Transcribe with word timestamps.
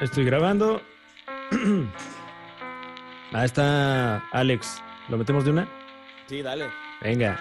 Estoy 0.00 0.24
grabando. 0.24 0.80
Ahí 3.32 3.44
está 3.44 4.18
Alex. 4.30 4.80
¿Lo 5.08 5.18
metemos 5.18 5.44
de 5.44 5.50
una? 5.50 5.68
Sí, 6.28 6.42
dale. 6.42 6.70
Venga. 7.02 7.38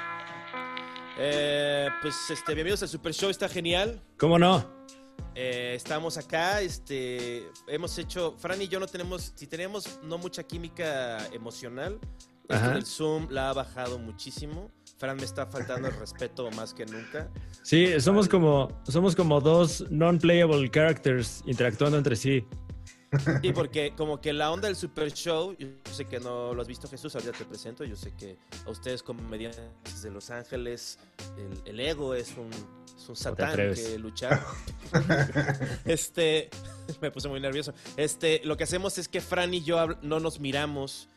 Eh, 1.19 1.87
pues 2.01 2.29
este, 2.29 2.53
bienvenidos 2.53 2.81
al 2.83 2.89
Super 2.89 3.13
Show, 3.13 3.29
está 3.29 3.47
genial. 3.49 4.01
¿Cómo 4.17 4.39
no? 4.39 4.75
Eh, 5.35 5.73
estamos 5.75 6.17
acá, 6.17 6.61
este, 6.61 7.47
hemos 7.67 7.95
hecho, 7.97 8.35
Fran 8.39 8.61
y 8.61 8.67
yo 8.67 8.79
no 8.79 8.87
tenemos, 8.87 9.33
si 9.35 9.45
tenemos 9.47 9.99
no 10.03 10.17
mucha 10.17 10.43
química 10.43 11.27
emocional, 11.31 11.99
Ajá. 12.49 12.69
del 12.69 12.85
Zoom 12.85 13.27
la 13.29 13.49
ha 13.49 13.53
bajado 13.53 13.99
muchísimo. 13.99 14.71
Fran 14.97 15.17
me 15.17 15.25
está 15.25 15.45
faltando 15.45 15.87
el 15.87 15.95
respeto 15.95 16.49
más 16.51 16.73
que 16.73 16.85
nunca. 16.85 17.29
Sí, 17.61 17.99
somos 17.99 18.27
como, 18.27 18.81
somos 18.87 19.15
como 19.15 19.39
dos 19.39 19.85
non-playable 19.89 20.69
characters 20.69 21.43
interactuando 21.45 21.97
entre 21.97 22.15
sí. 22.15 22.45
Sí, 23.41 23.53
porque 23.53 23.93
como 23.95 24.19
que 24.19 24.33
la 24.33 24.51
onda 24.51 24.67
del 24.67 24.75
Super 24.75 25.13
Show, 25.13 25.55
yo 25.57 25.67
sé 25.91 26.05
que 26.05 26.19
no 26.19 26.53
lo 26.53 26.61
has 26.61 26.67
visto 26.67 26.89
Jesús, 26.89 27.15
ahorita 27.15 27.31
te 27.31 27.45
presento, 27.45 27.85
yo 27.85 27.95
sé 27.95 28.13
que 28.13 28.37
a 28.65 28.69
ustedes 28.69 29.01
como 29.01 29.21
comediantes 29.21 30.01
de 30.01 30.11
Los 30.11 30.29
Ángeles, 30.29 30.99
el, 31.37 31.73
el 31.73 31.79
ego 31.79 32.15
es 32.15 32.35
un, 32.35 32.49
es 32.97 33.07
un 33.07 33.15
satán 33.15 33.55
que 33.55 33.97
luchar. 33.97 34.43
este, 35.85 36.49
me 37.01 37.09
puse 37.11 37.29
muy 37.29 37.39
nervioso. 37.39 37.73
Este, 37.95 38.41
lo 38.43 38.57
que 38.57 38.65
hacemos 38.65 38.97
es 38.97 39.07
que 39.07 39.21
Fran 39.21 39.53
y 39.53 39.63
yo 39.63 39.87
no 40.01 40.19
nos 40.19 40.41
miramos 40.41 41.07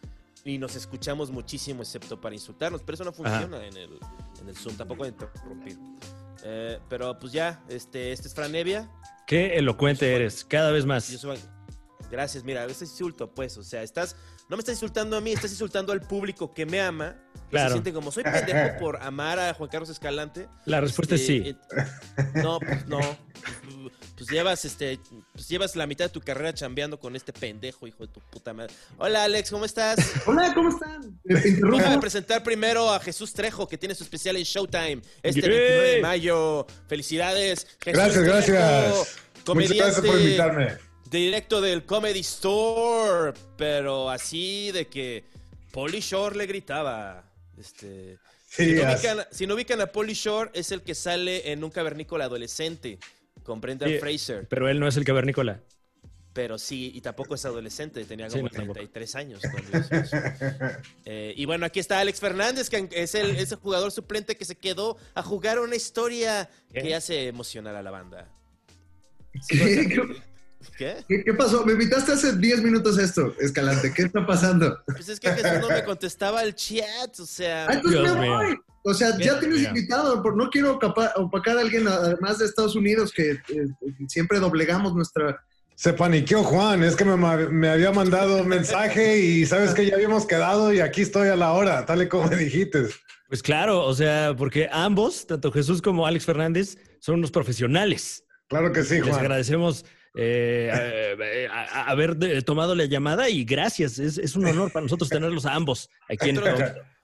y 0.44 0.58
nos 0.58 0.74
escuchamos 0.76 1.30
muchísimo, 1.30 1.82
excepto 1.82 2.20
para 2.20 2.34
insultarnos, 2.34 2.82
pero 2.82 2.94
eso 2.94 3.04
no 3.04 3.12
funciona 3.12 3.64
en 3.66 3.76
el, 3.76 3.98
en 4.40 4.48
el 4.48 4.56
Zoom, 4.56 4.76
tampoco 4.76 5.04
de 5.04 5.10
interrumpir. 5.10 5.78
Eh, 6.44 6.78
pero 6.88 7.18
pues 7.18 7.32
ya, 7.32 7.62
este, 7.68 8.12
este 8.12 8.28
es 8.28 8.34
Fran 8.34 8.54
Evia. 8.54 8.90
Qué 9.26 9.56
elocuente 9.58 10.14
eres, 10.14 10.44
cada 10.44 10.70
vez 10.70 10.84
Yo 10.84 10.88
más. 10.88 11.04
soy- 11.04 11.38
Gracias, 12.10 12.42
mira, 12.42 12.64
ese 12.64 12.84
insulto, 12.84 13.32
pues, 13.32 13.56
o 13.56 13.62
sea, 13.62 13.82
estás, 13.84 14.16
no 14.48 14.56
me 14.56 14.60
estás 14.60 14.74
insultando 14.74 15.16
a 15.16 15.20
mí, 15.20 15.30
estás 15.32 15.52
insultando 15.52 15.92
al 15.92 16.00
público 16.00 16.50
que 16.52 16.66
me 16.66 16.80
ama. 16.80 17.16
Claro. 17.50 17.68
Se 17.70 17.72
siente 17.74 17.92
como, 17.92 18.12
soy 18.12 18.22
pendejo 18.22 18.78
por 18.78 19.02
amar 19.02 19.38
a 19.38 19.54
Juan 19.54 19.68
Carlos 19.68 19.90
Escalante. 19.90 20.48
La 20.66 20.80
respuesta 20.80 21.16
es 21.16 21.20
Este, 21.22 21.42
sí. 21.42 21.48
eh, 21.48 22.24
no, 22.42 22.58
pues 22.60 22.86
no. 22.86 23.00
Pues 24.16 24.28
llevas, 24.30 24.64
este, 24.66 25.00
pues 25.32 25.48
llevas 25.48 25.74
la 25.76 25.86
mitad 25.86 26.04
de 26.04 26.10
tu 26.10 26.20
carrera 26.20 26.52
chambeando 26.52 27.00
con 27.00 27.16
este 27.16 27.32
pendejo, 27.32 27.86
hijo 27.86 28.06
de 28.06 28.12
tu 28.12 28.20
puta 28.20 28.52
madre. 28.52 28.72
Hola, 28.98 29.24
Alex, 29.24 29.50
¿cómo 29.50 29.64
estás? 29.64 29.98
Hola, 30.26 30.52
¿cómo 30.54 30.68
están? 30.68 31.18
Interrumpo. 31.24 31.78
Déjame 31.78 31.98
presentar 31.98 32.42
primero 32.42 32.92
a 32.92 33.00
Jesús 33.00 33.32
Trejo, 33.32 33.66
que 33.66 33.78
tiene 33.78 33.94
su 33.94 34.04
especial 34.04 34.36
en 34.36 34.42
Showtime 34.44 35.00
este 35.22 35.40
¡Yay! 35.40 35.50
29 35.50 35.88
de 35.96 36.00
mayo. 36.02 36.66
Felicidades. 36.86 37.66
Jesús 37.82 37.98
Gracias, 37.98 38.14
Trejo, 38.24 38.30
gracias. 38.30 38.58
Muchas 39.46 39.72
gracias 39.72 40.00
por 40.00 40.04
comediante 40.06 40.08
invitarme. 40.22 40.76
directo 41.10 41.60
del 41.62 41.86
Comedy 41.86 42.20
Store, 42.20 43.32
pero 43.56 44.10
así 44.10 44.70
de 44.72 44.86
que 44.86 45.24
Polly 45.72 46.00
Shore 46.00 46.36
le 46.36 46.46
gritaba. 46.46 47.24
Este, 47.60 48.18
si, 48.48 48.64
Sí, 48.64 48.72
no 48.74 48.90
ubican, 48.92 49.18
si 49.30 49.46
no 49.46 49.54
ubican 49.54 49.80
a 49.80 49.86
Polly 49.86 50.14
Shore, 50.14 50.50
es 50.54 50.72
el 50.72 50.82
que 50.82 50.94
sale 50.94 51.52
en 51.52 51.62
un 51.62 51.70
cavernícola 51.70 52.24
adolescente 52.24 52.98
con 53.42 53.60
Brendan 53.60 53.88
Sí. 53.90 53.98
Fraser. 53.98 54.48
Pero 54.48 54.68
él 54.68 54.80
no 54.80 54.88
es 54.88 54.96
el 54.96 55.04
cavernícola. 55.04 55.60
Pero 56.32 56.58
sí, 56.58 56.92
y 56.94 57.00
tampoco 57.00 57.34
es 57.34 57.44
adolescente, 57.44 58.04
tenía 58.04 58.30
Sí, 58.30 58.36
como 58.36 58.44
no, 58.44 58.50
tampoco. 58.50 58.74
33 58.74 59.14
años. 59.16 59.42
Eh, 61.04 61.34
y 61.36 61.44
bueno, 61.44 61.66
aquí 61.66 61.80
está 61.80 61.98
Alex 61.98 62.20
Fernández, 62.20 62.70
que 62.70 62.88
es 62.92 63.14
el, 63.16 63.30
es 63.36 63.50
el 63.52 63.58
jugador 63.58 63.90
suplente 63.90 64.36
que 64.36 64.44
se 64.44 64.54
quedó 64.54 64.96
a 65.14 65.22
jugar 65.22 65.58
una 65.58 65.74
historia 65.74 66.48
¿Qué? 66.72 66.82
que 66.82 66.94
hace 66.94 67.26
emocionar 67.26 67.74
a 67.74 67.82
la 67.82 67.90
banda. 67.90 68.28
¿Qué, 69.48 69.98
¿Qué? 70.76 70.96
qué- 71.08 71.24
qué 71.24 71.34
pasó? 71.34 71.64
Me 71.64 71.72
invitaste 71.72 72.12
hace 72.12 72.36
10 72.36 72.62
minutos 72.62 72.98
esto, 72.98 73.34
Escalante. 73.40 73.92
¿Qué 73.94 74.02
está 74.02 74.26
pasando? 74.26 74.78
Pues 74.86 75.08
es 75.08 75.20
que 75.20 75.30
Jesús 75.30 75.60
no 75.60 75.68
me 75.68 75.84
contestaba 75.84 76.42
el 76.42 76.54
chat, 76.54 77.18
o 77.18 77.26
sea... 77.26 77.66
Ah, 77.68 77.74
entonces 77.74 78.00
Dios 78.02 78.14
me 78.14 78.20
mío. 78.22 78.34
voy. 78.36 78.58
O 78.82 78.94
sea, 78.94 79.16
ya 79.18 79.38
tienes 79.40 79.62
invitado. 79.62 80.22
por- 80.22 80.36
No 80.36 80.48
quiero 80.48 80.78
opacar 81.16 81.56
a 81.58 81.60
alguien 81.60 81.86
además 81.86 82.38
de 82.38 82.46
Estados 82.46 82.74
Unidos 82.76 83.12
que 83.12 83.32
eh, 83.32 83.38
siempre 84.08 84.38
doblegamos 84.38 84.94
nuestra. 84.94 85.42
Se 85.74 85.92
paniqueó 85.94 86.42
Juan, 86.44 86.82
es 86.82 86.94
que 86.96 87.04
me, 87.04 87.68
había 87.68 87.90
mandado 87.92 88.38
un 88.42 88.48
mensaje 88.48 89.18
y 89.18 89.46
sabes 89.46 89.72
que 89.74 89.86
ya 89.86 89.94
habíamos 89.96 90.26
quedado 90.26 90.72
y 90.74 90.80
aquí 90.80 91.02
estoy 91.02 91.28
a 91.28 91.36
la 91.36 91.52
hora, 91.52 91.84
tal 91.86 92.02
y 92.02 92.08
como 92.08 92.28
me 92.28 92.36
dijiste. 92.36 92.86
Pues 93.28 93.42
claro, 93.42 93.84
o 93.84 93.94
sea, 93.94 94.34
porque 94.36 94.68
ambos, 94.72 95.26
tanto 95.26 95.50
Jesús 95.52 95.80
como 95.80 96.06
Alex 96.06 96.24
Fernández, 96.26 96.76
son 97.00 97.16
unos 97.16 97.30
profesionales. 97.30 98.24
Claro 98.48 98.72
que 98.72 98.82
sí, 98.82 98.96
Les 98.96 99.08
Juan. 99.08 99.20
agradecemos 99.20 99.84
eh, 100.14 101.16
eh, 101.20 101.48
a- 101.50 101.54
a- 101.62 101.64
a- 101.82 101.90
haber 101.90 102.16
de- 102.16 102.42
tomado 102.42 102.74
la 102.74 102.84
llamada 102.86 103.28
y 103.28 103.44
gracias. 103.44 103.98
Es, 103.98 104.18
es 104.18 104.36
un 104.36 104.46
honor 104.46 104.72
para 104.72 104.82
nosotros 104.84 105.08
tenerlos 105.08 105.46
a 105.46 105.54
ambos 105.54 105.88
aquí 106.08 106.30
en 106.30 106.38
Otro- 106.38 106.56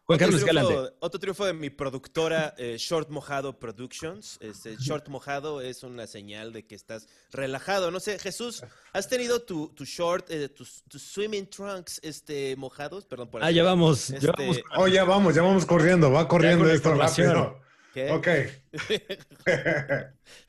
Juan 0.09 0.21
Carlos 0.21 0.41
otro, 0.41 0.49
triunfo, 0.53 0.71
Escalante. 0.71 0.97
otro 1.01 1.19
triunfo 1.21 1.47
de 1.47 1.53
mi 1.53 1.69
productora 1.69 2.55
eh, 2.59 2.77
Short 2.79 3.11
Mojado 3.11 3.59
Productions. 3.59 4.39
Este, 4.41 4.77
Short 4.77 5.09
Mojado 5.09 5.61
es 5.61 5.83
una 5.83 6.07
señal 6.07 6.53
de 6.53 6.65
que 6.65 6.77
estás 6.77 7.09
relajado. 7.33 7.91
No 7.91 7.99
sé, 7.99 8.17
Jesús, 8.21 8.63
¿has 8.93 9.09
tenido 9.09 9.43
tu, 9.43 9.69
tu 9.75 9.85
short, 9.85 10.31
eh, 10.31 10.49
tus, 10.49 10.85
swimming 10.97 11.51
trunks 11.51 11.99
este, 12.05 12.55
mojados? 12.55 13.05
Perdón 13.05 13.31
por 13.31 13.43
Ah, 13.43 13.51
ya 13.51 13.65
vamos. 13.65 14.11
Este, 14.11 14.27
ya 14.27 14.33
vamos. 14.39 14.61
Oh, 14.77 14.87
ya 14.87 15.03
vamos, 15.03 15.35
ya 15.35 15.43
vamos 15.43 15.67
corriendo, 15.67 16.13
va 16.13 16.29
corriendo 16.29 16.71
esto 16.71 16.95
rápido. 16.95 17.59
¿Qué? 17.93 18.11
Ok. 18.13 18.29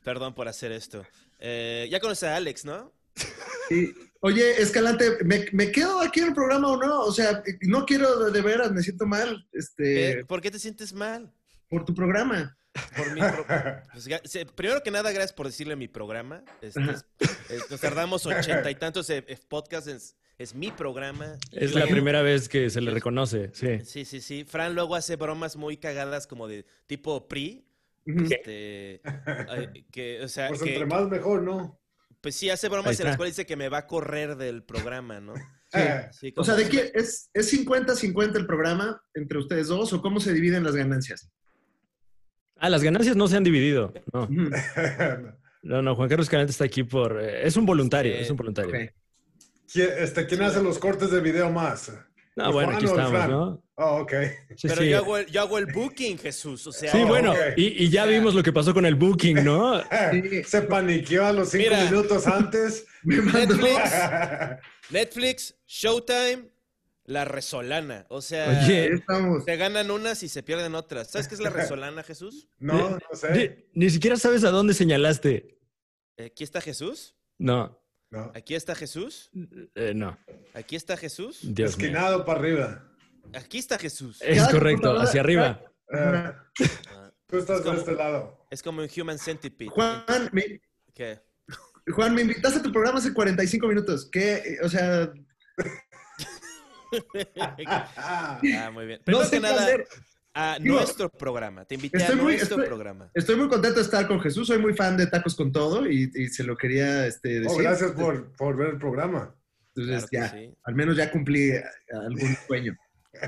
Perdón 0.04 0.34
por 0.34 0.46
hacer 0.48 0.70
esto. 0.72 1.04
Eh, 1.38 1.86
ya 1.90 2.00
conoces 2.00 2.24
a 2.28 2.36
Alex, 2.36 2.64
¿no? 2.64 2.92
Oye, 4.20 4.60
Escalante, 4.60 5.18
¿me, 5.24 5.46
me 5.52 5.70
quedo 5.70 6.00
aquí 6.00 6.20
en 6.20 6.28
el 6.28 6.34
programa 6.34 6.68
o 6.68 6.76
no? 6.76 7.00
O 7.02 7.12
sea, 7.12 7.42
no 7.62 7.86
quiero 7.86 8.24
de, 8.24 8.32
de 8.32 8.40
veras, 8.40 8.72
me 8.72 8.82
siento 8.82 9.06
mal 9.06 9.46
este. 9.52 10.24
¿Por 10.24 10.40
qué 10.40 10.50
te 10.50 10.58
sientes 10.58 10.92
mal? 10.92 11.32
por 11.68 11.84
tu 11.84 11.94
programa. 11.94 12.56
Por 12.96 13.12
mi 13.12 13.20
pro- 13.20 13.44
pues, 13.92 14.08
primero 14.54 14.82
que 14.82 14.90
nada, 14.90 15.10
gracias 15.12 15.34
por 15.34 15.44
decirle 15.46 15.76
mi 15.76 15.86
programa. 15.86 16.42
Este, 16.62 16.80
es- 16.80 17.04
es- 17.50 17.70
nos 17.70 17.78
tardamos 17.80 18.24
ochenta 18.24 18.70
y 18.70 18.74
tantos 18.74 19.10
eh, 19.10 19.22
eh, 19.28 19.38
podcasts. 19.48 19.86
Es, 19.88 20.16
es 20.38 20.54
mi 20.54 20.70
programa. 20.72 21.36
Es 21.52 21.74
la 21.74 21.86
primera 21.86 22.22
vez 22.22 22.48
que 22.48 22.70
se 22.70 22.80
le 22.80 22.90
reconoce, 22.90 23.50
sí. 23.52 23.80
Sí, 23.84 24.04
sí, 24.06 24.20
sí. 24.22 24.44
Fran 24.44 24.74
luego 24.74 24.94
hace 24.94 25.16
bromas 25.16 25.56
muy 25.56 25.76
cagadas 25.76 26.26
como 26.26 26.48
de 26.48 26.64
tipo 26.86 27.28
PRI. 27.28 27.66
Este, 28.16 29.00
ay, 29.48 29.84
que, 29.92 30.22
o 30.22 30.28
sea, 30.28 30.48
Pues 30.48 30.62
que, 30.62 30.72
entre 30.72 30.86
más 30.86 31.08
mejor, 31.08 31.42
¿no? 31.42 31.78
pues 32.20 32.34
sí, 32.34 32.48
hace 32.50 32.68
bromas 32.68 32.98
en 33.00 33.06
las 33.06 33.16
cuales 33.16 33.36
dice 33.36 33.46
que 33.46 33.56
me 33.56 33.68
va 33.68 33.78
a 33.78 33.86
correr 33.86 34.36
del 34.36 34.64
programa, 34.64 35.20
¿no? 35.20 35.34
Eh, 35.74 36.08
Sí, 36.12 36.32
O 36.34 36.44
sea, 36.44 36.54
¿de 36.54 36.66
qué? 36.66 36.90
¿Es, 36.94 37.28
¿Es 37.34 37.52
50-50 37.52 38.36
el 38.38 38.46
programa 38.46 39.02
entre 39.12 39.36
ustedes 39.38 39.68
dos 39.68 39.92
o 39.92 40.00
cómo 40.00 40.18
se 40.18 40.32
dividen 40.32 40.64
las 40.64 40.74
ganancias? 40.74 41.30
Ah, 42.56 42.70
las 42.70 42.82
ganancias 42.82 43.14
no 43.16 43.28
se 43.28 43.36
han 43.36 43.44
dividido. 43.44 43.92
No, 44.14 44.26
no, 45.62 45.82
no, 45.82 45.94
Juan 45.94 46.08
Carlos 46.08 46.26
Escalante 46.26 46.52
está 46.52 46.64
aquí 46.64 46.84
por... 46.84 47.20
eh, 47.22 47.46
es 47.46 47.56
un 47.58 47.66
voluntario, 47.66 48.14
Sí. 48.14 48.22
es 48.22 48.30
un 48.30 48.36
voluntario. 48.38 48.70
Ok. 48.70 48.90
¿Quién, 49.70 49.90
este, 49.98 50.26
¿quién 50.26 50.40
hace 50.40 50.62
los 50.62 50.78
cortes 50.78 51.10
de 51.10 51.20
video 51.20 51.50
más? 51.50 51.92
No, 52.38 52.46
¿El 52.46 52.52
bueno, 52.52 52.68
Juan 52.70 52.76
aquí 52.76 52.84
estamos? 52.86 53.28
¿no? 53.28 53.62
Oh, 53.74 54.00
ok. 54.02 54.12
Sí, 54.56 54.68
Pero 54.68 54.82
sí. 54.82 54.88
Yo, 54.90 54.98
hago 54.98 55.16
el, 55.18 55.26
yo 55.26 55.40
hago 55.40 55.58
el 55.58 55.66
booking, 55.66 56.18
Jesús. 56.18 56.66
O 56.68 56.72
sea, 56.72 56.92
Sí, 56.92 56.98
Oh, 57.02 57.06
bueno, 57.08 57.32
ok. 57.32 57.38
y, 57.56 57.84
y 57.84 57.90
ya 57.90 58.06
vimos 58.06 58.34
lo 58.34 58.42
que 58.42 58.52
pasó 58.52 58.72
con 58.72 58.86
el 58.86 58.94
booking, 58.94 59.44
¿no? 59.44 59.80
Sí. 60.12 60.44
Se 60.44 60.62
paniqueó 60.62 61.26
a 61.26 61.32
los 61.32 61.50
cinco 61.50 61.64
Mira. 61.70 61.84
minutos 61.84 62.26
antes. 62.26 62.86
Me 63.02 63.16
mandó- 63.20 63.56
Netflix, 63.56 63.90
Netflix, 64.90 65.54
Showtime, 65.66 66.48
La 67.04 67.24
Resolana. 67.24 68.06
O 68.08 68.20
sea, 68.20 68.50
Ahí 68.50 68.64
Oye, 68.66 68.94
estamos. 68.94 69.44
se 69.44 69.56
ganan 69.56 69.90
unas 69.90 70.22
y 70.22 70.28
se 70.28 70.42
pierden 70.42 70.74
otras. 70.74 71.10
¿Sabes 71.10 71.26
qué 71.28 71.34
es 71.34 71.40
La 71.40 71.50
Resolana, 71.50 72.02
Jesús? 72.02 72.48
no, 72.58 72.90
no 72.90 72.98
sé. 73.16 73.66
ni, 73.74 73.84
ni 73.86 73.90
siquiera 73.90 74.16
sabes 74.16 74.44
a 74.44 74.50
dónde 74.50 74.74
señalaste. 74.74 75.58
Aquí 76.24 76.42
está 76.44 76.60
Jesús. 76.60 77.14
No, 77.38 77.77
No. 78.10 78.32
Aquí 78.34 78.54
está 78.54 78.74
Jesús. 78.74 79.30
eh, 79.74 79.92
no. 79.94 80.18
Aquí 80.54 80.76
está 80.76 80.96
Jesús. 80.96 81.40
Dios 81.42 81.76
mío. 81.76 81.86
Esquinado 81.88 82.24
para 82.24 82.40
arriba. 82.40 82.84
Aquí 83.34 83.58
está 83.58 83.78
Jesús. 83.78 84.18
Es 84.22 84.48
correcto, 84.48 84.98
hacia 84.98 85.20
arriba. 85.20 85.60
Eh, 85.92 86.32
tú 87.26 87.38
estás 87.38 87.58
Es 87.58 87.62
como- 87.62 87.74
de 87.74 87.80
este 87.80 87.92
lado. 87.94 88.46
Es 88.50 88.62
como 88.62 88.82
un 88.82 88.88
Human 88.96 89.18
Centipede. 89.18 89.70
Juan, 89.70 90.04
me, 90.32 90.60
¿Qué? 90.94 91.20
Juan, 91.94 92.14
me 92.14 92.22
invitaste 92.22 92.60
a 92.60 92.62
tu 92.62 92.72
programa 92.72 92.98
hace 92.98 93.12
45 93.12 93.68
minutos. 93.68 94.08
¿Qué? 94.10 94.34
Eh, 94.36 94.58
O 94.62 94.68
sea, 94.68 95.12
Ah, 97.96 98.70
muy 98.72 98.86
bien. 98.86 98.98
no 99.00 99.04
Primero 99.04 99.24
sé 99.24 99.30
que 99.30 99.36
qué 99.36 99.40
nada, 99.42 99.62
hacer. 99.62 99.86
A 100.34 100.58
Digo, 100.60 100.76
nuestro 100.76 101.08
programa. 101.08 101.64
Te 101.64 101.74
invité 101.76 102.04
a 102.04 102.08
muy- 102.14 102.34
nuestro 102.36 102.56
estoy- 102.56 102.66
programa. 102.66 103.10
Estoy 103.14 103.36
muy 103.36 103.48
contento 103.48 103.76
de 103.76 103.82
estar 103.84 104.06
con 104.06 104.20
Jesús. 104.20 104.46
Soy 104.46 104.58
muy 104.58 104.74
fan 104.74 104.96
de 104.96 105.06
Tacos 105.06 105.34
con 105.34 105.50
Todo 105.52 105.90
y, 105.90 106.10
y 106.14 106.28
se 106.28 106.44
lo 106.44 106.56
quería 106.56 107.06
este, 107.06 107.40
decir. 107.40 107.48
Oh, 107.50 107.56
gracias 107.62 107.92
por, 107.92 108.30
por 108.36 108.56
ver 108.56 108.68
el 108.70 108.78
programa. 108.78 109.34
Entonces, 109.76 110.08
Claro 110.10 110.26
ya, 110.26 110.32
sí. 110.40 110.54
al 110.64 110.74
menos 110.74 110.96
ya 110.96 111.10
cumplí 111.10 111.50
eh, 111.50 111.64
algún 111.92 112.36
sueño. 112.46 112.76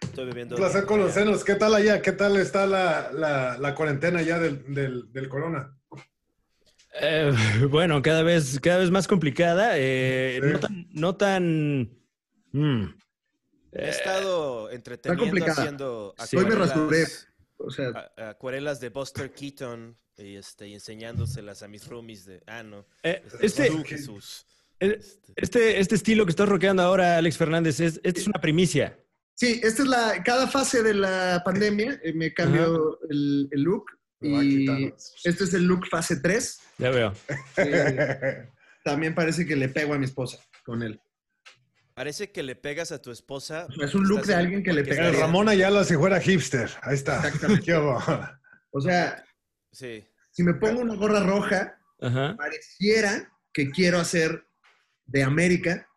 Estoy 0.00 0.26
bebiendo. 0.26 0.54
Un 0.54 0.60
placer 0.62 0.84
conocernos. 0.84 1.42
¿Qué 1.44 1.54
tal 1.56 1.74
allá? 1.74 2.00
¿Qué 2.02 2.12
tal 2.12 2.36
está 2.36 2.66
la, 2.66 3.10
la, 3.12 3.58
la 3.58 3.74
cuarentena 3.74 4.22
ya 4.22 4.38
del, 4.38 4.72
del, 4.72 5.12
del 5.12 5.28
corona? 5.28 5.74
Eh, 7.00 7.32
bueno, 7.70 8.00
cada 8.02 8.22
vez, 8.22 8.58
cada 8.60 8.78
vez 8.78 8.90
más 8.90 9.06
complicada. 9.08 9.72
eh, 9.76 10.40
Sí. 10.42 10.48
No 10.52 10.58
tan. 10.60 10.86
No 10.92 11.16
tan 11.16 11.90
He 13.78 13.90
estado 13.90 14.70
entreteniendo 14.70 15.46
haciendo. 15.46 16.14
Hoy 16.18 16.44
me 16.44 16.54
acuarelas- 16.54 16.68
rasuré. 16.70 17.06
O 17.60 17.70
sea, 17.70 18.12
a- 18.16 18.28
acuarelas 18.30 18.78
de 18.80 18.88
Buster 18.90 19.32
Keaton 19.32 19.96
y, 20.16 20.36
este, 20.36 20.68
y 20.68 20.74
enseñándoselas 20.74 21.62
a 21.62 21.68
mis 21.68 21.86
roomies 21.88 22.24
de... 22.24 22.40
Ah, 22.46 22.62
no. 22.62 22.86
eh, 23.02 23.22
este, 23.40 23.68
Tú, 23.68 23.82
Jesús. 23.84 24.46
eh, 24.80 24.96
Este, 25.00 25.32
este, 25.36 25.80
este 25.80 25.94
estilo 25.96 26.24
que 26.24 26.30
estás 26.30 26.48
rockeando 26.48 26.82
ahora, 26.82 27.16
Alex 27.16 27.36
Fernández, 27.36 27.80
es, 27.80 28.00
esta 28.04 28.20
es 28.20 28.26
una 28.28 28.40
primicia. 28.40 28.96
sí, 29.34 29.60
esta 29.62 29.82
es 29.82 29.88
la, 29.88 30.22
cada 30.24 30.46
fase 30.46 30.82
de 30.84 30.94
la 30.94 31.42
pandemia 31.44 32.00
eh, 32.02 32.12
me 32.12 32.32
cambio 32.32 32.98
el, 33.10 33.48
el 33.50 33.60
look 33.62 33.86
Me 34.20 34.44
y 34.44 34.94
este 35.24 35.44
es 35.44 35.54
el 35.54 35.64
look 35.64 35.86
fase 35.88 36.16
3. 36.20 36.60
Ya 36.78 36.90
veo. 36.90 37.12
también 38.84 39.14
parece 39.14 39.46
que 39.46 39.56
le 39.56 39.68
pego 39.68 39.94
a 39.94 39.98
mi 39.98 40.04
esposa 40.04 40.38
con 40.64 40.82
él. 40.82 41.00
Parece 41.98 42.30
que 42.30 42.44
le 42.44 42.54
pegas 42.54 42.92
a 42.92 43.02
tu 43.02 43.10
esposa. 43.10 43.66
Es 43.82 43.92
un 43.92 44.06
look 44.06 44.24
de 44.24 44.32
en- 44.34 44.38
alguien 44.38 44.62
que 44.62 44.72
le 44.72 44.84
pega. 44.84 45.10
Ramón 45.10 45.48
Ayala 45.48 45.82
si 45.82 45.96
fuera 45.96 46.20
hipster. 46.20 46.70
Ahí 46.82 46.94
está. 46.94 47.16
Exactamente. 47.26 47.72
O 48.70 48.80
sea, 48.80 49.24
Sí. 49.72 50.06
si 50.30 50.44
me 50.44 50.54
pongo 50.54 50.80
una 50.82 50.94
gorra 50.94 51.20
roja, 51.24 51.76
Ajá. 52.00 52.36
pareciera 52.36 53.32
que 53.52 53.70
quiero 53.70 53.98
hacer 53.98 54.44
de 55.06 55.24
América 55.24 55.88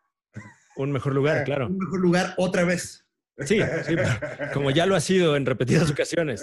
Un 0.76 0.92
mejor 0.92 1.14
lugar, 1.14 1.44
claro. 1.44 1.68
un 1.68 1.78
mejor 1.78 2.00
lugar 2.00 2.34
otra 2.38 2.64
vez. 2.64 3.06
Sí, 3.46 3.60
sí, 3.86 3.96
como 4.54 4.72
ya 4.72 4.88
lo 4.88 4.96
ha 4.96 5.02
sido 5.02 5.36
en 5.36 5.46
repetidas 5.46 5.92
ocasiones. 5.92 6.42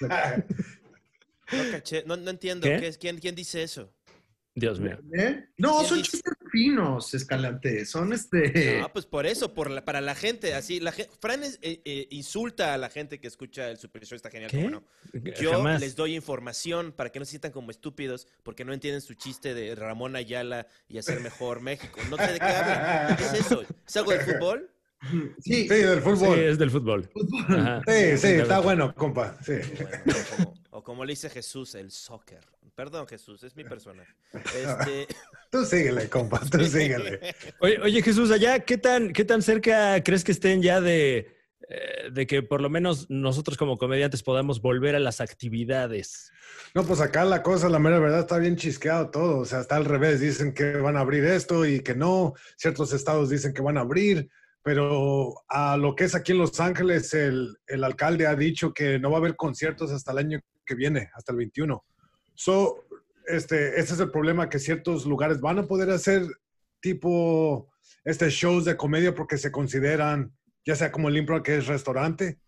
No, 0.00 1.70
caché, 1.72 2.04
no, 2.06 2.16
no 2.16 2.30
entiendo. 2.30 2.64
¿Qué? 2.68 2.76
¿Qué 2.78 2.86
es- 2.86 2.98
¿Quién, 2.98 3.18
¿Quién 3.18 3.34
dice 3.34 3.62
eso? 3.64 3.92
Dios 4.60 4.78
mío. 4.78 4.98
¿Eh? 5.12 5.46
No, 5.58 5.78
¿Quién 5.78 5.88
son 5.88 5.98
dice? 5.98 6.10
chistes 6.12 6.34
finos, 6.52 7.14
Escalante. 7.14 7.84
Son 7.86 8.12
este. 8.12 8.78
No, 8.80 8.92
pues 8.92 9.06
por 9.06 9.24
eso, 9.26 9.54
por 9.54 9.70
la- 9.70 9.84
para 9.84 10.00
la 10.00 10.14
gente, 10.14 10.54
así, 10.54 10.78
la 10.80 10.92
gente, 10.92 11.10
Fran 11.20 11.42
es- 11.44 11.58
eh, 11.62 11.80
eh, 11.84 12.06
insulta 12.10 12.74
a 12.74 12.78
la 12.78 12.88
gente 12.90 13.18
que 13.20 13.26
escucha 13.28 13.70
el 13.70 13.78
Super 13.78 14.04
Show, 14.04 14.16
está 14.16 14.30
genial, 14.30 14.50
¿Qué? 14.50 14.58
¿cómo 14.58 14.70
no? 14.70 14.84
Yo 15.40 15.52
Jamás. 15.52 15.80
les 15.80 15.96
doy 15.96 16.14
información 16.14 16.92
para 16.92 17.10
que 17.10 17.18
no 17.18 17.24
se 17.24 17.30
sientan 17.30 17.52
como 17.52 17.70
estúpidos, 17.70 18.26
porque 18.42 18.64
no 18.64 18.72
entienden 18.72 19.00
su 19.00 19.14
chiste 19.14 19.54
de 19.54 19.74
Ramón 19.74 20.14
Ayala 20.16 20.66
y 20.88 20.98
hacer 20.98 21.20
mejor 21.20 21.60
México. 21.60 22.00
No 22.10 22.16
sé 22.16 22.32
de 22.32 22.38
qué 22.38 22.44
hablan. 22.44 23.16
¿Qué 23.16 23.24
es 23.24 23.34
eso? 23.34 23.62
¿Es 23.86 23.96
algo 23.96 24.12
de 24.12 24.20
fútbol? 24.20 24.70
Sí, 25.40 25.62
Sí, 25.62 25.68
del 25.68 25.98
Sí, 25.98 26.04
fútbol. 26.04 26.38
es 26.38 26.58
del 26.58 26.70
fútbol. 26.70 27.10
Ajá. 27.48 27.80
Sí, 27.86 28.18
sí, 28.18 28.26
está 28.26 28.58
bueno, 28.60 28.94
compa. 28.94 29.38
Sí. 29.42 29.54
Bueno, 30.04 30.20
o, 30.20 30.36
como, 30.36 30.54
o 30.72 30.82
como 30.84 31.04
le 31.06 31.12
dice 31.12 31.30
Jesús, 31.30 31.74
el 31.74 31.90
soccer. 31.90 32.40
Perdón, 32.74 33.06
Jesús, 33.06 33.42
es 33.42 33.56
mi 33.56 33.64
persona. 33.64 34.04
Este, 34.54 35.06
Tú 35.50 35.64
síguele, 35.64 36.08
compa, 36.08 36.40
tú 36.40 36.64
síguele. 36.64 37.34
Oye, 37.60 37.80
oye, 37.82 38.02
Jesús, 38.02 38.30
allá, 38.30 38.60
¿qué 38.60 38.78
tan, 38.78 39.12
¿qué 39.12 39.24
tan 39.24 39.42
cerca 39.42 40.02
crees 40.02 40.22
que 40.22 40.32
estén 40.32 40.62
ya 40.62 40.80
de, 40.80 41.36
eh, 41.68 42.10
de 42.12 42.26
que 42.26 42.42
por 42.42 42.60
lo 42.60 42.70
menos 42.70 43.10
nosotros 43.10 43.56
como 43.56 43.76
comediantes 43.76 44.22
podamos 44.22 44.60
volver 44.62 44.94
a 44.94 45.00
las 45.00 45.20
actividades? 45.20 46.30
No, 46.74 46.84
pues 46.84 47.00
acá 47.00 47.24
la 47.24 47.42
cosa, 47.42 47.68
la 47.68 47.80
mera 47.80 47.98
verdad, 47.98 48.20
está 48.20 48.38
bien 48.38 48.56
chisqueado 48.56 49.10
todo. 49.10 49.38
O 49.38 49.44
sea, 49.44 49.60
está 49.60 49.76
al 49.76 49.84
revés. 49.84 50.20
Dicen 50.20 50.54
que 50.54 50.76
van 50.76 50.96
a 50.96 51.00
abrir 51.00 51.24
esto 51.24 51.66
y 51.66 51.80
que 51.80 51.94
no. 51.94 52.34
Ciertos 52.56 52.92
estados 52.92 53.28
dicen 53.28 53.52
que 53.52 53.62
van 53.62 53.76
a 53.76 53.80
abrir. 53.80 54.30
Pero 54.62 55.34
a 55.48 55.76
lo 55.76 55.96
que 55.96 56.04
es 56.04 56.14
aquí 56.14 56.32
en 56.32 56.38
Los 56.38 56.60
Ángeles, 56.60 57.14
el, 57.14 57.56
el 57.66 57.82
alcalde 57.82 58.26
ha 58.26 58.36
dicho 58.36 58.72
que 58.74 58.98
no 58.98 59.10
va 59.10 59.16
a 59.16 59.20
haber 59.20 59.34
conciertos 59.34 59.90
hasta 59.90 60.12
el 60.12 60.18
año 60.18 60.40
que 60.66 60.74
viene, 60.74 61.10
hasta 61.14 61.32
el 61.32 61.38
21. 61.38 61.84
So, 62.40 62.86
este, 63.26 63.78
ese 63.78 63.92
es 63.92 64.00
el 64.00 64.10
problema, 64.10 64.48
que 64.48 64.58
ciertos 64.58 65.04
lugares 65.04 65.42
van 65.42 65.58
a 65.58 65.66
poder 65.66 65.90
hacer 65.90 66.22
tipo 66.80 67.70
este 68.02 68.30
shows 68.30 68.64
de 68.64 68.78
comedia 68.78 69.14
porque 69.14 69.36
se 69.36 69.52
consideran, 69.52 70.34
ya 70.64 70.74
sea 70.74 70.90
como 70.90 71.10
el 71.10 71.18
Impro, 71.18 71.42
que 71.42 71.58
es 71.58 71.66
restaurante, 71.66 72.40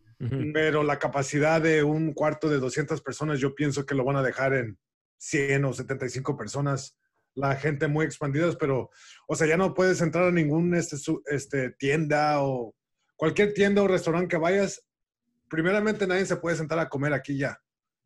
pero 0.55 0.83
la 0.83 0.99
capacidad 0.99 1.61
de 1.61 1.83
un 1.83 2.15
cuarto 2.15 2.49
de 2.49 2.59
200 2.59 3.03
personas, 3.03 3.39
yo 3.39 3.55
pienso 3.55 3.85
que 3.85 3.95
lo 3.95 4.03
van 4.03 4.17
a 4.17 4.23
dejar 4.23 4.55
en 4.55 4.79
100 5.19 5.63
o 5.67 5.75
75 5.75 6.39
personas. 6.39 6.97
La 7.35 7.57
gente 7.57 7.87
muy 7.87 8.07
expandidas, 8.07 8.57
pero, 8.57 8.89
o 9.27 9.37
sea, 9.37 9.47
ya 9.47 9.59
no 9.59 9.75
puedes 9.75 10.01
entrar 10.01 10.25
a 10.25 10.33
ningún 10.33 10.75
este, 10.75 10.97
este, 11.27 11.69
tienda 11.73 12.41
o 12.43 12.75
cualquier 13.15 13.53
tienda 13.53 13.83
o 13.83 13.89
restaurante 13.89 14.29
que 14.29 14.39
vayas. 14.39 14.83
Primeramente, 15.51 16.07
nadie 16.07 16.25
se 16.25 16.37
puede 16.37 16.57
sentar 16.57 16.79
a 16.79 16.89
comer 16.89 17.13
aquí 17.13 17.37
ya. 17.37 17.61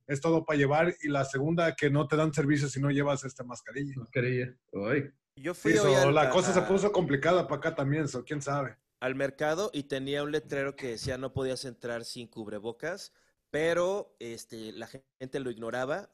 Es 0.07 0.21
todo 0.21 0.45
para 0.45 0.59
llevar. 0.59 0.95
Y 1.03 1.09
la 1.09 1.25
segunda, 1.25 1.75
que 1.75 1.91
no 1.91 2.07
te 2.07 2.17
dan 2.17 2.33
servicio 2.33 2.69
si 2.69 2.81
no 2.81 2.91
llevas 2.91 3.25
esta 3.25 3.45
mascarilla. 3.45 3.95
Mascarilla. 3.97 4.55
Ay. 4.89 5.11
yo 5.37 5.55
fui 5.55 5.73
Sí, 5.73 5.79
hoy 5.79 5.95
so, 5.95 6.09
al, 6.09 6.15
la 6.15 6.23
a- 6.23 6.31
cosa 6.31 6.53
se 6.53 6.63
puso 6.63 6.93
complicada 6.93 7.47
para 7.49 7.59
acá 7.59 7.75
también, 7.75 8.09
so, 8.09 8.25
quién 8.25 8.41
sabe. 8.43 8.77
al 9.01 9.15
mercado 9.15 9.71
y 9.75 9.83
tenía 9.85 10.23
un 10.23 10.33
letrero 10.33 10.75
que 10.77 10.89
decía 10.93 11.19
no 11.19 11.33
podías 11.33 11.65
entrar 11.65 12.05
sin 12.05 12.27
cubrebocas, 12.29 13.13
pero 13.51 14.17
este, 14.19 14.73
la 14.73 14.89
gente 15.19 15.41
lo 15.41 15.51
ignoraba 15.51 16.11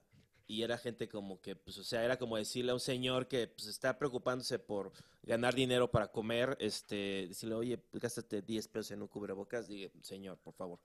y 0.49 0.62
era 0.65 0.77
gente 0.77 1.09
como 1.09 1.41
que, 1.41 1.55
pues, 1.56 1.79
o 1.79 1.85
sea, 1.85 2.05
era 2.05 2.19
como 2.19 2.37
decirle 2.37 2.73
a 2.73 2.75
un 2.75 2.81
señor 2.81 3.27
que 3.29 3.47
pues, 3.47 3.69
está 3.69 3.97
preocupándose 3.99 4.59
por 4.59 4.93
ganar 5.23 5.55
dinero 5.55 5.91
para 5.91 6.09
comer, 6.09 6.56
este, 6.61 7.27
decirle, 7.29 7.55
oye, 7.55 7.83
gástate 7.93 8.43
10 8.43 8.69
pesos 8.69 8.91
en 8.91 9.00
un 9.03 9.09
cubrebocas, 9.09 9.69
dije, 9.69 9.93
señor, 10.03 10.38
por 10.38 10.53
favor. 10.55 10.81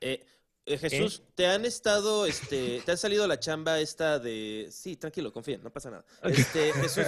Eh, 0.00 0.26
eh, 0.66 0.78
Jesús, 0.78 1.22
¿te 1.34 1.46
han 1.46 1.64
estado, 1.64 2.26
este, 2.26 2.82
te 2.84 2.92
ha 2.92 2.96
salido 2.96 3.26
la 3.26 3.38
chamba 3.38 3.80
esta 3.80 4.18
de, 4.18 4.68
sí, 4.70 4.96
tranquilo, 4.96 5.32
confía, 5.32 5.58
no 5.58 5.72
pasa 5.72 5.90
nada. 5.90 6.04
Este, 6.24 6.72
Jesús, 6.74 7.04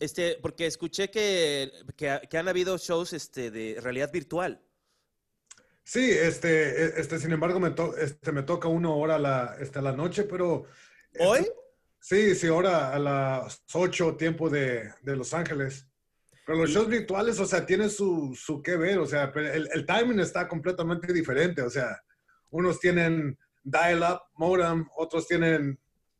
este, 0.00 0.38
porque 0.42 0.66
escuché 0.66 1.10
que, 1.10 1.70
que, 1.96 2.20
que 2.28 2.38
han 2.38 2.48
habido 2.48 2.76
shows, 2.78 3.12
este, 3.12 3.50
de 3.50 3.78
realidad 3.80 4.10
virtual. 4.12 4.60
Sí, 5.84 6.10
este, 6.10 6.84
e- 6.84 6.92
este, 7.00 7.18
sin 7.18 7.32
embargo, 7.32 7.58
me, 7.58 7.70
to- 7.70 7.96
este, 7.96 8.32
me 8.32 8.42
toca 8.42 8.68
una 8.68 8.90
hora 8.90 9.16
a 9.16 9.18
la, 9.18 9.56
este, 9.60 9.78
a 9.78 9.82
la 9.82 9.92
noche, 9.92 10.24
pero... 10.24 10.66
¿Hoy? 11.18 11.46
Sí, 11.98 12.34
sí, 12.34 12.46
ahora 12.46 12.92
a 12.94 12.98
las 12.98 13.62
8 13.72 14.16
tiempo 14.16 14.48
de, 14.48 14.90
de 15.02 15.16
Los 15.16 15.34
Ángeles. 15.34 15.86
Pero 16.46 16.58
los 16.58 16.70
shows 16.70 16.88
virtuales, 16.88 17.38
o 17.38 17.46
sea, 17.46 17.66
tienen 17.66 17.90
su, 17.90 18.34
su 18.34 18.62
que 18.62 18.76
ver, 18.76 18.98
o 18.98 19.06
sea, 19.06 19.32
pero 19.32 19.52
el, 19.52 19.68
el 19.72 19.86
timing 19.86 20.18
está 20.20 20.48
completamente 20.48 21.12
diferente, 21.12 21.62
o 21.62 21.70
sea, 21.70 22.02
unos 22.50 22.80
tienen 22.80 23.38
dial-up, 23.64 24.20
modem, 24.34 24.86
otros 24.96 25.26
tienen 25.28 25.78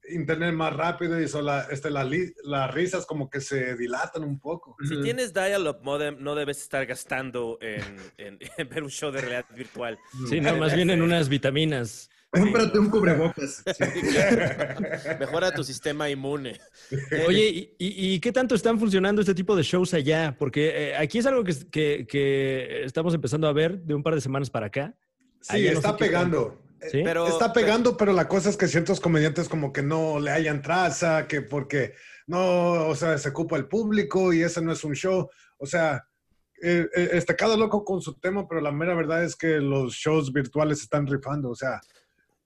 internet 0.08 0.54
más 0.54 0.74
rápido 0.74 1.20
y 1.20 1.28
son 1.28 1.44
la, 1.44 1.62
este, 1.70 1.90
la 1.90 2.08
las 2.44 2.74
risas 2.74 3.06
como 3.06 3.28
que 3.30 3.40
se 3.40 3.76
dilatan 3.76 4.24
un 4.24 4.40
poco. 4.40 4.74
Si 4.88 5.00
tienes 5.02 5.32
dial-up 5.32 5.78
modem, 5.82 6.16
no 6.18 6.34
debes 6.34 6.60
estar 6.62 6.84
gastando 6.86 7.58
en, 7.60 7.82
en- 8.16 8.38
en 8.58 8.68
ver 8.68 8.82
un 8.82 8.90
show 8.90 9.10
de 9.12 9.20
realidad 9.20 9.44
virtual. 9.54 9.98
Sí, 10.28 10.40
no, 10.40 10.56
más 10.56 10.74
bien 10.74 10.90
en 10.90 11.02
unas 11.02 11.28
vitaminas. 11.28 12.08
Cómprate 12.32 12.78
un 12.78 12.90
cubrebocas. 12.90 13.62
Mejora 15.18 15.52
tu 15.52 15.64
sistema 15.64 16.08
inmune. 16.08 16.58
Oye, 17.26 17.48
¿y, 17.48 17.74
y- 17.78 18.14
y 18.14 18.20
qué 18.20 18.32
tanto 18.32 18.54
están 18.54 18.78
funcionando 18.78 19.20
este 19.20 19.34
tipo 19.34 19.56
de 19.56 19.62
shows 19.62 19.94
allá? 19.94 20.36
Porque 20.38 20.90
eh, 20.90 20.96
aquí 20.96 21.18
es 21.18 21.26
algo 21.26 21.42
que, 21.44 21.54
que- 21.70 22.06
que 22.08 22.84
estamos 22.84 23.14
empezando 23.14 23.48
a 23.48 23.52
ver 23.52 23.80
de 23.80 23.94
un 23.94 24.02
par 24.02 24.14
de 24.14 24.20
semanas 24.20 24.48
para 24.50 24.66
acá. 24.66 24.94
Sí, 25.40 25.64
no 25.64 25.70
está 25.72 25.92
sé 25.92 25.98
pegando. 25.98 26.58
¿Sí? 26.90 27.02
Pero, 27.04 27.26
Está 27.28 27.52
pegando, 27.52 27.96
pero 27.96 28.12
la 28.12 28.26
cosa 28.26 28.48
es 28.48 28.56
que 28.56 28.66
ciertos 28.66 29.00
comediantes 29.00 29.48
como 29.48 29.70
que 29.72 29.82
no 29.82 30.18
le 30.18 30.30
hayan 30.30 30.62
traza, 30.62 31.26
que 31.28 31.42
porque 31.42 31.92
no, 32.26 32.86
o 32.88 32.94
sea, 32.96 33.18
se 33.18 33.28
ocupa 33.28 33.56
el 33.56 33.66
público 33.68 34.32
y 34.32 34.42
ese 34.42 34.62
no 34.62 34.72
es 34.72 34.82
un 34.82 34.94
show. 34.94 35.28
O 35.58 35.66
sea, 35.66 36.02
eh, 36.62 36.86
eh, 36.94 37.10
está 37.12 37.36
cada 37.36 37.56
loco 37.56 37.84
con 37.84 38.00
su 38.00 38.18
tema, 38.18 38.48
pero 38.48 38.60
la 38.62 38.72
mera 38.72 38.94
verdad 38.94 39.24
es 39.24 39.36
que 39.36 39.58
los 39.60 39.92
shows 39.94 40.32
virtuales 40.32 40.80
están 40.80 41.06
rifando. 41.06 41.50
O 41.50 41.54
sea, 41.54 41.80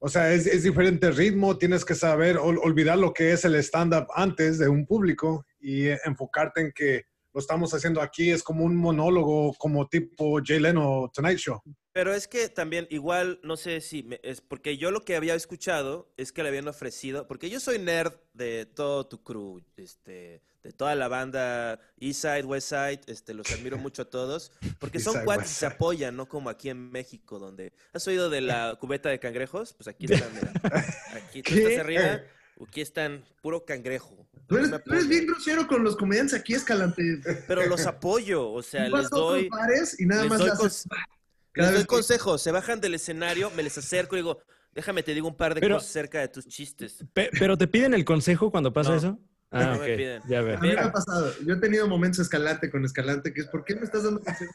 o 0.01 0.09
sea 0.09 0.33
es, 0.33 0.47
es 0.47 0.65
diferente 0.65 1.13
ritmo, 1.13 1.57
tienes 1.57 1.85
que 1.85 1.95
saber, 1.95 2.37
ol- 2.37 2.59
olvidar 2.63 2.99
lo 2.99 3.13
que 3.13 3.33
es 3.33 3.45
el 3.45 3.55
stand-up 3.57 4.07
antes 4.17 4.59
de 4.59 4.69
un 4.69 4.85
público 4.85 5.47
y 5.61 5.87
eh, 5.87 5.99
enfocarte 6.05 6.61
en 6.61 6.73
que 6.73 7.05
lo 7.33 7.41
estamos 7.41 7.73
haciendo 7.73 8.01
aquí, 8.01 8.31
es 8.31 8.43
como 8.43 8.65
un 8.65 8.75
monólogo, 8.77 9.53
como 9.59 9.87
tipo 9.89 10.41
Jay 10.45 10.59
Leno 10.59 11.09
Tonight 11.15 11.39
Show. 11.39 11.61
Pero 11.95 12.13
es 12.13 12.27
que 12.27 12.49
también, 12.49 12.89
igual, 12.91 13.39
no 13.45 13.57
sé 13.57 13.81
si 13.81 14.03
me- 14.03 14.21
es 14.25 14.41
porque 14.41 14.77
yo 14.77 14.91
lo 14.91 15.05
que 15.05 15.15
había 15.15 15.37
escuchado 15.37 16.13
es 16.17 16.33
que 16.33 16.43
le 16.43 16.49
habían 16.49 16.67
ofrecido, 16.67 17.29
porque 17.29 17.49
yo 17.49 17.61
soy 17.61 17.79
nerd 17.79 18.13
de 18.35 18.67
todo 18.67 19.07
tu 19.07 19.23
crew, 19.23 19.63
este, 19.77 20.43
de 20.65 20.73
toda 20.73 20.97
la 20.97 21.07
banda 21.07 21.79
East 22.01 22.23
Side, 22.23 22.45
West 22.47 22.69
Side, 22.71 23.01
este, 23.07 23.33
los 23.33 23.49
admiro 23.53 23.79
mucho 23.79 24.03
a 24.03 24.07
todos, 24.07 24.51
porque 24.81 24.99
son 24.99 25.13
Side, 25.15 25.25
cuates 25.25 25.53
y 25.53 25.55
se 25.55 25.67
apoyan, 25.67 26.17
no 26.17 26.29
como 26.29 26.51
aquí 26.51 26.69
en 26.69 26.91
México, 26.91 27.39
donde 27.39 27.73
has 27.93 28.05
oído 28.09 28.29
de 28.29 28.41
la 28.41 28.77
cubeta 28.81 29.09
de 29.09 29.21
cangrejos, 29.21 29.73
pues 29.75 29.87
aquí 29.87 30.13
están, 30.13 30.35
mira, 30.35 30.53
aquí 31.15 31.43
tú 31.43 31.55
estás 31.55 31.79
arriba, 31.79 32.23
aquí 32.67 32.81
están 32.81 33.25
puro 33.41 33.65
cangrejo. 33.65 34.27
Tú 34.49 34.57
eres, 34.57 34.71
tú 34.85 35.09
bien 35.09 35.27
grosero 35.27 35.69
con 35.69 35.85
los 35.85 35.97
comediantes 35.97 36.35
aquí, 36.35 36.55
Escalante. 36.55 37.21
Pero 37.47 37.67
los 37.67 37.87
apoyo, 37.87 38.51
o 38.51 38.63
sea, 38.65 38.89
les 38.89 39.09
doy, 39.11 39.49
bares 39.49 40.01
y 40.01 40.07
nada 40.07 40.23
les 40.23 40.31
más 40.31 40.39
doy 40.41 40.51
les 41.63 41.73
doy 41.73 41.81
que- 41.83 41.87
consejos, 41.87 42.43
se 42.43 42.51
bajan 42.51 42.81
del 42.81 42.95
escenario, 42.95 43.51
me 43.53 43.63
les 43.63 43.77
acerco 43.79 44.17
y 44.17 44.19
digo, 44.21 44.39
déjame 44.73 45.03
te 45.03 45.15
digo 45.15 45.29
un 45.29 45.37
par 45.37 45.55
de 45.55 45.61
Pero- 45.61 45.77
cosas 45.77 45.91
acerca 45.91 46.21
de 46.21 46.29
tus 46.29 46.47
chistes. 46.49 47.05
Pe- 47.13 47.31
¿Pero 47.39 47.57
te 47.57 47.67
piden 47.69 47.95
el 47.95 48.05
consejo 48.05 48.51
cuando 48.51 48.73
pasa 48.73 48.91
No. 48.91 48.97
eso? 48.97 49.19
Ah, 49.51 49.65
No 49.67 49.73
ok. 49.75 49.81
me 49.83 49.97
piden. 49.97 50.23
Ya 50.29 50.41
veo. 50.43 50.59
A 50.59 50.61
mí 50.61 50.69
me 50.69 50.81
ha 50.81 50.91
pasado. 50.91 51.33
Yo 51.47 51.55
he 51.55 51.59
tenido 51.61 51.87
momentos 51.87 52.19
escalante 52.21 52.69
con 52.71 52.85
escalante 52.85 53.33
que 53.33 53.43
es, 53.43 53.47
¿por 53.47 53.65
qué 53.65 53.77
me 53.77 53.83
estás 53.85 54.03
dando 54.03 54.21
consejos? 54.21 54.55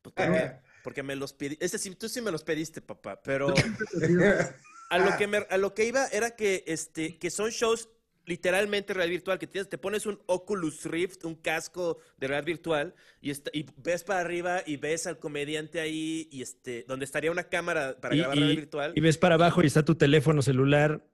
Pues, 0.00 0.14
porque, 0.16 0.52
porque 0.82 1.02
me 1.02 1.14
los 1.16 1.32
pedí. 1.34 1.58
Ese 1.60 1.78
sí, 1.78 1.94
tú 1.94 2.08
sí 2.08 2.22
me 2.22 2.30
los 2.30 2.42
pediste, 2.42 2.80
papá. 2.80 3.20
Pero 3.22 3.52
a 4.90 4.98
lo 4.98 5.16
que, 5.16 5.26
me- 5.26 5.46
a 5.50 5.56
lo 5.58 5.74
que 5.74 5.84
iba 5.84 6.06
era 6.06 6.30
que, 6.34 6.64
este, 6.66 7.18
que 7.18 7.30
son 7.30 7.50
shows 7.50 7.88
literalmente 8.26 8.94
realidad 8.94 9.12
virtual, 9.16 9.38
que 9.38 9.46
tienes, 9.46 9.68
te 9.68 9.78
pones 9.78 10.06
un 10.06 10.20
Oculus 10.26 10.84
Rift, 10.84 11.24
un 11.24 11.34
casco 11.34 11.98
de 12.18 12.28
realidad 12.28 12.46
virtual, 12.46 12.94
y, 13.20 13.30
está- 13.30 13.50
y 13.52 13.66
ves 13.76 14.04
para 14.04 14.20
arriba 14.20 14.62
y 14.66 14.76
ves 14.76 15.06
al 15.06 15.18
comediante 15.18 15.80
ahí, 15.80 16.28
y 16.30 16.42
este, 16.42 16.84
donde 16.86 17.04
estaría 17.04 17.30
una 17.30 17.44
cámara 17.44 17.96
para 18.00 18.14
Y, 18.14 18.18
grabar 18.18 18.36
y- 18.36 18.40
realidad 18.40 18.60
virtual. 18.60 18.92
y 18.94 19.00
ves 19.00 19.18
para 19.18 19.34
abajo 19.34 19.62
y 19.62 19.66
está 19.66 19.84
tu 19.84 19.94
teléfono 19.94 20.40
celular. 20.42 21.04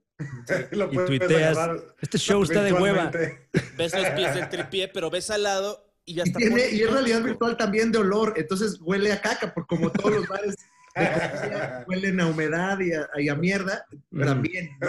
Y 0.92 0.96
tuiteas, 1.06 1.56
Este 2.00 2.18
show 2.18 2.42
está 2.42 2.62
de 2.62 2.72
hueva. 2.72 3.10
Ves 3.76 3.94
los 3.94 4.08
pies 4.10 4.34
del 4.34 4.48
tripié, 4.48 4.88
pero 4.88 5.10
ves 5.10 5.30
al 5.30 5.44
lado 5.44 5.94
y 6.04 6.14
ya 6.14 6.24
Y, 6.24 6.28
está. 6.28 6.38
tiene, 6.40 6.70
y 6.72 6.82
es 6.82 6.90
realidad 6.90 7.22
virtual 7.22 7.56
también 7.56 7.92
de 7.92 7.98
olor, 7.98 8.34
entonces 8.36 8.78
huele 8.80 9.12
a 9.12 9.20
caca, 9.20 9.54
porque 9.54 9.76
como 9.76 9.92
todos 9.92 10.16
los 10.16 10.26
bares 10.26 10.56
huelen 11.86 12.20
a 12.20 12.26
humedad 12.26 12.78
y 12.80 12.92
a, 12.92 13.08
y 13.16 13.28
a 13.28 13.34
mierda, 13.34 13.86
también, 14.18 14.70
¿no? 14.80 14.88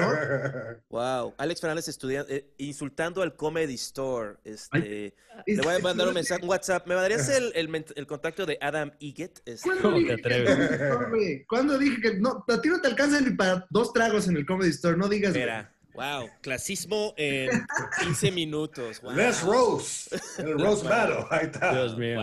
Wow, 0.89 1.34
Alex 1.38 1.62
Fernández 1.62 1.88
estudiando, 1.88 2.32
eh, 2.32 2.46
insultando 2.58 3.22
al 3.22 3.36
Comedy 3.36 3.75
Store. 3.75 4.36
Este, 4.44 5.13
le 5.46 5.62
voy 5.62 5.75
a 5.75 5.80
mandar 5.80 6.08
un 6.08 6.13
mensaje, 6.13 6.42
un 6.42 6.50
WhatsApp. 6.50 6.88
¿Me 6.88 6.96
mandarías 6.96 7.30
el, 7.30 7.54
el, 7.56 8.08
contacto 8.08 8.46
de 8.46 8.58
Adam 8.62 8.92
Eget? 9.00 9.42
Este, 9.46 9.63
¿Cuándo 9.63 9.84
¿Cómo 9.84 9.96
te 9.96 10.04
dije 10.04 10.18
que? 10.18 11.46
¿Cuándo 11.48 11.78
dije 11.78 12.01
que 12.01 12.13
no? 12.16 12.46
A 12.48 12.62
ti 12.62 12.70
no 12.70 12.82
te 12.82 12.88
alcanza 12.88 13.22
ni 13.22 13.32
para 13.32 13.66
dos 13.70 13.94
tragos 13.94 14.28
en 14.28 14.38
el 14.38 14.46
Comedy 14.46 14.70
Store, 14.72 14.98
no 14.98 15.08
digas. 15.08 15.32
Espera, 15.32 15.72
wow, 15.94 16.30
clasismo 16.42 17.13
en 17.18 17.50
15 18.04 18.32
minutos. 18.32 19.01
Wow. 19.01 19.13
Let's 19.13 19.42
roast. 19.44 20.13
El 20.39 20.60
roast 20.60 20.84
battle. 20.84 21.25
Ahí 21.30 21.46
está. 21.46 21.74
Dios 21.74 21.98
mío. 21.98 22.20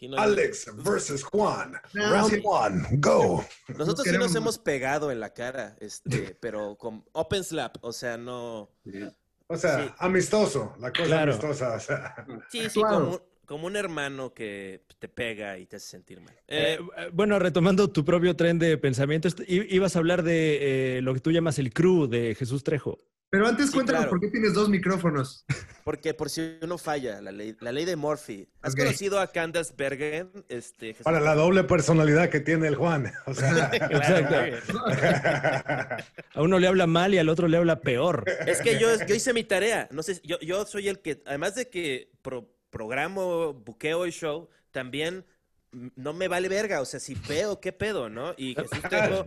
Aquí 0.00 0.08
no 0.08 0.16
hay- 0.18 0.30
Alex 0.30 0.66
versus 0.82 1.22
Juan. 1.24 1.74
No, 1.92 2.10
Round 2.10 2.30
sí. 2.32 2.40
one. 2.42 2.88
Go. 2.92 3.44
Nosotros 3.76 4.06
sí 4.08 4.16
nos 4.16 4.34
hemos 4.34 4.56
pegado 4.58 5.12
en 5.12 5.20
la 5.20 5.34
cara, 5.34 5.76
este, 5.78 6.08
pero 6.40 6.76
con 6.78 7.04
open 7.12 7.44
slap, 7.44 7.76
o 7.82 7.92
sea, 7.92 8.16
no. 8.16 8.70
O 9.46 9.56
sea, 9.58 9.84
Sí. 9.84 9.92
amistoso. 9.98 10.74
La 10.80 10.90
cosa 10.90 11.04
Claro. 11.04 11.32
amistosa. 11.32 11.74
O 11.74 11.80
sea. 11.80 12.14
Sí, 12.50 12.62
sí, 12.70 12.80
Claro. 12.80 12.94
como, 13.00 13.10
un- 13.12 13.22
como 13.44 13.66
un 13.66 13.76
hermano 13.76 14.32
que 14.32 14.86
te 14.98 15.08
pega 15.08 15.58
y 15.58 15.66
te 15.66 15.76
hace 15.76 15.88
sentir 15.88 16.22
mal. 16.22 16.34
Eh, 16.48 16.78
bueno, 17.12 17.38
retomando 17.38 17.90
tu 17.90 18.02
propio 18.02 18.34
tren 18.36 18.58
de 18.58 18.78
pensamiento, 18.78 19.28
ibas 19.46 19.96
a 19.96 19.98
hablar 19.98 20.22
de 20.22 20.96
eh, 20.96 21.02
lo 21.02 21.12
que 21.12 21.20
tú 21.20 21.30
llamas 21.30 21.58
el 21.58 21.74
crew 21.74 22.06
de 22.06 22.34
Jesús 22.36 22.64
Trejo. 22.64 23.00
Pero 23.30 23.46
antes 23.46 23.66
Sí, 23.68 23.74
cuéntanos 23.74 24.00
claro. 24.02 24.10
por 24.10 24.20
qué 24.20 24.28
tienes 24.28 24.54
dos 24.54 24.68
micrófonos. 24.68 25.44
porque 25.84 26.14
por 26.14 26.28
si 26.30 26.58
uno 26.62 26.76
falla, 26.78 27.20
la 27.20 27.30
ley, 27.30 27.56
la 27.60 27.70
ley 27.70 27.84
de 27.84 27.94
Murphy. 27.94 28.48
¿Has 28.60 28.74
conocido 28.74 29.20
a 29.20 29.28
Candace 29.28 29.72
Bergen? 29.76 30.30
Este, 30.48 30.88
Jesús? 30.88 31.04
Para 31.04 31.20
la 31.20 31.36
doble 31.36 31.62
personalidad 31.62 32.28
que 32.28 32.40
tiene 32.40 32.66
el 32.66 32.74
Juan. 32.74 33.12
O 33.26 33.34
sea. 33.34 33.70
Exacto. 33.72 34.34
A 36.34 36.42
uno 36.42 36.58
le 36.58 36.66
habla 36.66 36.86
mal 36.86 37.14
y 37.14 37.18
al 37.18 37.28
otro 37.28 37.46
le 37.48 37.56
habla 37.56 37.80
peor. 37.80 38.24
Es 38.46 38.60
que 38.60 38.78
yo, 38.78 38.88
yo 39.06 39.14
hice 39.14 39.32
mi 39.32 39.44
tarea. 39.44 39.88
No 39.92 40.02
sé, 40.02 40.20
yo, 40.24 40.38
yo 40.40 40.64
soy 40.66 40.88
el 40.88 40.98
que, 41.00 41.22
además 41.26 41.54
de 41.54 41.68
que 41.68 42.10
pro- 42.22 42.50
programo, 42.70 43.54
buqueo 43.54 44.04
el 44.04 44.12
show, 44.12 44.48
también 44.72 45.24
no 45.72 46.12
me 46.12 46.26
vale 46.28 46.48
verga. 46.48 46.80
O 46.80 46.84
sea, 46.84 46.98
si 46.98 47.14
veo, 47.28 47.60
¿qué 47.60 47.72
pedo, 47.72 48.08
no? 48.08 48.34
Y 48.36 48.54
Jesús 48.56 48.80
Trejo 48.88 49.26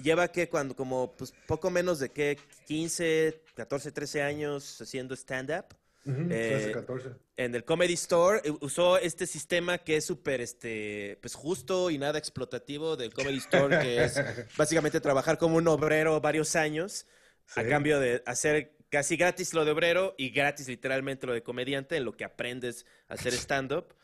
lleva 0.00 0.28
que 0.28 0.48
cuando, 0.48 0.74
como, 0.74 1.14
pues 1.16 1.32
poco 1.46 1.70
menos 1.70 1.98
de 1.98 2.10
que 2.10 2.38
15, 2.66 3.42
14, 3.54 3.92
13 3.92 4.22
años 4.22 4.80
haciendo 4.80 5.14
stand-up. 5.14 5.66
Ujú, 6.06 6.28
Eh, 6.30 6.48
13, 6.48 6.72
14. 6.72 7.10
en 7.36 7.54
el 7.54 7.64
Comedy 7.64 7.92
Store 7.92 8.40
eh, 8.42 8.52
usó 8.60 8.96
este 8.96 9.26
sistema 9.26 9.76
que 9.76 9.96
es 9.96 10.04
súper 10.06 10.40
este, 10.40 11.18
pues 11.20 11.34
justo 11.34 11.90
y 11.90 11.98
nada 11.98 12.18
explotativo 12.18 12.96
del 12.96 13.12
Comedy 13.12 13.36
Store, 13.36 13.78
que 13.80 14.04
es 14.04 14.14
básicamente 14.56 15.00
trabajar 15.00 15.36
como 15.36 15.56
un 15.56 15.68
obrero 15.68 16.18
varios 16.22 16.56
años 16.56 17.06
a 17.54 17.64
cambio 17.64 18.00
de 18.00 18.22
hacer 18.24 18.78
casi 18.88 19.16
gratis 19.16 19.52
lo 19.52 19.64
de 19.66 19.72
obrero 19.72 20.14
y 20.16 20.30
gratis 20.30 20.68
literalmente 20.68 21.26
lo 21.26 21.34
de 21.34 21.42
comediante, 21.42 21.96
en 21.96 22.04
lo 22.04 22.12
que 22.12 22.24
aprendes 22.24 22.86
a 23.08 23.14
hacer 23.14 23.34
stand-up 23.34 23.94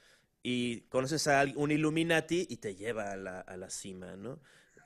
y 0.43 0.83
conoces 0.83 1.27
a 1.29 1.45
un 1.57 1.71
Illuminati 1.71 2.47
y 2.49 2.59
te 2.59 2.77
lleva 2.77 3.13
a 3.13 3.17
la, 3.17 3.41
a 3.41 3.57
la 3.57 3.71
cima, 3.71 4.17
¿no? 4.17 4.39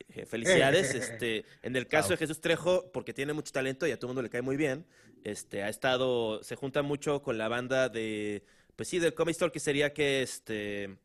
Eh, 0.08 0.26
Felicidades. 0.26 0.94
Este, 0.94 1.44
en 1.62 1.76
el 1.76 1.86
caso 1.86 2.10
de 2.10 2.16
Jesús 2.16 2.40
Trejo, 2.40 2.90
porque 2.92 3.12
tiene 3.12 3.32
mucho 3.32 3.52
talento 3.52 3.86
y 3.86 3.92
a 3.92 3.96
todo 3.96 4.06
el 4.06 4.10
mundo 4.10 4.22
le 4.22 4.30
cae 4.30 4.42
muy 4.42 4.56
bien, 4.56 4.86
este, 5.24 5.62
ha 5.62 5.68
estado, 5.68 6.42
se 6.42 6.56
junta 6.56 6.82
mucho 6.82 7.22
con 7.22 7.38
la 7.38 7.48
banda 7.48 7.88
de, 7.88 8.44
pues 8.76 8.88
sí, 8.88 8.98
del 8.98 9.14
Comedy 9.14 9.32
Store, 9.32 9.52
que 9.52 9.60
sería 9.60 9.92
que, 9.92 10.22
este, 10.22 10.96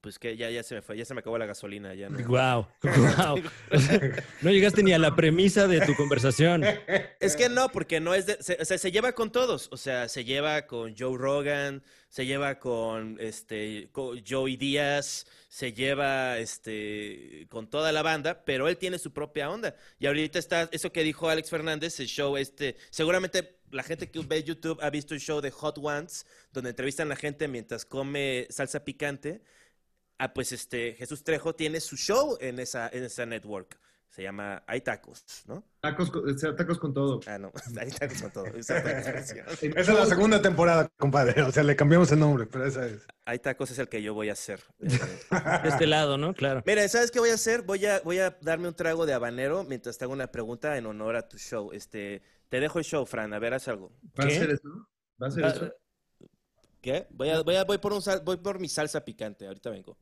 pues 0.00 0.18
que 0.18 0.36
ya, 0.36 0.48
ya 0.50 0.62
se 0.62 0.76
me 0.76 0.82
fue, 0.82 0.96
ya 0.96 1.04
se 1.04 1.12
me 1.14 1.20
acabó 1.20 1.36
la 1.36 1.46
gasolina, 1.46 1.94
ya 1.94 2.08
no. 2.08 2.18
Wow, 2.26 2.66
wow. 2.82 3.42
No 4.40 4.50
llegaste 4.50 4.82
ni 4.82 4.92
a 4.92 4.98
la 4.98 5.14
premisa 5.14 5.66
de 5.66 5.80
tu 5.80 5.94
conversación. 5.94 6.64
Es 7.18 7.36
que 7.36 7.48
no, 7.48 7.68
porque 7.70 8.00
no 8.00 8.14
es 8.14 8.26
de, 8.26 8.42
se, 8.42 8.56
o 8.60 8.64
sea, 8.64 8.78
se 8.78 8.92
lleva 8.92 9.12
con 9.12 9.30
todos, 9.30 9.68
o 9.72 9.76
sea, 9.76 10.08
se 10.08 10.24
lleva 10.24 10.66
con 10.66 10.96
Joe 10.96 11.18
Rogan, 11.18 11.82
se 12.10 12.26
lleva 12.26 12.58
con 12.58 13.16
este 13.20 13.88
Joey 13.94 14.56
Díaz, 14.56 15.26
se 15.48 15.72
lleva 15.72 16.38
este 16.38 17.46
con 17.48 17.70
toda 17.70 17.92
la 17.92 18.02
banda, 18.02 18.44
pero 18.44 18.68
él 18.68 18.76
tiene 18.76 18.98
su 18.98 19.12
propia 19.12 19.48
onda. 19.48 19.76
Y 20.00 20.06
ahorita 20.06 20.38
está 20.38 20.68
eso 20.72 20.92
que 20.92 21.04
dijo 21.04 21.28
Alex 21.28 21.48
Fernández, 21.50 22.00
el 22.00 22.08
show 22.08 22.36
este, 22.36 22.76
seguramente 22.90 23.60
la 23.70 23.84
gente 23.84 24.10
que 24.10 24.18
ve 24.20 24.42
YouTube 24.42 24.80
ha 24.82 24.90
visto 24.90 25.14
el 25.14 25.20
show 25.20 25.40
de 25.40 25.52
Hot 25.52 25.78
Ones, 25.78 26.26
donde 26.52 26.70
entrevistan 26.70 27.06
a 27.06 27.10
la 27.10 27.16
gente 27.16 27.46
mientras 27.46 27.84
come 27.84 28.48
salsa 28.50 28.84
picante. 28.84 29.42
Ah, 30.18 30.34
pues 30.34 30.50
este 30.50 30.94
Jesús 30.94 31.22
Trejo 31.22 31.54
tiene 31.54 31.80
su 31.80 31.96
show 31.96 32.36
en 32.40 32.58
esa 32.58 32.88
en 32.92 33.04
esa 33.04 33.24
network. 33.24 33.78
Se 34.10 34.24
llama 34.24 34.64
Hay 34.66 34.80
tacos, 34.80 35.24
¿no? 35.46 35.62
Tacos, 35.80 36.10
tacos 36.56 36.78
con 36.80 36.92
todo. 36.92 37.20
Ah, 37.26 37.38
no, 37.38 37.52
hay 37.80 37.90
tacos 37.90 38.20
con 38.22 38.30
todo. 38.32 38.44
Esa 38.56 38.78
es 39.78 39.88
la 39.88 40.06
segunda 40.06 40.42
temporada, 40.42 40.88
compadre. 40.98 41.40
O 41.42 41.52
sea, 41.52 41.62
le 41.62 41.76
cambiamos 41.76 42.10
el 42.10 42.18
nombre, 42.18 42.46
pero 42.46 42.66
esa 42.66 42.86
es. 42.86 43.06
Hay 43.24 43.38
tacos 43.38 43.70
es 43.70 43.78
el 43.78 43.88
que 43.88 44.02
yo 44.02 44.12
voy 44.12 44.28
a 44.28 44.32
hacer. 44.32 44.60
Eh, 44.80 44.88
De 45.62 45.68
este 45.68 45.86
lado, 45.86 46.18
¿no? 46.18 46.34
Claro. 46.34 46.62
Mira, 46.66 46.86
¿sabes 46.88 47.12
qué 47.12 47.20
voy 47.20 47.30
a 47.30 47.34
hacer? 47.34 47.62
Voy 47.62 47.86
a, 47.86 48.00
voy 48.00 48.18
a 48.18 48.36
darme 48.42 48.66
un 48.66 48.74
trago 48.74 49.06
de 49.06 49.12
habanero 49.14 49.62
mientras 49.62 49.96
te 49.96 50.04
hago 50.04 50.12
una 50.12 50.26
pregunta 50.32 50.76
en 50.76 50.86
honor 50.86 51.14
a 51.14 51.28
tu 51.28 51.38
show. 51.38 51.70
Este, 51.72 52.20
te 52.48 52.58
dejo 52.58 52.80
el 52.80 52.84
show, 52.84 53.06
Fran. 53.06 53.32
A 53.32 53.38
ver, 53.38 53.54
haz 53.54 53.68
algo. 53.68 53.92
¿Va 54.18 54.24
a 54.24 54.26
¿Qué? 54.26 54.34
ser 54.40 54.50
eso? 54.50 54.68
¿Va 55.22 55.28
a 55.28 55.30
ser 55.30 55.44
Ah, 55.44 55.48
eso? 55.50 55.72
¿Qué? 56.80 57.06
Voy 57.10 57.28
a, 57.30 57.42
voy 57.42 57.54
a, 57.56 57.64
voy 57.64 57.78
por 57.78 57.92
un 57.92 58.02
sal- 58.02 58.22
voy 58.24 58.38
por 58.38 58.58
mi 58.58 58.68
salsa 58.68 59.04
picante. 59.04 59.46
Ahorita 59.46 59.70
vengo. 59.70 59.96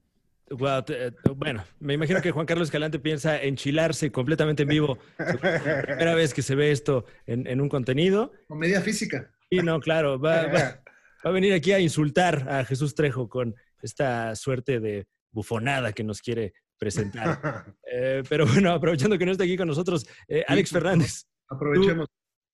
Eh, 0.50 1.12
bueno, 1.36 1.64
me 1.80 1.94
imagino 1.94 2.20
que 2.22 2.30
Juan 2.30 2.46
Carlos 2.46 2.68
Escalante 2.68 2.98
piensa 2.98 3.40
enchilarse 3.42 4.10
completamente 4.10 4.62
en 4.62 4.68
vivo. 4.68 4.98
Primera 5.16 6.14
vez 6.14 6.32
que 6.32 6.42
se 6.42 6.54
ve 6.54 6.70
esto 6.70 7.04
en, 7.26 7.46
en 7.46 7.60
un 7.60 7.68
contenido. 7.68 8.32
Comedia 8.46 8.80
física. 8.80 9.30
Y 9.50 9.58
no, 9.58 9.80
claro, 9.80 10.18
va, 10.18 10.46
va- 10.46 10.82
va 11.24 11.30
a 11.30 11.30
venir 11.30 11.52
aquí 11.52 11.72
a 11.72 11.80
insultar 11.80 12.48
a 12.48 12.64
Jesús 12.64 12.94
Trejo 12.94 13.28
con 13.28 13.54
esta 13.82 14.34
suerte 14.36 14.80
de 14.80 15.06
bufonada 15.32 15.92
que 15.92 16.04
nos 16.04 16.20
quiere 16.22 16.54
presentar. 16.78 17.74
Eh, 17.90 18.22
pero 18.28 18.46
bueno, 18.46 18.70
aprovechando 18.72 19.16
que 19.16 19.24
no 19.24 19.32
está 19.32 19.44
aquí 19.44 19.56
con 19.56 19.66
nosotros, 19.66 20.06
eh, 20.28 20.44
Alex 20.46 20.70
Fernández, 20.70 21.24
Aprovechemos. 21.48 22.06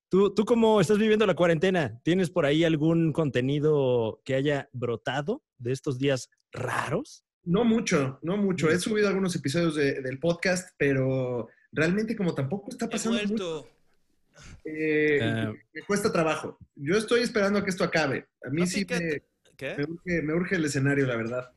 ¿tú, 0.08 0.32
¿tú 0.32 0.44
cómo 0.44 0.80
estás 0.80 0.96
viviendo 0.96 1.26
la 1.26 1.34
cuarentena? 1.34 2.00
¿Tienes 2.04 2.30
por 2.30 2.46
ahí 2.46 2.62
algún 2.62 3.12
contenido 3.12 4.20
que 4.24 4.36
haya 4.36 4.68
brotado 4.72 5.42
de 5.58 5.72
estos 5.72 5.98
días 5.98 6.30
raros? 6.52 7.23
No 7.44 7.64
mucho, 7.64 8.18
no 8.22 8.36
mucho. 8.36 8.70
He 8.70 8.78
subido 8.78 9.08
algunos 9.08 9.34
episodios 9.36 9.74
de- 9.76 10.00
del 10.00 10.18
podcast, 10.18 10.70
pero 10.78 11.48
realmente 11.72 12.16
como 12.16 12.34
tampoco 12.34 12.70
está 12.70 12.88
pasando 12.88 13.22
mucho, 13.26 13.68
eh, 14.64 15.18
Ah. 15.22 15.52
me 15.72 15.82
cuesta 15.82 16.10
trabajo. 16.12 16.58
Yo 16.74 16.96
estoy 16.96 17.22
esperando 17.22 17.58
a 17.58 17.64
que 17.64 17.70
esto 17.70 17.84
acabe. 17.84 18.26
A 18.44 18.50
mí 18.50 18.62
No, 18.62 18.66
sí 18.66 18.86
me, 18.88 18.98
me 19.76 19.84
urge, 19.84 20.22
me 20.22 20.34
urge 20.34 20.56
el 20.56 20.64
escenario, 20.64 21.06
la 21.06 21.16
verdad. 21.16 21.50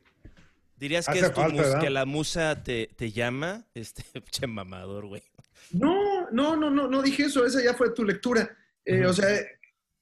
¿Dirías 0.77 1.07
que, 1.07 1.17
es 1.19 1.25
tu 1.33 1.41
falta, 1.41 1.79
que 1.79 1.89
la 1.89 2.05
musa 2.05 2.61
te, 2.63 2.89
te 2.95 3.11
llama? 3.11 3.65
Este, 3.73 4.03
che 4.29 4.45
mamador, 4.45 5.07
güey. 5.07 5.23
No, 5.71 6.29
no, 6.31 6.55
no, 6.55 6.69
no, 6.69 6.87
no 6.87 7.01
dije 7.01 7.23
eso. 7.23 7.45
Esa 7.45 7.63
ya 7.63 7.73
fue 7.73 7.89
tu 7.91 8.03
lectura. 8.03 8.55
Eh. 8.85 9.05
O 9.05 9.11
sea, 9.13 9.27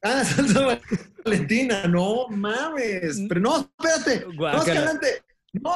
ah, 0.02 0.24
salsa 0.26 0.80
valentina. 1.24 1.88
No 1.88 2.28
mames. 2.28 3.22
Pero 3.30 3.40
no, 3.40 3.72
espérate. 3.80 4.26
No, 4.28 4.36
Guácala. 4.36 4.64
escalante. 4.64 5.08
No, 5.62 5.76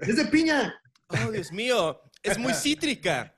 es 0.00 0.16
de 0.16 0.24
piña. 0.26 0.80
Oh, 1.08 1.30
Dios 1.30 1.52
mío. 1.52 2.00
Es 2.22 2.38
muy 2.38 2.52
cítrica. 2.54 3.34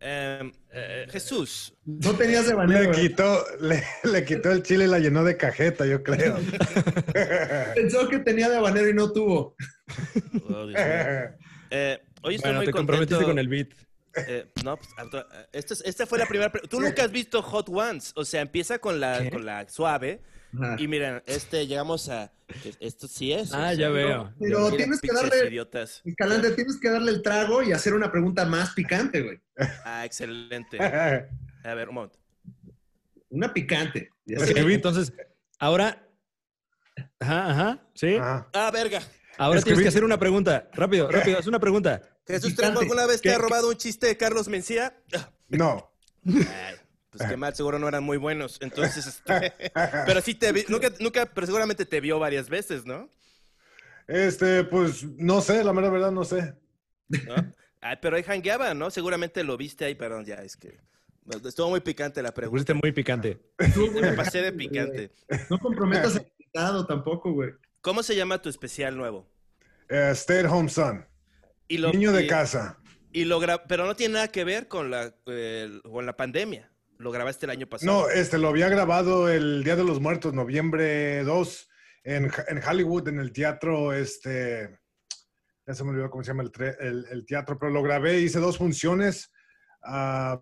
Em, 0.00 0.50
eh, 0.72 1.06
Jesús. 1.10 1.74
No 1.84 2.14
tenías 2.14 2.44
de 2.44 2.52
Le 2.52 2.56
banero. 2.56 2.92
quitó, 2.92 3.44
le, 3.60 3.82
le 4.04 4.24
quitó 4.24 4.50
el 4.50 4.62
chile 4.62 4.84
y 4.84 4.88
la 4.88 4.98
llenó 4.98 5.24
de 5.24 5.36
cajeta, 5.36 5.84
yo 5.84 6.02
creo. 6.02 6.38
Pensó 7.74 8.08
que 8.08 8.20
tenía 8.20 8.48
de 8.48 8.56
habanero 8.56 8.88
y 8.88 8.94
no 8.94 9.12
tuvo. 9.12 9.56
Oh, 10.48 10.66
Dios 10.66 10.68
mío. 10.68 11.36
Eh, 11.70 12.00
hoy 12.22 12.36
estoy 12.36 12.48
Bueno, 12.48 12.58
muy 12.60 12.66
te 12.66 12.72
comprometiste 12.72 13.24
con 13.24 13.38
el 13.38 13.48
beat. 13.48 13.68
Eh, 14.16 14.50
no, 14.64 14.76
pues, 14.76 14.88
esta, 15.52 15.74
esta, 15.84 16.06
fue 16.06 16.18
la 16.18 16.26
primera. 16.26 16.50
Tú 16.50 16.80
nunca 16.80 17.04
has 17.04 17.12
visto 17.12 17.42
Hot 17.42 17.68
Ones. 17.68 18.12
O 18.16 18.24
sea, 18.24 18.40
empieza 18.40 18.78
con 18.78 19.00
la, 19.00 19.28
con 19.30 19.44
la 19.44 19.68
suave. 19.68 20.22
Y 20.78 20.88
miren, 20.88 21.22
este, 21.26 21.66
llegamos 21.66 22.08
a. 22.08 22.32
Esto 22.80 23.06
sí 23.06 23.32
es. 23.32 23.52
Ah, 23.54 23.72
ya 23.74 23.88
veo. 23.90 24.32
Pero 24.38 24.72
tienes 24.72 25.00
que 25.00 25.12
darle. 25.12 25.48
Idiotas. 25.48 26.02
Escalante, 26.04 26.50
tienes 26.52 26.78
que 26.80 26.90
darle 26.90 27.12
el 27.12 27.22
trago 27.22 27.62
y 27.62 27.72
hacer 27.72 27.94
una 27.94 28.10
pregunta 28.10 28.44
más 28.44 28.74
picante, 28.74 29.22
güey. 29.22 29.40
Ah, 29.84 30.04
excelente. 30.04 30.78
A 31.62 31.74
ver, 31.74 31.88
un 31.88 31.94
momento. 31.94 32.18
Una 33.28 33.52
picante. 33.52 34.10
entonces, 34.26 35.12
ahora. 35.58 36.06
Ajá, 37.20 37.50
ajá. 37.50 37.88
Sí. 37.94 38.16
Ah, 38.20 38.70
verga. 38.72 39.00
Ahora 39.38 39.62
tienes 39.62 39.80
que 39.82 39.88
hacer 39.88 40.04
una 40.04 40.18
pregunta. 40.18 40.68
Rápido, 40.72 41.10
rápido, 41.10 41.38
haz 41.38 41.46
una 41.46 41.60
pregunta. 41.60 42.02
¿Jesús 42.26 42.54
Trejo 42.54 42.80
alguna 42.80 43.06
vez 43.06 43.20
te 43.20 43.32
ha 43.32 43.38
robado 43.38 43.68
un 43.68 43.76
chiste 43.76 44.06
de 44.06 44.16
Carlos 44.16 44.48
Mencía? 44.48 44.96
No. 45.48 45.92
pues 47.10 47.28
qué 47.28 47.36
mal, 47.36 47.54
seguro 47.54 47.78
no 47.78 47.88
eran 47.88 48.04
muy 48.04 48.16
buenos. 48.16 48.58
Entonces, 48.60 49.06
este, 49.06 49.52
pero 50.06 50.20
sí 50.20 50.34
te 50.34 50.52
vi, 50.52 50.64
nunca, 50.68 50.90
nunca, 50.98 51.26
pero 51.26 51.46
seguramente 51.46 51.84
te 51.84 52.00
vio 52.00 52.18
varias 52.18 52.48
veces, 52.48 52.84
¿no? 52.84 53.08
Este, 54.06 54.64
pues 54.64 55.04
no 55.04 55.40
sé, 55.40 55.62
la 55.62 55.72
mera 55.72 55.90
verdad 55.90 56.10
no 56.10 56.24
sé. 56.24 56.54
Ay, 57.80 57.96
pero 58.02 58.16
ahí 58.16 58.24
hangueaba, 58.26 58.74
¿no? 58.74 58.90
Seguramente 58.90 59.44
lo 59.44 59.56
viste 59.56 59.84
ahí, 59.84 59.94
perdón, 59.94 60.24
ya 60.24 60.36
es 60.36 60.56
que 60.56 60.78
estuvo 61.44 61.70
muy 61.70 61.80
picante 61.80 62.22
la 62.22 62.32
pregunta. 62.32 62.52
Pusiste 62.52 62.74
muy 62.74 62.92
picante. 62.92 63.38
Me 64.00 64.12
pasé 64.12 64.42
de 64.42 64.52
picante. 64.52 65.12
No 65.48 65.58
comprometas 65.58 66.16
al 66.16 66.26
invitado 66.38 66.86
tampoco, 66.86 67.32
güey. 67.32 67.50
¿Cómo 67.80 68.02
se 68.02 68.16
llama 68.16 68.42
tu 68.42 68.48
especial 68.48 68.96
nuevo? 68.96 69.26
Uh, 69.90 70.12
stay 70.12 70.38
at 70.44 70.50
home 70.50 70.68
son. 70.68 71.06
Niño 71.68 72.12
de 72.12 72.26
casa. 72.26 72.78
Y 73.12 73.24
lo 73.24 73.40
pero 73.66 73.86
no 73.86 73.96
tiene 73.96 74.14
nada 74.14 74.28
que 74.28 74.44
ver 74.44 74.68
con 74.68 74.90
la, 74.90 75.12
con 75.82 76.06
la 76.06 76.16
pandemia. 76.16 76.70
Lo 77.00 77.10
grabaste 77.10 77.46
el 77.46 77.50
año 77.50 77.66
pasado. 77.66 77.90
No, 77.90 78.10
este 78.10 78.36
lo 78.36 78.48
había 78.48 78.68
grabado 78.68 79.30
el 79.30 79.64
Día 79.64 79.74
de 79.74 79.84
los 79.84 80.02
Muertos, 80.02 80.34
noviembre 80.34 81.24
2, 81.24 81.68
en, 82.04 82.30
en 82.48 82.62
Hollywood, 82.62 83.08
en 83.08 83.20
el 83.20 83.32
teatro, 83.32 83.94
este, 83.94 84.78
ya 85.66 85.74
se 85.74 85.82
me 85.82 85.90
olvidó 85.90 86.10
cómo 86.10 86.22
se 86.22 86.28
llama 86.32 86.42
el, 86.42 87.06
el, 87.10 87.24
teatro, 87.24 87.58
pero 87.58 87.72
lo 87.72 87.82
grabé, 87.82 88.20
hice 88.20 88.38
dos 88.38 88.58
funciones. 88.58 89.32
Uh, 89.82 90.36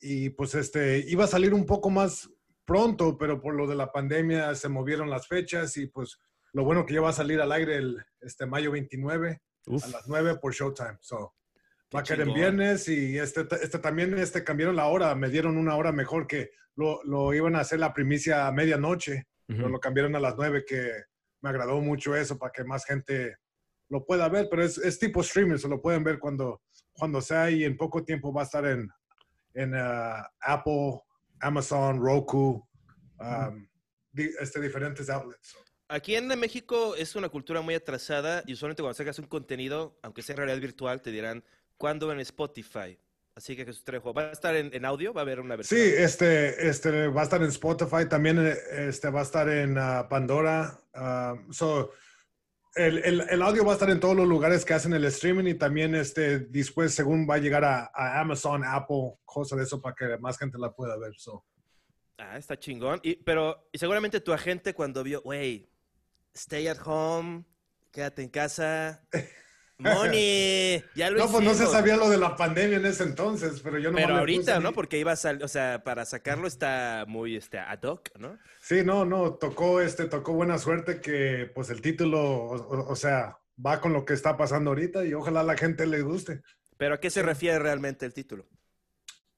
y 0.00 0.30
pues 0.30 0.56
este, 0.56 0.98
iba 1.06 1.24
a 1.24 1.28
salir 1.28 1.54
un 1.54 1.64
poco 1.64 1.90
más 1.90 2.28
pronto, 2.64 3.16
pero 3.16 3.40
por 3.40 3.54
lo 3.54 3.68
de 3.68 3.76
la 3.76 3.92
pandemia 3.92 4.56
se 4.56 4.68
movieron 4.68 5.08
las 5.08 5.28
fechas 5.28 5.76
y 5.76 5.86
pues 5.86 6.18
lo 6.54 6.64
bueno 6.64 6.84
que 6.86 6.94
ya 6.94 7.02
va 7.02 7.10
a 7.10 7.12
salir 7.12 7.40
al 7.40 7.52
aire 7.52 7.76
el 7.76 8.04
este 8.20 8.46
mayo 8.46 8.72
29 8.72 9.42
a 9.80 9.88
las 9.88 10.08
9 10.08 10.38
por 10.42 10.52
Showtime. 10.52 10.98
So, 11.00 11.36
va 11.94 12.00
a 12.00 12.02
caer 12.02 12.22
en 12.22 12.34
viernes 12.34 12.88
y 12.88 13.18
este, 13.18 13.46
este 13.62 13.78
también 13.78 14.18
este 14.18 14.44
cambiaron 14.44 14.76
la 14.76 14.86
hora, 14.86 15.14
me 15.14 15.28
dieron 15.28 15.56
una 15.56 15.76
hora 15.76 15.92
mejor 15.92 16.26
que 16.26 16.50
lo, 16.76 17.02
lo 17.04 17.34
iban 17.34 17.56
a 17.56 17.60
hacer 17.60 17.80
la 17.80 17.92
primicia 17.92 18.46
a 18.46 18.52
medianoche, 18.52 19.26
pero 19.46 19.68
lo 19.68 19.80
cambiaron 19.80 20.14
a 20.14 20.20
las 20.20 20.36
9 20.36 20.64
que 20.66 20.92
me 21.40 21.50
agradó 21.50 21.80
mucho 21.80 22.14
eso 22.14 22.38
para 22.38 22.52
que 22.52 22.64
más 22.64 22.84
gente 22.84 23.36
lo 23.88 24.04
pueda 24.04 24.28
ver, 24.28 24.48
pero 24.50 24.62
es, 24.62 24.76
es 24.78 24.98
tipo 24.98 25.22
streaming, 25.22 25.56
se 25.56 25.68
lo 25.68 25.80
pueden 25.80 26.04
ver 26.04 26.18
cuando, 26.18 26.62
cuando 26.92 27.20
sea 27.20 27.50
y 27.50 27.64
en 27.64 27.76
poco 27.76 28.04
tiempo 28.04 28.32
va 28.32 28.42
a 28.42 28.44
estar 28.44 28.66
en, 28.66 28.88
en 29.54 29.74
uh, 29.74 30.22
Apple, 30.40 31.00
Amazon, 31.40 31.98
Roku, 32.00 32.68
um, 33.18 33.68
este, 34.14 34.60
diferentes 34.60 35.08
outlets. 35.08 35.56
Aquí 35.88 36.16
en 36.16 36.28
México 36.38 36.94
es 36.96 37.16
una 37.16 37.30
cultura 37.30 37.62
muy 37.62 37.74
atrasada 37.74 38.42
y 38.46 38.52
usualmente 38.52 38.82
cuando 38.82 38.94
sacas 38.94 39.18
un 39.18 39.26
contenido, 39.26 39.98
aunque 40.02 40.20
sea 40.20 40.34
en 40.34 40.38
realidad 40.38 40.60
virtual, 40.60 41.00
te 41.00 41.10
dirán, 41.10 41.42
¿cuándo 41.78 42.12
en 42.12 42.20
Spotify? 42.20 42.98
Así 43.34 43.54
que 43.54 43.64
Jesús 43.64 43.84
Trejo, 43.84 44.12
¿va 44.12 44.22
a 44.22 44.32
estar 44.32 44.56
en, 44.56 44.84
audio? 44.84 45.14
¿Va 45.14 45.20
a 45.20 45.22
haber 45.22 45.38
una 45.38 45.54
versión? 45.54 45.80
Sí, 45.80 45.86
este, 45.96 46.68
este, 46.68 47.06
va 47.06 47.20
a 47.20 47.24
estar 47.24 47.40
en 47.40 47.50
Spotify, 47.50 48.08
también 48.08 48.36
este, 48.72 49.10
va 49.10 49.20
a 49.20 49.22
estar 49.22 49.48
en 49.48 49.78
uh, 49.78 50.08
Pandora. 50.08 50.76
Uh, 50.92 51.52
so, 51.52 51.92
el, 52.74 52.98
el, 52.98 53.20
el, 53.30 53.42
audio 53.42 53.64
va 53.64 53.70
a 53.70 53.74
estar 53.74 53.90
en 53.90 54.00
todos 54.00 54.16
los 54.16 54.26
lugares 54.26 54.64
que 54.64 54.74
hacen 54.74 54.92
el 54.92 55.04
streaming 55.04 55.44
y 55.44 55.54
también 55.54 55.94
este, 55.94 56.40
después, 56.40 56.92
según 56.92 57.30
va 57.30 57.36
a 57.36 57.38
llegar 57.38 57.64
a, 57.64 58.20
Amazon, 58.20 58.64
Apple, 58.64 59.14
cosas 59.24 59.58
de 59.58 59.64
eso 59.66 59.80
para 59.80 59.94
que 59.94 60.18
más 60.18 60.36
gente 60.36 60.58
la 60.58 60.72
pueda 60.72 60.98
ver. 60.98 61.14
So. 61.16 61.44
Ah, 62.18 62.38
está 62.38 62.58
chingón. 62.58 62.98
Y, 63.04 63.22
pero 63.22 63.68
y 63.70 63.78
seguramente 63.78 64.20
tu 64.20 64.32
agente 64.32 64.74
cuando 64.74 65.04
vio, 65.04 65.22
wey, 65.22 65.70
stay 66.34 66.66
at 66.66 66.78
home, 66.84 67.44
quédate 67.92 68.22
en 68.22 68.30
casa. 68.30 69.06
Ya 70.94 71.10
lo 71.10 71.18
No, 71.18 71.30
pues 71.30 71.44
no 71.44 71.54
se 71.54 71.66
sabía 71.66 71.96
lo 71.96 72.10
de 72.10 72.18
la 72.18 72.36
pandemia 72.36 72.78
en 72.78 72.86
ese 72.86 73.04
entonces, 73.04 73.60
pero 73.62 73.78
yo 73.78 73.90
no 73.90 73.96
Pero 73.96 74.16
ahorita, 74.16 74.58
¿no? 74.60 74.72
Porque 74.72 74.98
iba 74.98 75.12
a 75.12 75.16
salir, 75.16 75.44
o 75.44 75.48
sea, 75.48 75.84
para 75.84 76.04
sacarlo 76.04 76.48
está 76.48 77.04
muy 77.06 77.36
este, 77.36 77.58
ad 77.58 77.82
hoc, 77.82 78.08
¿no? 78.18 78.38
Sí, 78.60 78.82
no, 78.84 79.04
no, 79.04 79.34
tocó, 79.34 79.80
este, 79.80 80.06
tocó 80.06 80.32
buena 80.32 80.58
suerte 80.58 81.00
que, 81.00 81.50
pues, 81.54 81.70
el 81.70 81.80
título, 81.80 82.20
o, 82.20 82.96
sea, 82.96 83.38
va 83.64 83.80
con 83.80 83.92
lo 83.92 84.04
que 84.04 84.14
está 84.14 84.36
pasando 84.36 84.70
ahorita 84.70 85.04
y 85.04 85.14
ojalá 85.14 85.40
a 85.40 85.44
la 85.44 85.56
gente 85.56 85.86
le 85.86 86.02
guste. 86.02 86.42
¿Pero 86.76 86.94
a 86.94 87.00
qué 87.00 87.10
se 87.10 87.22
refiere 87.22 87.58
realmente 87.58 88.04
el 88.04 88.12
título? 88.12 88.48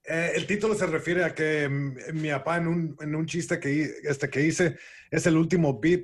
Eh, 0.03 0.31
el 0.35 0.47
título 0.47 0.73
se 0.73 0.87
refiere 0.87 1.23
a 1.23 1.35
que 1.35 1.69
mi 1.69 2.31
papá 2.31 2.57
en 2.57 2.67
un, 2.67 2.97
en 2.99 3.13
un 3.13 3.27
chiste 3.27 3.59
que, 3.59 3.93
este, 4.03 4.29
que 4.29 4.41
hice 4.41 4.77
es 5.11 5.27
el 5.27 5.37
último 5.37 5.79
beat 5.79 6.01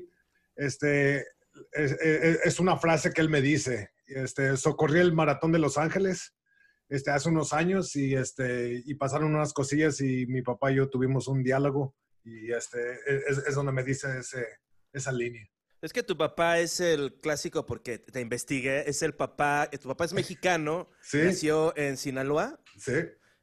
este, 0.57 1.25
es, 1.71 2.59
una 2.59 2.77
frase 2.77 3.11
que 3.11 3.21
él 3.21 3.29
me 3.29 3.41
dice. 3.41 3.91
Este, 4.07 4.55
socorrí 4.57 4.99
el 4.99 5.13
maratón 5.13 5.51
de 5.51 5.59
Los 5.59 5.77
Ángeles 5.77 6.33
este, 6.89 7.11
hace 7.11 7.29
unos 7.29 7.53
años 7.53 7.95
y, 7.95 8.15
este, 8.15 8.81
y 8.85 8.95
pasaron 8.95 9.35
unas 9.35 9.53
cosillas 9.53 9.99
y 10.01 10.25
mi 10.27 10.41
papá 10.41 10.71
y 10.71 10.75
yo 10.75 10.89
tuvimos 10.89 11.27
un 11.27 11.43
diálogo 11.43 11.95
y 12.23 12.51
este, 12.51 12.79
es, 13.27 13.55
donde 13.55 13.71
me 13.71 13.83
dice 13.83 14.19
ese, 14.19 14.45
esa 14.91 15.11
línea. 15.11 15.45
Es 15.81 15.93
que 15.93 16.03
tu 16.03 16.17
papá 16.17 16.59
es 16.59 16.79
el 16.79 17.19
clásico, 17.21 17.65
porque 17.65 17.99
te 17.99 18.19
investigué, 18.19 18.89
es 18.89 19.03
el 19.03 19.13
papá, 19.13 19.69
tu 19.79 19.87
papá 19.87 20.05
es 20.05 20.13
mexicano, 20.13 20.89
nació 21.13 21.75
en 21.77 21.97
Sinaloa. 21.97 22.59
Sí. 22.77 22.93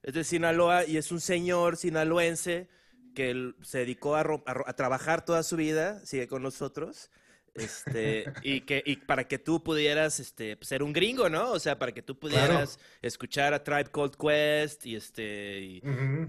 Es 0.02 0.14
de 0.14 0.24
Sinaloa 0.24 0.84
y 0.84 0.96
es 0.96 1.12
un 1.12 1.20
señor 1.20 1.76
sinaloense 1.76 2.68
que 3.14 3.54
se 3.62 3.78
dedicó 3.78 4.16
a, 4.16 4.24
a, 4.46 4.72
trabajar 4.74 5.24
toda 5.24 5.42
su 5.42 5.56
vida, 5.56 6.04
sigue 6.04 6.26
con 6.26 6.42
nosotros, 6.42 7.10
este, 7.54 8.24
y 8.42 8.62
que 8.62 8.82
y 8.84 8.96
para 8.96 9.24
que 9.28 9.38
tú 9.38 9.62
pudieras 9.62 10.20
este, 10.20 10.58
ser 10.60 10.82
un 10.82 10.92
gringo, 10.92 11.28
¿no? 11.28 11.52
O 11.52 11.58
sea, 11.58 11.78
para 11.78 11.92
que 11.92 12.02
tú 12.02 12.18
pudieras 12.18 12.78
escuchar 13.02 13.54
a 13.54 13.62
Tribe 13.62 13.90
Called 13.92 14.14
Quest 14.14 14.86
y 14.86 14.96
este 14.96 15.60
y, 15.60 15.82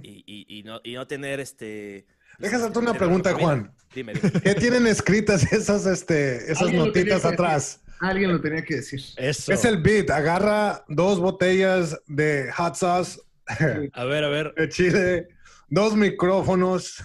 y, 0.04 0.64
no, 0.64 0.80
y 0.84 0.94
no 0.94 1.08
tener 1.08 1.40
este 1.40 2.06
Déjame 2.38 2.64
hacerte 2.64 2.80
una 2.80 2.94
pregunta, 2.94 3.34
Juan. 3.34 3.74
Dime, 3.96 4.14
¿Qué 4.14 4.56
tienen 4.56 4.88
escritas 4.88 5.52
esas, 5.54 5.86
este, 5.86 6.52
esas 6.52 6.72
notitas 6.74 7.24
atrás? 7.24 7.82
Alguien 8.02 8.34
lo 8.34 8.42
tenía 8.42 8.62
que 8.62 8.76
decir. 8.76 9.02
Eso. 9.16 9.54
Es 9.54 9.64
el 9.64 9.82
beat. 9.82 10.10
Agarra 10.10 10.84
dos 10.90 11.20
botellas 11.20 11.98
de 12.08 12.52
hot 12.52 12.76
sauce. 12.76 13.22
A 13.94 14.04
ver, 14.04 14.24
a 14.24 14.30
ver. 14.30 14.54
De 14.58 14.68
chile 14.68 15.30
dos 15.70 15.96
micrófonos. 15.96 17.04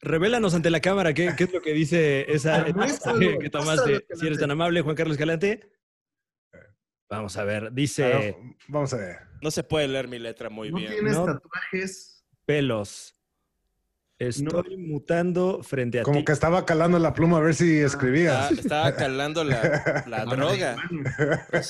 Revélanos 0.00 0.54
ante 0.54 0.70
la 0.70 0.80
cámara 0.80 1.14
qué, 1.14 1.34
es 1.36 1.52
lo 1.52 1.62
que 1.62 1.72
dice 1.72 2.30
esa 2.32 2.64
que, 3.18 3.38
que 3.38 3.50
tomaste. 3.50 4.06
Si 4.14 4.26
eres 4.26 4.38
tan 4.38 4.50
amable, 4.50 4.82
Juan 4.82 4.96
Carlos 4.96 5.16
Calante. 5.16 5.70
Vamos 7.08 7.36
a 7.36 7.44
ver, 7.44 7.72
dice. 7.72 8.36
vamos 8.68 8.92
a 8.92 8.96
ver. 8.96 9.16
No 9.40 9.50
se 9.50 9.62
puede 9.62 9.86
leer 9.88 10.08
mi 10.08 10.18
letra 10.18 10.50
muy 10.50 10.70
no 10.70 10.78
bien. 10.78 10.90
Tienes 10.90 11.14
tatuajes. 11.14 12.24
Pelos. 12.44 13.14
Estoy 14.18 14.78
mutando 14.78 15.62
frente 15.62 16.00
a 16.00 16.02
Como 16.02 16.24
que 16.24 16.32
estaba 16.32 16.64
calando 16.64 16.98
la 16.98 17.12
pluma 17.12 17.36
a 17.36 17.40
ver 17.40 17.54
si 17.54 17.80
escribías. 17.80 18.50
Ah, 18.50 18.54
estaba 18.56 18.92
calando 18.96 19.44
la, 19.44 20.24
droga. 20.24 20.76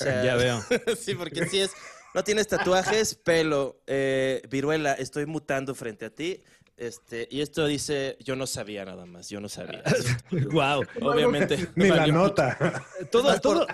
ya 0.00 0.36
veo. 0.36 0.60
sí, 0.96 1.16
porque 1.16 1.46
si 1.46 1.60
es 1.60 1.72
no 2.14 2.24
tienes 2.24 2.46
tatuajes, 2.46 3.14
pelo, 3.14 3.82
eh, 3.86 4.40
viruela, 4.48 4.94
estoy 4.94 5.26
mutando 5.26 5.74
frente 5.74 6.06
a 6.06 6.10
ti. 6.10 6.42
Este, 6.76 7.26
y 7.30 7.40
esto 7.40 7.66
dice, 7.66 8.18
yo 8.20 8.36
no 8.36 8.46
sabía 8.46 8.84
nada 8.84 9.06
más, 9.06 9.30
yo 9.30 9.40
no 9.40 9.48
sabía. 9.48 9.82
wow. 10.52 10.84
Obviamente. 11.00 11.68
Ni 11.74 11.88
la 11.88 12.06
nota. 12.06 12.84
Todo, 13.10 13.38
todo, 13.40 13.66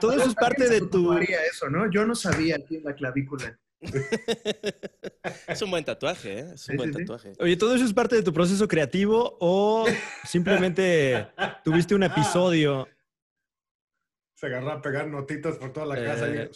todo 0.00 0.12
eso 0.12 0.28
es 0.28 0.34
parte 0.34 0.68
de 0.68 0.80
tu. 0.82 1.12
eso, 1.18 1.68
¿no? 1.68 1.90
Yo 1.90 2.06
no 2.06 2.14
sabía 2.14 2.56
aquí 2.56 2.76
en 2.76 2.84
la 2.84 2.94
clavícula. 2.94 3.58
es 5.46 5.62
un 5.62 5.70
buen 5.70 5.84
tatuaje, 5.84 6.40
¿eh? 6.40 6.46
Es 6.54 6.68
un 6.68 6.76
buen 6.76 6.92
tatuaje. 6.92 7.32
Oye, 7.40 7.56
¿todo 7.56 7.74
eso 7.74 7.84
es 7.84 7.92
parte 7.92 8.16
de 8.16 8.22
tu 8.22 8.32
proceso 8.32 8.66
creativo 8.68 9.36
o 9.40 9.86
simplemente 10.24 11.28
tuviste 11.64 11.94
un 11.94 12.04
episodio 12.04 12.88
se 14.38 14.46
agarra 14.46 14.74
a 14.74 14.82
pegar 14.82 15.08
notitas 15.08 15.56
por 15.56 15.72
toda 15.72 15.86
la 15.86 15.96
casa. 15.96 16.28
Y... 16.28 16.48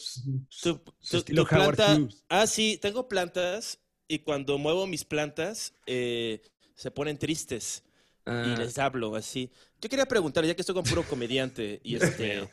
Tu, 1.34 1.44
planta, 1.44 1.98
ah, 2.28 2.46
sí, 2.46 2.78
tengo 2.80 3.08
plantas 3.08 3.81
y 4.12 4.18
cuando 4.18 4.58
muevo 4.58 4.86
mis 4.86 5.06
plantas 5.06 5.72
eh, 5.86 6.42
se 6.74 6.90
ponen 6.90 7.16
tristes 7.16 7.82
y 8.26 8.30
ah. 8.30 8.54
les 8.58 8.76
hablo 8.76 9.16
así. 9.16 9.50
Yo 9.80 9.88
quería 9.88 10.04
preguntar, 10.04 10.44
ya 10.44 10.54
que 10.54 10.60
estoy 10.60 10.74
con 10.74 10.84
puro 10.84 11.02
comediante 11.02 11.80
y 11.82 11.96
este... 12.02 12.46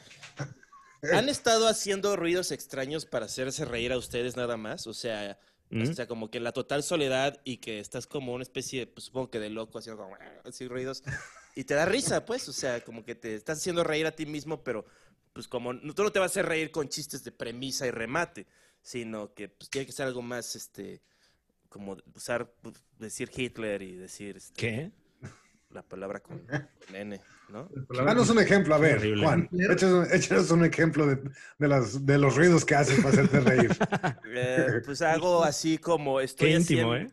¿Han 1.14 1.28
estado 1.28 1.68
haciendo 1.68 2.16
ruidos 2.16 2.52
extraños 2.52 3.06
para 3.06 3.26
hacerse 3.26 3.66
reír 3.66 3.92
a 3.92 3.98
ustedes 3.98 4.38
nada 4.38 4.56
más? 4.56 4.88
O 4.88 4.94
sea, 4.94 5.38
o 5.72 5.86
sea, 5.94 6.08
como 6.08 6.32
que 6.32 6.40
la 6.40 6.54
total 6.54 6.82
soledad 6.82 7.42
y 7.44 7.58
que 7.58 7.80
estás 7.80 8.08
como 8.08 8.34
una 8.34 8.44
especie, 8.44 8.88
pues, 8.88 9.06
supongo 9.06 9.30
que 9.30 9.40
de 9.40 9.50
loco, 9.50 9.80
haciendo 9.80 10.02
como 10.02 10.18
así 10.46 10.68
ruidos. 10.68 11.04
Y 11.56 11.66
te 11.66 11.74
da 11.74 11.86
risa, 11.86 12.26
pues, 12.26 12.48
o 12.48 12.54
sea, 12.54 12.82
como 12.84 13.04
que 13.04 13.16
te 13.16 13.36
estás 13.36 13.60
haciendo 13.60 13.84
reír 13.84 14.06
a 14.08 14.16
ti 14.16 14.26
mismo, 14.26 14.64
pero 14.64 14.86
pues 15.34 15.48
como 15.48 15.78
tú 15.78 16.04
no 16.04 16.12
te 16.12 16.20
vas 16.20 16.32
a 16.32 16.34
hacer 16.34 16.46
reír 16.46 16.72
con 16.72 16.90
chistes 16.90 17.24
de 17.24 17.32
premisa 17.32 17.86
y 17.86 17.92
remate, 17.92 18.48
sino 18.82 19.34
que 19.34 19.50
pues 19.50 19.70
tiene 19.70 19.86
que 19.86 19.92
ser 19.92 20.08
algo 20.08 20.22
más, 20.22 20.56
este, 20.56 21.02
como 21.70 21.98
usar, 22.16 22.52
pues, 22.62 22.76
decir 22.98 23.30
Hitler 23.34 23.82
y 23.82 23.96
decir... 23.96 24.38
Este, 24.38 24.54
¿Qué? 24.60 24.92
La 25.70 25.84
palabra 25.84 26.20
con, 26.20 26.42
N, 26.92 27.22
¿no? 27.50 27.70
Danos 27.90 28.28
un 28.32 28.40
ejemplo, 28.40 28.74
a 28.74 28.80
ver, 28.80 29.02
Juan. 29.20 29.48
Échanos, 30.12 30.50
un 30.50 30.66
ejemplo 30.66 31.06
de, 31.06 31.22
de, 31.60 31.68
las, 31.68 32.08
de 32.08 32.18
los 32.18 32.36
ruidos 32.36 32.66
que 32.66 32.74
haces 32.74 32.98
para 32.98 33.10
hacerte 33.10 33.40
reír. 33.40 33.70
Eh, 34.32 34.82
pues 34.84 35.02
hago 35.02 35.44
así 35.44 35.78
como 35.78 36.22
estoy 36.22 36.50
Qué 36.50 36.56
así 36.56 36.74
íntimo, 36.74 36.96
en, 36.96 37.08
¿eh? 37.08 37.12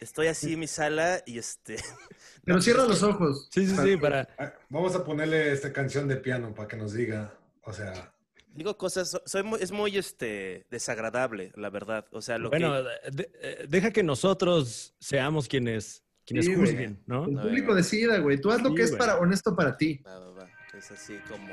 Estoy 0.00 0.28
así 0.28 0.52
en 0.52 0.60
mi 0.60 0.66
sala 0.68 1.22
y 1.26 1.38
este... 1.38 1.76
Pero 2.44 2.60
cierra 2.60 2.84
los 2.84 3.02
ojos. 3.02 3.48
Sí, 3.52 3.66
sí, 3.66 3.76
sí, 3.76 3.96
para... 3.96 4.28
Ah, 4.38 4.52
Vamos 4.68 4.94
a 4.94 5.04
ponerle 5.04 5.52
esta 5.52 5.72
canción 5.72 6.06
de 6.06 6.16
piano 6.16 6.54
para 6.54 6.68
que 6.68 6.76
nos 6.76 6.92
diga, 6.92 7.34
o 7.62 7.72
sea... 7.72 8.11
Digo 8.54 8.76
cosas, 8.76 9.18
soy 9.24 9.42
muy, 9.42 9.60
es 9.62 9.72
muy 9.72 9.96
este, 9.96 10.66
desagradable, 10.70 11.52
la 11.56 11.70
verdad. 11.70 12.04
O 12.12 12.20
sea, 12.20 12.36
lo 12.38 12.50
Bueno, 12.50 12.74
que... 13.04 13.10
de- 13.10 13.30
eh, 13.40 13.64
deja 13.68 13.90
que 13.90 14.02
nosotros 14.02 14.94
seamos 15.00 15.48
quienes, 15.48 16.02
quienes 16.26 16.44
Sí, 16.46 16.54
güey. 16.54 16.66
juzguen, 16.70 17.02
¿no? 17.06 17.24
El 17.24 17.40
público 17.40 17.74
decida, 17.74 18.18
güey. 18.18 18.38
Tú 18.40 18.50
haz 18.50 18.60
lo 18.62 18.74
que 18.74 18.82
es 18.82 18.90
güey. 18.90 18.98
para 18.98 19.18
honesto 19.18 19.56
para 19.56 19.76
ti. 19.76 20.02
Va, 20.06 20.18
va, 20.18 20.30
va. 20.32 20.48
Es 20.76 20.90
así 20.90 21.16
como... 21.28 21.52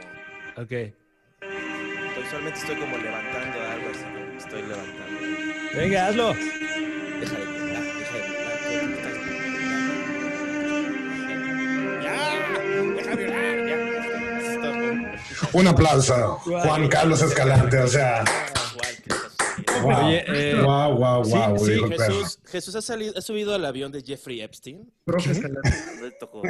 Ok. 0.57 0.71
Usualmente 2.25 2.59
estoy 2.59 2.75
como 2.75 2.97
levantando 2.97 3.59
algo, 3.61 3.89
así 3.91 4.03
como 4.03 4.37
estoy 4.37 4.61
levantando. 4.63 5.19
Venga, 5.75 6.07
hazlo. 6.07 6.33
Deja 6.33 7.37
de 7.37 7.45
deja 7.45 7.81
de 7.81 8.25
gritar. 8.27 8.59
¿qué 8.69 8.87
te 8.87 8.93
estás- 8.93 9.17
Ya, 12.03 12.13
deja 12.95 13.15
de 13.15 13.25
hablar. 13.25 13.58
Un 15.53 15.67
aplauso, 15.67 16.39
Juan 16.39 16.87
Carlos 16.87 17.21
Escalante, 17.21 17.77
o 17.79 17.87
sea... 17.87 18.23
Wow, 19.81 20.07
Oye, 20.07 20.23
eh, 20.27 20.61
wow, 20.61 20.93
wow, 20.97 21.23
sí, 21.23 21.77
wow. 21.77 21.89
Jesús, 21.89 22.39
Jesús 22.45 22.75
¿ha, 22.75 22.81
salido, 22.81 23.13
¿ha 23.17 23.21
subido 23.21 23.55
al 23.55 23.63
avión 23.63 23.91
de 23.91 24.01
Jeffrey 24.01 24.41
Epstein? 24.41 24.91
Le 26.01 26.11
tocó. 26.19 26.41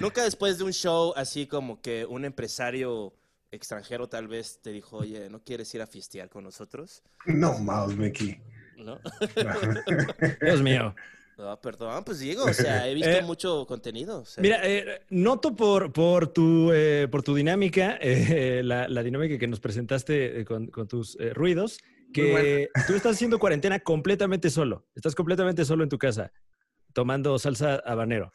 Nunca 0.00 0.24
después 0.24 0.58
de 0.58 0.64
un 0.64 0.72
show 0.72 1.12
así 1.14 1.46
como 1.46 1.80
que 1.80 2.06
un 2.06 2.24
empresario 2.24 3.14
extranjero 3.50 4.08
tal 4.08 4.28
vez 4.28 4.60
te 4.62 4.70
dijo, 4.70 4.98
oye, 4.98 5.28
¿no 5.28 5.42
quieres 5.44 5.72
ir 5.74 5.82
a 5.82 5.86
fiestear 5.86 6.28
con 6.28 6.44
nosotros? 6.44 7.02
No 7.26 7.58
más, 7.58 7.94
Mickey. 7.96 8.40
¿No? 8.76 8.98
Dios 10.40 10.62
mío. 10.62 10.94
No, 11.40 11.58
perdón, 11.60 12.04
pues 12.04 12.18
digo, 12.18 12.44
o 12.44 12.52
sea, 12.52 12.86
he 12.86 12.94
visto 12.94 13.08
Eh, 13.10 13.22
mucho 13.22 13.66
contenido. 13.66 14.20
o 14.20 14.24
sea. 14.26 14.42
Mira, 14.42 14.60
eh, 14.62 15.00
noto 15.08 15.56
por, 15.56 15.90
por, 15.92 16.28
tu, 16.28 16.70
eh, 16.72 17.08
por 17.10 17.22
tu 17.22 17.34
dinámica, 17.34 17.98
eh, 18.02 18.60
la, 18.62 18.86
la 18.88 19.02
dinámica 19.02 19.38
que 19.38 19.46
nos 19.48 19.58
presentaste 19.60 20.40
eh, 20.40 20.44
con, 20.44 20.66
con 20.66 20.86
tus 20.86 21.16
eh, 21.18 21.32
ruidos, 21.32 21.78
que 22.12 22.68
tú 22.86 22.94
estás 22.94 23.12
haciendo 23.16 23.38
cuarentena 23.38 23.80
completamente 23.80 24.50
solo. 24.50 24.86
Estás 24.94 25.14
completamente 25.14 25.64
solo 25.64 25.82
en 25.82 25.88
tu 25.88 25.96
casa, 25.98 26.30
tomando 26.92 27.38
salsa 27.38 27.76
habanero. 27.86 28.32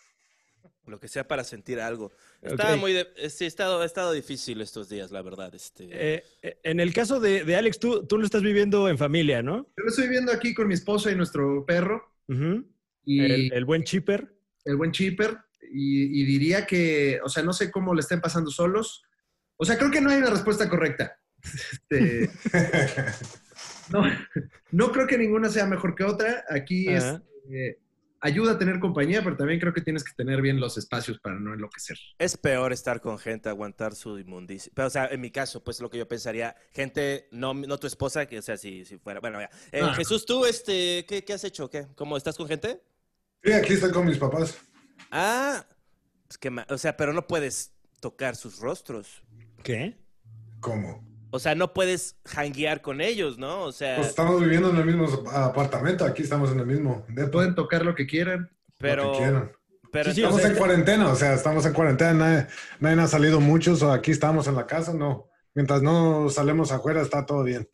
Lo 0.87 0.99
que 0.99 1.07
sea 1.07 1.27
para 1.27 1.43
sentir 1.43 1.79
algo. 1.79 2.11
Estaba 2.43 2.73
Ok. 2.75 2.79
muy 2.79 2.93
de- 2.93 3.07
eh, 3.17 3.29
sí, 3.31 3.45
ha 3.45 3.47
estado, 3.47 3.81
ha 3.81 3.85
estado 3.85 4.11
difícil 4.11 4.61
estos 4.61 4.87
días, 4.87 5.09
la 5.11 5.23
verdad. 5.23 5.53
Este, 5.55 5.89
Eh, 5.91 6.23
eh, 6.43 6.59
en 6.63 6.79
el 6.79 6.93
caso 6.93 7.19
de, 7.19 7.43
de 7.43 7.55
Alex, 7.55 7.79
tú, 7.79 8.05
tú 8.05 8.19
lo 8.19 8.25
estás 8.25 8.43
viviendo 8.43 8.87
en 8.87 8.97
familia, 8.99 9.41
¿no? 9.41 9.67
Yo 9.77 9.83
lo 9.83 9.89
estoy 9.89 10.07
viendo 10.07 10.31
aquí 10.31 10.53
con 10.53 10.67
mi 10.67 10.75
esposa 10.75 11.11
y 11.11 11.15
nuestro 11.15 11.65
perro. 11.65 12.03
Ujú. 12.27 12.65
Y 13.05 13.23
el, 13.23 13.31
el, 13.31 13.53
el 13.53 13.65
buen 13.65 13.83
chipper. 13.83 14.33
buen 14.65 14.91
Chipper. 14.91 15.37
Y, 15.71 16.21
y 16.21 16.25
diría 16.25 16.65
que, 16.65 17.19
o 17.23 17.29
sea, 17.29 17.43
no 17.43 17.53
sé 17.53 17.71
cómo 17.71 17.93
le 17.93 18.01
estén 18.01 18.21
pasando 18.21 18.51
solos. 18.51 19.03
O 19.57 19.65
sea, 19.65 19.77
creo 19.77 19.91
que 19.91 20.01
no 20.01 20.09
hay 20.09 20.17
una 20.17 20.29
respuesta 20.29 20.69
correcta. 20.69 21.17
Este, 21.91 22.29
no, 23.91 24.03
no 24.71 24.91
creo 24.91 25.05
que 25.07 25.17
ninguna 25.17 25.49
sea 25.49 25.65
mejor 25.65 25.95
que 25.95 26.03
otra. 26.03 26.43
Aquí 26.49 26.89
es, 26.89 27.03
eh, 27.51 27.77
ayuda 28.21 28.53
a 28.53 28.57
tener 28.57 28.79
compañía, 28.79 29.23
pero 29.23 29.37
también 29.37 29.59
creo 29.59 29.73
que 29.73 29.81
tienes 29.81 30.03
que 30.03 30.13
tener 30.15 30.41
bien 30.41 30.59
los 30.59 30.77
espacios 30.77 31.19
para 31.19 31.39
no 31.39 31.53
enloquecer. 31.53 31.97
Es 32.17 32.35
peor 32.37 32.73
estar 32.73 32.99
con 32.99 33.19
gente, 33.19 33.49
aguantar 33.49 33.93
su 33.93 34.17
inmundicia. 34.17 34.71
Pero, 34.75 34.87
o 34.87 34.89
sea, 34.91 35.07
en 35.07 35.21
mi 35.21 35.29
caso, 35.29 35.63
pues 35.63 35.79
lo 35.79 35.89
que 35.89 35.99
yo 35.99 36.07
pensaría, 36.07 36.55
gente, 36.73 37.27
no, 37.31 37.53
no 37.53 37.77
tu 37.77 37.85
esposa, 37.85 38.25
que 38.25 38.39
o 38.39 38.41
sea, 38.41 38.57
si, 38.57 38.85
si 38.85 38.97
fuera. 38.97 39.19
Bueno, 39.19 39.39
ya. 39.39 39.49
Eh, 39.71 39.81
Ah. 39.83 39.93
Jesús, 39.93 40.25
tú, 40.25 40.45
este, 40.45 41.05
¿qué, 41.07 41.23
qué 41.23 41.33
has 41.33 41.43
hecho? 41.43 41.69
¿Qué? 41.69 41.85
¿Cómo 41.95 42.17
estás 42.17 42.35
con 42.37 42.47
gente? 42.47 42.81
Sí, 43.45 43.53
aquí 43.53 43.73
estoy 43.73 43.91
con 43.91 44.05
mis 44.05 44.17
papás. 44.17 44.57
Ah, 45.11 45.63
pues 46.27 46.37
que 46.39 46.51
o 46.67 46.77
sea, 46.79 46.97
pero 46.97 47.13
no 47.13 47.27
puedes 47.27 47.71
tocar 47.99 48.35
sus 48.35 48.59
rostros. 48.59 49.21
¿Qué? 49.63 49.95
¿Cómo? 50.59 51.05
O 51.29 51.37
sea, 51.37 51.53
no 51.53 51.73
puedes 51.73 52.15
hanguear 52.25 52.81
con 52.81 53.01
ellos, 53.01 53.37
¿no? 53.37 53.63
O 53.63 53.71
sea, 53.71 53.97
Pues 53.97 54.07
estamos 54.07 54.41
viviendo 54.41 54.69
en 54.71 54.77
el 54.77 54.85
mismo 54.85 55.29
apartamento, 55.29 56.05
aquí 56.05 56.23
estamos 56.23 56.51
en 56.51 56.59
el 56.59 56.65
mismo. 56.65 57.05
Pueden 57.31 57.53
tocar 57.53 57.85
lo 57.85 57.93
que 57.93 58.07
quieran. 58.07 58.49
pero, 58.79 59.05
lo 59.05 59.11
que 59.11 59.17
quieran. 59.19 59.51
pero 59.91 60.09
Sí, 60.09 60.15
sí, 60.15 60.21
Estamos 60.21 60.39
o 60.39 60.41
sea, 60.41 60.51
en 60.51 60.57
cuarentena, 60.57 61.09
o 61.11 61.15
sea, 61.15 61.33
estamos 61.33 61.65
en 61.65 61.73
cuarentena, 61.73 62.13
nadie, 62.13 62.47
nadie 62.79 63.01
ha 63.01 63.07
salido 63.07 63.39
muchos, 63.39 63.81
o 63.83 63.91
aquí 63.91 64.11
estamos 64.11 64.47
en 64.47 64.55
la 64.55 64.65
casa, 64.65 64.93
no. 64.93 65.29
Mientras 65.53 65.83
no 65.83 66.29
salemos 66.29 66.71
afuera, 66.71 67.01
está 67.01 67.25
todo 67.25 67.43
bien. 67.43 67.69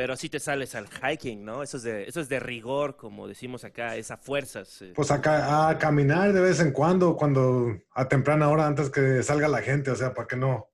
Pero 0.00 0.16
sí 0.16 0.30
te 0.30 0.40
sales 0.40 0.74
al 0.74 0.88
hiking, 0.88 1.44
¿no? 1.44 1.62
Eso 1.62 1.76
es 1.76 1.82
de, 1.82 2.04
eso 2.04 2.22
es 2.22 2.30
de 2.30 2.40
rigor, 2.40 2.96
como 2.96 3.28
decimos 3.28 3.64
acá, 3.64 3.96
es 3.96 4.10
a 4.10 4.16
fuerzas. 4.16 4.82
Pues 4.94 5.10
acá 5.10 5.68
a 5.68 5.76
caminar 5.76 6.32
de 6.32 6.40
vez 6.40 6.58
en 6.60 6.72
cuando, 6.72 7.14
cuando 7.16 7.78
a 7.92 8.08
temprana 8.08 8.48
hora 8.48 8.66
antes 8.66 8.88
que 8.88 9.22
salga 9.22 9.46
la 9.46 9.60
gente, 9.60 9.90
o 9.90 9.94
sea, 9.94 10.14
para 10.14 10.26
que 10.26 10.36
no 10.36 10.70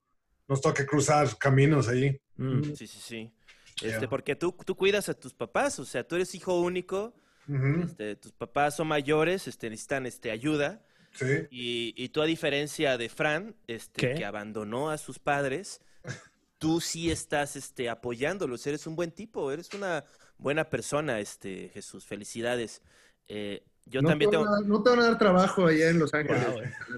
nos 0.46 0.60
toque 0.60 0.86
cruzar 0.86 1.36
caminos 1.38 1.88
ahí. 1.88 2.20
Mm. 2.36 2.72
Sí, 2.76 2.86
sí, 2.86 3.00
sí. 3.00 3.34
Este, 3.82 4.06
porque 4.06 4.36
tú, 4.36 4.54
tú 4.64 4.76
cuidas 4.76 5.08
a 5.08 5.14
tus 5.14 5.34
papás, 5.34 5.76
o 5.80 5.84
sea, 5.84 6.06
tú 6.06 6.14
eres 6.14 6.32
hijo 6.36 6.60
único, 6.60 7.12
este, 7.82 8.14
tus 8.14 8.30
papás 8.30 8.76
son 8.76 8.86
mayores, 8.86 9.48
este, 9.48 9.68
necesitan 9.68 10.06
este, 10.06 10.30
ayuda, 10.30 10.84
Sí. 11.10 11.48
y, 11.50 11.94
y 11.96 12.10
tú 12.10 12.22
a 12.22 12.26
diferencia 12.26 12.96
de 12.96 13.08
Fran, 13.08 13.56
este, 13.66 14.08
¿Qué? 14.08 14.14
que 14.14 14.24
abandonó 14.24 14.88
a 14.90 14.98
sus 14.98 15.18
padres, 15.18 15.80
tú 16.66 16.80
sí 16.80 17.10
estás 17.10 17.56
este, 17.56 17.88
apoyándolos, 17.88 18.66
eres 18.66 18.86
un 18.86 18.96
buen 18.96 19.10
tipo, 19.12 19.50
eres 19.52 19.72
una 19.74 20.04
buena 20.38 20.64
persona, 20.68 21.20
este, 21.20 21.70
Jesús, 21.72 22.04
felicidades. 22.04 22.82
Eh, 23.28 23.62
yo 23.88 24.02
no, 24.02 24.08
también 24.08 24.30
te 24.30 24.36
tengo... 24.36 24.44
van 24.50 24.54
a, 24.54 24.60
dar- 24.60 24.68
no 24.68 24.82
te 24.82 24.90
van 24.90 24.98
a 25.00 25.04
dar 25.04 25.18
trabajo 25.18 25.66
allá 25.66 25.90
en 25.90 25.98
Los 26.00 26.12
Ángeles. 26.12 26.44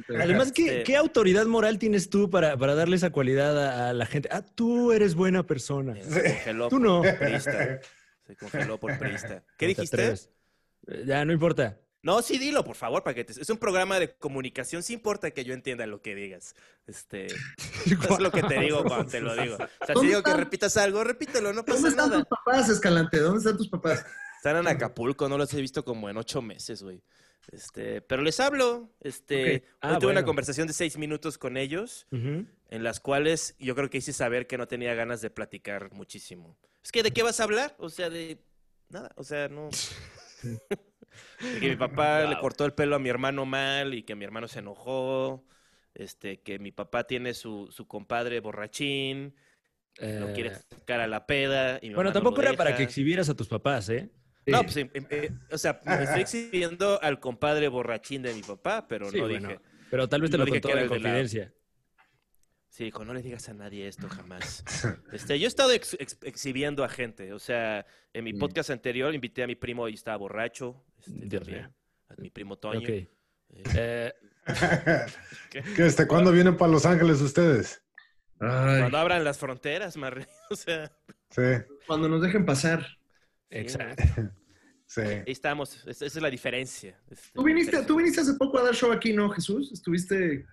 Wow. 0.08 0.16
Además, 0.22 0.52
¿qué, 0.52 0.66
Este- 0.78 0.82
qué 0.84 0.96
autoridad 0.96 1.44
moral 1.46 1.78
tienes 1.78 2.08
tú 2.08 2.30
para, 2.30 2.56
para 2.56 2.74
darle 2.74 2.96
esa 2.96 3.10
cualidad 3.10 3.62
a, 3.62 3.90
a 3.90 3.92
la 3.92 4.06
gente? 4.06 4.28
Ah, 4.32 4.42
tú 4.42 4.92
eres 4.92 5.14
buena 5.14 5.46
persona. 5.46 5.92
eh, 5.98 6.02
Se 6.04 6.22
congeló 6.22 6.68
Tú 6.68 6.78
no. 6.78 7.02
por 7.02 7.18
priista. 7.18 7.80
Se 8.26 8.36
congeló 8.36 8.78
por 8.80 8.98
priista. 8.98 9.42
¿Qué 9.58 9.66
dijiste? 9.66 10.14
Eh, 10.86 11.04
Ya, 11.06 11.24
no 11.26 11.32
importa. 11.34 11.78
No, 12.02 12.22
sí, 12.22 12.38
dilo, 12.38 12.64
por 12.64 12.76
favor, 12.76 13.02
para 13.02 13.14
que 13.14 13.24
te... 13.24 13.40
Es 13.40 13.50
un 13.50 13.58
programa 13.58 13.98
de 13.98 14.14
comunicación, 14.14 14.82
sí 14.82 14.94
importa 14.94 15.32
que 15.32 15.44
yo 15.44 15.52
entienda 15.52 15.84
lo 15.86 16.00
que 16.00 16.14
digas. 16.14 16.54
Este, 16.86 17.26
es 17.86 18.18
lo 18.20 18.30
que 18.30 18.42
te 18.42 18.60
digo 18.60 18.84
cuando 18.84 19.10
te 19.10 19.20
lo 19.20 19.34
digo. 19.34 19.54
O 19.54 19.58
sea, 19.58 19.68
si 19.86 19.92
¿Dónde 19.94 20.08
digo 20.08 20.22
que 20.22 20.30
están? 20.30 20.44
repitas 20.44 20.76
algo, 20.76 21.02
repítelo, 21.02 21.52
no 21.52 21.62
¿Dónde 21.62 21.72
pasa 21.72 21.88
están 21.88 22.10
nada. 22.10 22.20
tus 22.20 22.28
papás, 22.28 22.68
Escalante? 22.68 23.18
¿Dónde 23.18 23.38
están 23.38 23.56
tus 23.56 23.68
papás? 23.68 24.06
Están 24.36 24.56
en 24.58 24.68
Acapulco, 24.68 25.28
no 25.28 25.36
los 25.36 25.52
he 25.54 25.60
visto 25.60 25.84
como 25.84 26.08
en 26.08 26.16
ocho 26.16 26.40
meses, 26.40 26.82
güey. 26.82 27.02
Este, 27.50 28.00
pero 28.02 28.22
les 28.22 28.38
hablo. 28.40 28.90
Este, 29.00 29.56
Ok. 29.56 29.62
Ah, 29.80 29.92
hoy 29.94 29.98
tuve 29.98 30.12
una 30.12 30.24
conversación 30.24 30.68
de 30.68 30.74
seis 30.74 30.96
minutos 30.98 31.38
con 31.38 31.56
ellos, 31.56 32.06
en 32.12 32.48
las 32.84 33.00
cuales 33.00 33.56
yo 33.58 33.74
creo 33.74 33.90
que 33.90 33.98
hice 33.98 34.12
saber 34.12 34.46
que 34.46 34.58
no 34.58 34.68
tenía 34.68 34.94
ganas 34.94 35.20
de 35.20 35.30
platicar 35.30 35.90
muchísimo. 35.92 36.56
Es 36.84 36.92
que, 36.92 37.02
¿de 37.02 37.10
qué 37.12 37.22
vas 37.22 37.40
a 37.40 37.44
hablar? 37.44 37.74
O 37.78 37.88
sea, 37.88 38.10
de 38.10 38.38
nada, 38.90 39.10
o 39.16 39.24
sea, 39.24 39.48
no. 39.48 39.70
De 41.52 41.60
que 41.60 41.68
mi 41.70 41.76
papá 41.76 42.26
le 42.26 42.38
cortó 42.38 42.64
el 42.64 42.74
pelo 42.74 42.96
a 42.96 42.98
mi 42.98 43.08
hermano 43.08 43.46
mal 43.46 43.94
y 43.94 44.02
que 44.04 44.14
mi 44.14 44.24
hermano 44.24 44.48
se 44.48 44.58
enojó. 44.60 45.44
Este, 45.94 46.40
que 46.42 46.58
mi 46.58 46.70
papá 46.72 47.04
tiene 47.06 47.34
su, 47.34 47.68
su 47.72 47.88
compadre 47.88 48.40
borrachín, 48.40 49.34
lo 50.14 50.32
quiere 50.32 50.50
Eh, 50.50 50.62
sacar 50.70 51.00
a 51.00 51.08
la 51.08 51.26
peda. 51.26 51.78
Y 51.82 51.90
mi 51.90 51.94
bueno, 51.94 52.12
mamá 52.12 52.12
tampoco 52.12 52.40
era 52.40 52.56
para 52.56 52.74
que 52.74 52.82
exhibieras 52.82 53.28
a 53.28 53.34
tus 53.34 53.48
papás, 53.48 53.88
¿eh? 53.90 54.10
No, 54.46 54.64
pues, 54.64 54.76
em- 54.78 54.90
em- 54.94 55.06
eh, 55.10 55.30
o 55.50 55.58
sea, 55.58 55.80
me 55.84 56.04
estoy 56.04 56.22
exhibiendo 56.22 57.00
al 57.02 57.20
compadre 57.20 57.68
borrachín 57.68 58.22
de 58.22 58.32
mi 58.34 58.42
papá, 58.42 58.86
pero 58.88 59.12
Sí, 59.12 59.18
no 59.18 59.26
bueno. 59.26 59.56
dije. 59.56 59.60
Pero 59.88 60.08
tal 60.08 60.20
vez 60.22 60.30
te 60.30 60.36
No 60.36 60.38
lo 60.38 60.46
dije 60.46 60.60
contó 60.60 60.76
en 60.78 60.86
confidencia. 60.86 61.52
Sí, 62.68 62.84
dijo, 62.84 63.04
no 63.04 63.14
le 63.14 63.22
digas 63.22 63.48
a 63.48 63.54
nadie 63.54 63.88
esto 63.88 64.08
jamás. 64.08 64.62
Este, 65.12 65.38
yo 65.38 65.46
he 65.46 65.48
estado 65.48 65.72
ex- 65.72 65.96
ex- 65.98 66.18
exhibiendo 66.22 66.84
a 66.84 66.88
gente, 66.88 67.32
o 67.32 67.38
sea, 67.38 67.86
en 68.12 68.24
mi 68.24 68.32
Mm. 68.34 68.38
podcast 68.38 68.70
anterior 68.70 69.14
invité 69.14 69.42
a 69.42 69.46
mi 69.46 69.54
primo 69.56 69.88
y 69.88 69.94
estaba 69.94 70.16
borracho, 70.18 70.84
este, 70.98 71.12
Dios 71.26 71.42
también, 71.44 71.62
mío. 71.66 71.74
a 72.10 72.14
mi 72.20 72.30
primo 72.30 72.56
Toño. 72.58 72.80
Ok. 72.80 72.88
Eh, 72.88 73.08
Eh, 73.50 74.12
¿Qué, 75.50 75.86
este, 75.86 76.06
¿Cuándo 76.06 76.32
vienen 76.32 76.56
para 76.56 76.70
Los 76.72 76.84
Ángeles 76.86 77.20
ustedes? 77.20 77.82
Ay, 78.40 78.80
Cuando 78.80 78.98
abran 78.98 79.24
las 79.24 79.38
fronteras, 79.38 79.96
Marre. 79.96 80.26
O 80.50 80.56
sea, 80.56 80.90
Sí, 81.30 81.42
cuando 81.86 82.08
nos 82.08 82.22
dejen 82.22 82.46
pasar. 82.46 82.86
Exacto. 83.50 84.02
sí. 84.86 85.00
ahí 85.02 85.22
estamos. 85.26 85.86
Esa 85.86 86.06
es 86.06 86.14
la 86.16 86.30
diferencia. 86.30 86.98
Este, 87.10 87.28
¿Tú 87.34 87.42
viniste, 87.44 87.70
diferencia. 87.72 87.86
tú 87.86 87.96
viniste 87.96 88.20
hace 88.22 88.34
poco 88.34 88.58
a 88.58 88.62
dar 88.62 88.74
show 88.74 88.90
aquí, 88.92 89.12
¿no, 89.12 89.28
Jesús? 89.30 89.70
Estuviste... 89.72 90.46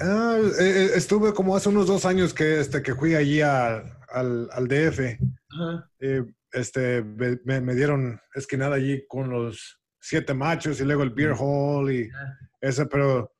Ah, 0.00 0.38
eh, 0.60 0.64
eh, 0.64 0.90
estuve 0.94 1.32
como 1.32 1.56
hace 1.56 1.68
unos 1.68 1.86
dos 1.86 2.04
años 2.04 2.34
que, 2.34 2.60
este, 2.60 2.82
que 2.82 2.94
fui 2.94 3.14
allí 3.14 3.40
a- 3.40 3.82
al, 4.10 4.48
al 4.52 4.68
DF. 4.68 5.18
Ajá. 5.50 5.90
Eh, 6.00 6.24
este, 6.52 7.02
me, 7.02 7.74
dieron 7.74 8.20
esquinada 8.34 8.76
allí 8.76 9.06
con 9.08 9.30
los 9.30 9.80
siete 10.00 10.32
machos 10.34 10.80
y 10.80 10.84
luego 10.84 11.02
el 11.02 11.10
beer 11.10 11.34
hall 11.38 11.90
y 11.90 12.08
Ah. 12.14 12.34
ese, 12.60 12.86
pero 12.86 13.34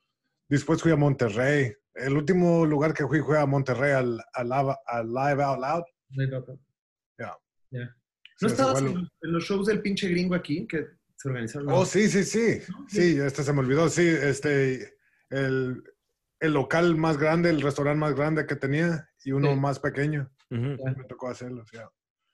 después 0.49 0.83
fui 0.83 0.93
a 0.93 0.97
Monterrey. 0.97 1.73
El 1.95 2.15
último 2.17 2.67
lugar 2.67 2.93
que 2.93 3.07
fui 3.07 3.21
fue 3.23 3.39
a 3.39 3.47
Monterrey 3.47 3.93
al, 3.93 4.21
al, 4.35 4.49
Live 5.09 5.43
Out 5.43 5.61
Loud. 5.61 5.85
Ya. 7.19 7.37
Ya. 7.71 7.97
Sí, 8.39 8.45
¿No 8.45 8.49
estabas 8.49 8.81
en, 8.83 8.89
en 8.89 9.33
los 9.33 9.45
shows 9.45 9.67
del 9.67 9.81
pinche 9.81 10.09
gringo 10.09 10.35
aquí 10.35 10.67
que 10.67 10.87
se 11.17 11.29
organizaron? 11.29 11.69
Oh, 11.71 11.87
sí, 11.87 12.09
sí, 12.09 12.23
sí. 12.23 12.61
Sí, 12.89 13.19
este 13.19 13.43
se 13.43 13.53
me 13.53 13.61
olvidó. 13.61 13.89
Sí, 13.89 14.07
este, 14.07 14.95
el, 15.31 15.83
el 16.41 16.53
local 16.53 16.97
más 16.97 17.17
grande, 17.19 17.51
el 17.51 17.61
restaurante 17.63 17.99
más 18.01 18.15
grande 18.15 18.47
que 18.47 18.57
tenía 18.57 19.09
y 19.25 19.33
uno 19.33 19.55
Sí. 19.55 19.61
más 19.61 19.79
pequeño. 19.79 20.31
Me 20.51 20.77
tocó 21.09 21.29
hacerlo. 21.29 21.65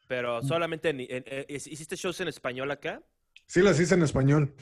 Pero 0.09 0.43
solamente 0.43 0.91
en- 0.91 1.01
en- 1.01 1.25
en- 1.27 1.47
hiciste 1.49 1.97
shows 1.97 2.21
en 2.21 2.29
español 2.29 2.71
acá. 2.71 3.03
Sí, 3.47 3.63
las 3.63 3.79
hice 3.81 3.95
en 3.95 4.03
español. 4.03 4.55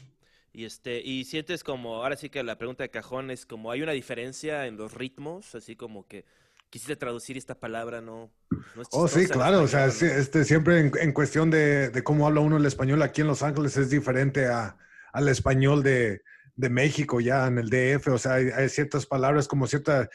Y 0.52 0.64
este, 0.64 1.00
y 1.00 1.24
sientes 1.24 1.62
como, 1.64 1.96
ahora 2.02 2.16
sí 2.16 2.28
que 2.28 2.42
la 2.42 2.58
pregunta 2.58 2.82
de 2.82 2.90
cajón 2.90 3.30
es 3.30 3.46
como 3.46 3.70
hay 3.70 3.82
una 3.82 3.92
diferencia 3.92 4.66
en 4.66 4.76
los 4.76 4.94
ritmos, 4.94 5.54
así 5.54 5.76
como 5.76 6.06
que 6.08 6.24
quisiste 6.70 6.96
traducir 6.96 7.36
esta 7.36 7.58
palabra, 7.58 8.00
no, 8.00 8.32
no 8.76 8.82
es 8.82 8.88
Oh, 8.92 9.08
sí, 9.08 9.26
claro. 9.26 9.62
O 9.62 9.68
sea, 9.68 9.90
sí, 9.90 10.06
este, 10.06 10.44
siempre 10.44 10.78
en, 10.80 10.92
en 11.00 11.12
cuestión 11.12 11.50
de, 11.50 11.90
de 11.90 12.02
cómo 12.04 12.26
habla 12.26 12.40
uno 12.40 12.56
el 12.56 12.66
español 12.66 13.02
aquí 13.02 13.20
en 13.22 13.26
Los 13.28 13.42
Ángeles 13.42 13.76
es 13.76 13.90
diferente 13.90 14.46
a, 14.46 14.76
al 15.12 15.28
español 15.28 15.82
de, 15.82 16.20
de 16.56 16.70
México 16.70 17.20
ya 17.20 17.46
en 17.46 17.58
el 17.58 17.70
DF. 17.70 18.08
O 18.08 18.18
sea, 18.18 18.34
hay, 18.34 18.48
hay 18.48 18.68
ciertas 18.68 19.06
palabras 19.06 19.48
como 19.48 19.66
cierta, 19.66 20.08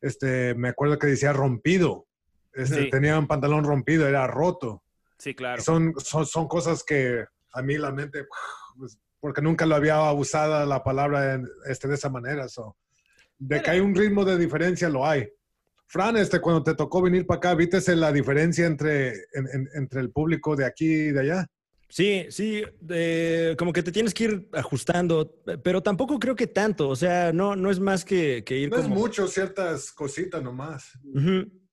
este, 0.00 0.54
me 0.54 0.68
acuerdo 0.70 0.98
que 0.98 1.06
decía 1.08 1.32
rompido. 1.32 2.06
Este, 2.52 2.84
Sí. 2.84 2.90
Tenía 2.90 3.18
un 3.18 3.26
pantalón 3.26 3.64
rompido, 3.64 4.06
era 4.06 4.26
roto. 4.26 4.82
Sí, 5.18 5.34
claro. 5.34 5.62
Son, 5.62 5.94
son, 5.98 6.26
son 6.26 6.48
cosas 6.48 6.82
que 6.84 7.24
a 7.52 7.62
mí 7.62 7.78
la 7.78 7.92
mente, 7.92 8.26
pues, 8.76 8.98
porque 9.20 9.40
nunca 9.40 9.64
lo 9.66 9.76
había 9.76 10.10
usado 10.12 10.66
la 10.66 10.82
palabra 10.82 11.34
en- 11.34 11.48
este, 11.66 11.88
de 11.88 11.94
esa 11.94 12.08
manera. 12.10 12.48
so. 12.48 12.76
De 13.38 13.60
que 13.62 13.70
hay 13.70 13.80
un 13.80 13.94
ritmo 13.94 14.24
de 14.24 14.36
diferencia, 14.38 14.88
lo 14.88 15.06
hay. 15.06 15.28
Fran, 15.86 16.16
este, 16.16 16.40
cuando 16.40 16.62
te 16.62 16.74
tocó 16.74 17.02
venir 17.02 17.26
para 17.26 17.38
acá, 17.38 17.54
¿viste 17.54 17.94
la 17.96 18.12
diferencia 18.12 18.66
entre, 18.66 19.10
en- 19.32 19.48
en- 19.52 19.68
entre 19.74 20.00
el 20.00 20.10
público 20.10 20.56
de 20.56 20.64
aquí 20.64 20.86
y 20.86 21.10
de 21.12 21.20
allá? 21.20 21.46
Sí, 21.94 22.24
sí, 22.30 22.62
de- 22.80 23.54
como 23.58 23.70
que 23.74 23.82
te 23.82 23.92
tienes 23.92 24.14
que 24.14 24.24
ir 24.24 24.48
ajustando, 24.54 25.42
pero 25.62 25.82
tampoco 25.82 26.18
creo 26.18 26.34
que 26.34 26.46
tanto, 26.46 26.88
o 26.88 26.96
sea, 26.96 27.34
no, 27.34 27.54
no 27.54 27.70
es 27.70 27.80
más 27.80 28.02
que, 28.06 28.44
que 28.44 28.56
ir 28.60 28.70
No 28.70 28.78
es 28.78 28.88
mucho, 28.88 29.26
ciertas 29.28 29.92
cositas 29.92 30.42
nomás. 30.42 30.98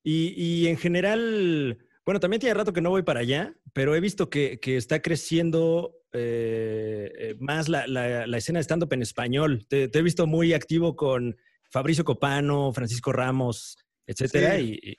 Y, 0.04 0.34
y 0.36 0.66
en 0.68 0.76
general, 0.76 1.78
bueno, 2.04 2.20
también 2.20 2.38
tiene 2.38 2.52
rato 2.52 2.74
que 2.74 2.82
no 2.82 2.90
voy 2.90 3.02
para 3.02 3.20
allá, 3.20 3.54
pero 3.72 3.94
he 3.94 4.00
visto 4.00 4.28
que, 4.28 4.60
que 4.60 4.76
está 4.76 5.00
creciendo 5.00 5.96
eh, 6.12 7.10
eh, 7.18 7.36
más 7.40 7.70
la, 7.70 7.86
la- 7.86 8.26
la 8.26 8.36
escena 8.36 8.58
de 8.58 8.64
stand-up 8.64 8.92
en 8.92 9.00
español. 9.00 9.64
Te, 9.68 9.88
te 9.88 10.00
he 10.00 10.02
visto 10.02 10.26
muy 10.26 10.52
activo 10.52 10.96
con 10.96 11.34
Fabricio 11.70 12.04
Copano, 12.04 12.72
Francisco 12.74 13.10
Ramos, 13.12 13.78
etcétera, 14.06 14.58
Sí. 14.58 14.78
y, 14.82 14.90
y- 14.90 14.98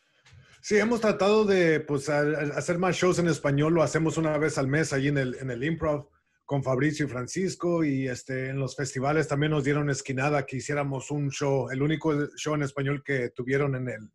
Sí, 0.61 0.77
hemos 0.77 1.01
tratado 1.01 1.43
de 1.45 1.79
pues, 1.79 2.07
a- 2.09 2.19
a- 2.21 2.57
hacer 2.57 2.77
más 2.77 2.95
shows 2.95 3.19
en 3.19 3.27
español, 3.27 3.73
lo 3.73 3.83
hacemos 3.83 4.17
una 4.17 4.37
vez 4.37 4.57
al 4.57 4.67
mes 4.67 4.93
allí 4.93 5.07
en 5.07 5.17
el, 5.17 5.35
en 5.41 5.49
el 5.49 5.63
Improv 5.63 6.07
con 6.45 6.63
Fabricio 6.63 7.05
y 7.05 7.09
Francisco 7.09 7.83
y 7.83 8.07
este, 8.07 8.49
en 8.49 8.59
los 8.59 8.75
festivales 8.75 9.27
también 9.27 9.51
nos 9.53 9.63
dieron 9.63 9.89
esquinada 9.89 10.45
que 10.45 10.57
hiciéramos 10.57 11.09
un 11.09 11.31
show, 11.31 11.69
el 11.71 11.81
único 11.81 12.27
show 12.35 12.53
en 12.55 12.63
español 12.63 13.01
que 13.03 13.29
tuvieron 13.29 13.75
en 13.75 13.87
el, 13.89 14.11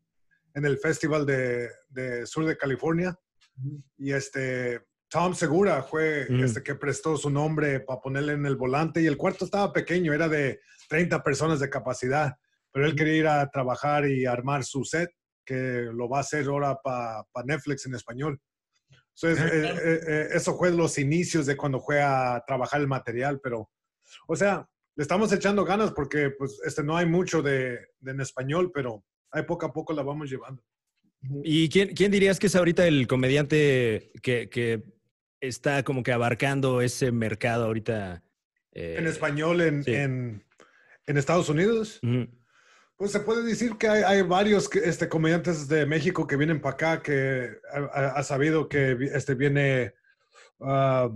en 0.54 0.64
el 0.66 0.78
Festival 0.78 1.24
de, 1.26 1.68
de 1.88 2.26
Sur 2.26 2.44
de 2.46 2.56
California. 2.56 3.18
Y 3.96 4.12
este, 4.12 4.82
Tom 5.09 5.35
Segura 5.35 5.82
fue 5.82 6.26
Mm. 6.28 6.44
este, 6.44 6.62
que 6.62 6.74
prestó 6.74 7.16
su 7.16 7.30
nombre 7.30 7.80
para 7.80 8.00
ponerle 8.00 8.35
en 8.35 8.44
el 8.46 8.56
volante 8.56 9.00
y 9.00 9.06
el 9.06 9.16
cuarto 9.16 9.46
estaba 9.46 9.72
pequeño, 9.72 10.12
era 10.12 10.28
de 10.28 10.61
30 10.90 11.22
personas 11.22 11.59
de 11.59 11.70
capacidad, 11.70 12.37
pero 12.70 12.85
él 12.87 12.94
quería 12.94 13.16
ir 13.16 13.26
a 13.28 13.50
trabajar 13.50 14.06
y 14.09 14.26
armar 14.26 14.62
su 14.62 14.85
set 14.85 15.11
que 15.46 15.88
lo 15.92 16.09
va 16.09 16.18
a 16.18 16.20
hacer 16.20 16.44
ahora 16.46 16.78
para 16.82 17.24
Netflix 17.46 17.87
en 17.87 17.94
español. 17.94 18.38
Entonces, 19.14 19.42
Ah, 19.42 19.54
eh, 19.54 19.74
eh, 19.82 20.00
eh, 20.06 20.28
eso 20.35 20.59
fue 20.59 20.70
los 20.72 20.98
inicios 20.98 21.46
de 21.46 21.56
cuando 21.56 21.80
fue 21.80 22.02
a 22.02 22.42
trabajar 22.46 22.80
el 22.82 22.88
material, 22.88 23.40
pero, 23.42 23.70
o 24.28 24.37
sea, 24.37 24.68
le 24.94 25.02
estamos 25.02 25.32
echando 25.32 25.64
ganas 25.64 25.92
porque 25.92 26.30
pues, 26.37 26.61
este, 26.66 26.82
no 26.82 26.96
hay 26.96 27.06
mucho 27.06 27.40
de, 27.40 27.78
de 28.00 28.11
en 28.11 28.20
español, 28.20 28.70
pero 28.74 29.04
ahí 29.30 29.44
poco 29.44 29.64
a 29.66 29.72
poco 29.72 29.94
la 29.94 30.02
vamos 30.02 30.28
llevando. 30.30 30.62
¿Y 31.42 31.68
quién, 31.70 31.94
quién 31.94 32.11
dirías 32.12 32.38
que 32.38 32.48
es 32.48 32.56
ahorita 32.56 32.87
el 32.87 33.06
comediante 33.06 34.12
que, 34.22 34.50
que 34.50 34.82
está 35.40 35.82
como 35.82 36.02
que 36.02 36.12
abarcando 36.12 36.82
ese 36.82 37.11
mercado 37.12 37.64
ahorita? 37.64 38.22
eh, 38.72 38.96
en 38.98 39.06
español 39.06 39.61
en, 39.62 39.82
sí. 39.82 39.94
en, 39.94 40.44
en 41.06 41.16
Estados 41.16 41.48
Unidos. 41.48 42.00
ujú. 42.02 42.28
Pues 42.96 43.12
se 43.12 43.20
puede 43.20 43.42
decir 43.42 43.76
que 43.76 43.88
hay, 43.88 44.02
hay 44.02 44.22
varios 44.22 44.74
este, 44.74 45.09
comediantes 45.09 45.68
de 45.68 45.85
México 45.85 46.26
que 46.26 46.37
vienen 46.37 46.61
para 46.61 46.74
acá, 46.74 47.02
que 47.02 47.50
ha, 47.92 48.22
sabido 48.22 48.68
que 48.70 48.92
este, 49.12 49.35
viene 49.35 49.92
ah, 50.61 51.11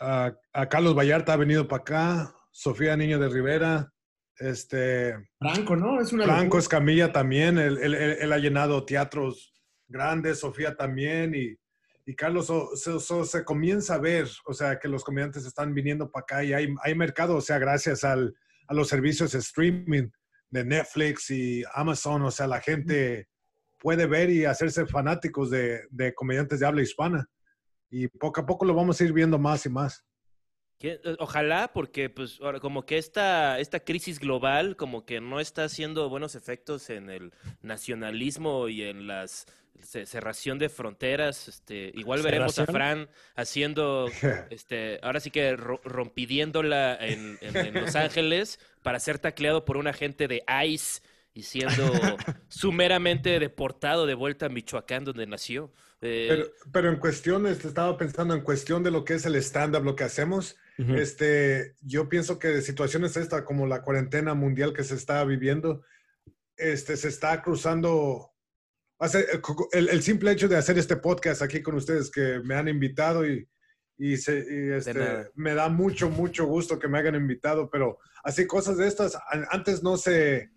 a, 0.00 0.32
a 0.52 0.68
Carlos 0.68 0.96
Vallarta, 0.96 1.34
ha 1.34 1.36
venido 1.36 1.68
para 1.68 1.82
acá, 1.82 2.34
Sofía 2.50 2.96
Niño 2.96 3.20
de 3.20 3.28
Rivera, 3.28 3.92
este, 4.38 5.14
Franco, 5.38 5.76
¿no? 5.76 6.00
Es 6.00 6.12
una 6.12 6.24
Franco 6.24 6.42
locura. 6.44 6.60
Escamilla 6.60 7.12
también, 7.12 7.58
él, 7.58 7.78
él- 7.80 7.94
él- 7.94 8.16
él 8.20 8.32
ha 8.32 8.38
llenado 8.38 8.84
teatros 8.84 9.54
grandes, 9.86 10.40
Sofía 10.40 10.76
también, 10.76 11.34
y, 11.36 11.56
y 12.04 12.16
Carlos, 12.16 12.46
so- 12.48 12.70
so- 12.74 12.98
so- 12.98 13.24
se 13.24 13.44
comienza 13.44 13.94
a 13.94 13.98
ver, 13.98 14.26
o 14.44 14.52
sea, 14.54 14.80
que 14.80 14.88
los 14.88 15.04
comediantes 15.04 15.46
están 15.46 15.72
viniendo 15.72 16.10
para 16.10 16.22
acá 16.22 16.42
y 16.42 16.52
hay, 16.52 16.74
hay 16.82 16.94
mercado, 16.96 17.36
o 17.36 17.40
sea, 17.40 17.58
gracias 17.60 18.02
al, 18.02 18.34
a 18.66 18.74
los 18.74 18.88
servicios 18.88 19.30
de 19.32 19.38
streaming 19.38 20.08
de 20.50 20.64
Netflix 20.64 21.30
y 21.30 21.62
Amazon, 21.74 22.22
o 22.22 22.30
sea, 22.30 22.46
la 22.46 22.60
gente 22.60 23.28
puede 23.78 24.06
ver 24.06 24.30
y 24.30 24.44
hacerse 24.44 24.86
fanáticos 24.86 25.50
de, 25.50 25.82
de 25.90 26.12
comediantes 26.14 26.60
de 26.60 26.66
habla 26.66 26.82
hispana. 26.82 27.26
Y 27.88 28.08
poco 28.08 28.40
a 28.40 28.46
poco 28.46 28.64
lo 28.64 28.74
vamos 28.74 29.00
a 29.00 29.04
ir 29.04 29.12
viendo 29.12 29.38
más 29.38 29.64
y 29.66 29.70
más. 29.70 30.04
Eh, 30.82 31.00
Ojalá, 31.18 31.72
porque 31.72 32.08
pues 32.10 32.38
ahora 32.40 32.58
como 32.60 32.86
que 32.86 32.96
esta, 32.98 33.58
esta 33.58 33.80
crisis 33.80 34.18
global 34.18 34.76
como 34.76 35.04
que 35.04 35.20
no 35.20 35.38
está 35.40 35.64
haciendo 35.64 36.08
buenos 36.08 36.34
efectos 36.34 36.88
en 36.90 37.10
el 37.10 37.32
nacionalismo 37.62 38.68
y 38.68 38.82
en 38.84 39.06
las 39.06 39.46
ce- 39.82 40.06
cerración 40.06 40.58
de 40.58 40.68
fronteras. 40.68 41.48
Este, 41.48 41.92
igual 41.94 42.22
veremos 42.22 42.58
a. 42.58 42.66
Fran 42.66 43.08
haciendo, 43.36 44.08
este, 44.50 44.98
ahora 45.02 45.20
sí 45.20 45.30
que 45.30 45.56
ro- 45.56 45.80
rompidiéndola 45.84 46.96
en, 47.00 47.38
en- 47.40 47.56
en 47.56 47.74
Los 47.74 47.96
Ángeles 47.96 48.58
para 48.82 49.00
ser 49.00 49.18
tacleado 49.18 49.64
por 49.64 49.76
un 49.76 49.86
agente 49.86 50.28
de 50.28 50.44
ICE 50.64 51.02
y 51.34 51.42
siendo 51.42 51.92
sumeramente 52.48 53.38
deportado 53.38 54.06
de 54.06 54.14
vuelta 54.14 54.46
a 54.46 54.48
Michoacán 54.48 55.04
donde 55.04 55.26
nació. 55.26 55.72
Eh, 56.02 56.26
Pero, 56.30 56.46
pero 56.72 56.88
en 56.90 56.96
cuestión, 56.96 57.46
estaba 57.46 57.96
pensando 57.98 58.34
en 58.34 58.40
cuestión 58.40 58.82
de 58.82 58.90
lo 58.90 59.04
que 59.04 59.14
es 59.14 59.26
el 59.26 59.36
stand-up, 59.36 59.84
lo 59.84 59.96
que 59.96 60.04
hacemos. 60.04 60.56
Este, 60.96 61.74
yo 61.82 62.08
pienso 62.08 62.38
que 62.38 62.62
situaciones 62.62 63.16
esta 63.18 63.44
como 63.44 63.66
la 63.66 63.82
cuarentena 63.82 64.32
mundial 64.32 64.72
que 64.72 64.82
se 64.82 64.94
está 64.94 65.22
viviendo, 65.24 65.82
este, 66.56 66.96
se 66.96 67.08
está 67.08 67.42
cruzando. 67.42 68.30
hace- 68.98 69.26
el, 69.72 69.88
el 69.90 70.02
simple 70.02 70.30
hecho 70.32 70.48
de 70.48 70.56
hacer 70.56 70.78
este 70.78 70.96
podcast 70.96 71.42
aquí 71.42 71.62
con 71.62 71.74
ustedes 71.74 72.10
que 72.10 72.40
me 72.44 72.54
han 72.54 72.68
invitado 72.68 73.26
y, 73.26 73.46
y, 73.98 74.16
se- 74.16 74.38
y, 74.48 74.72
este, 74.72 74.92
me 75.34 75.54
da 75.54 75.68
mucho, 75.68 76.08
mucho 76.10 76.46
gusto 76.46 76.78
que 76.78 76.88
me 76.88 76.98
hayan 76.98 77.14
invitado, 77.14 77.68
pero 77.70 77.98
así 78.24 78.46
cosas 78.46 78.76
de 78.78 78.86
estas 78.88 79.16
an- 79.30 79.46
antes 79.50 79.82
no 79.82 79.96
se 79.98 80.50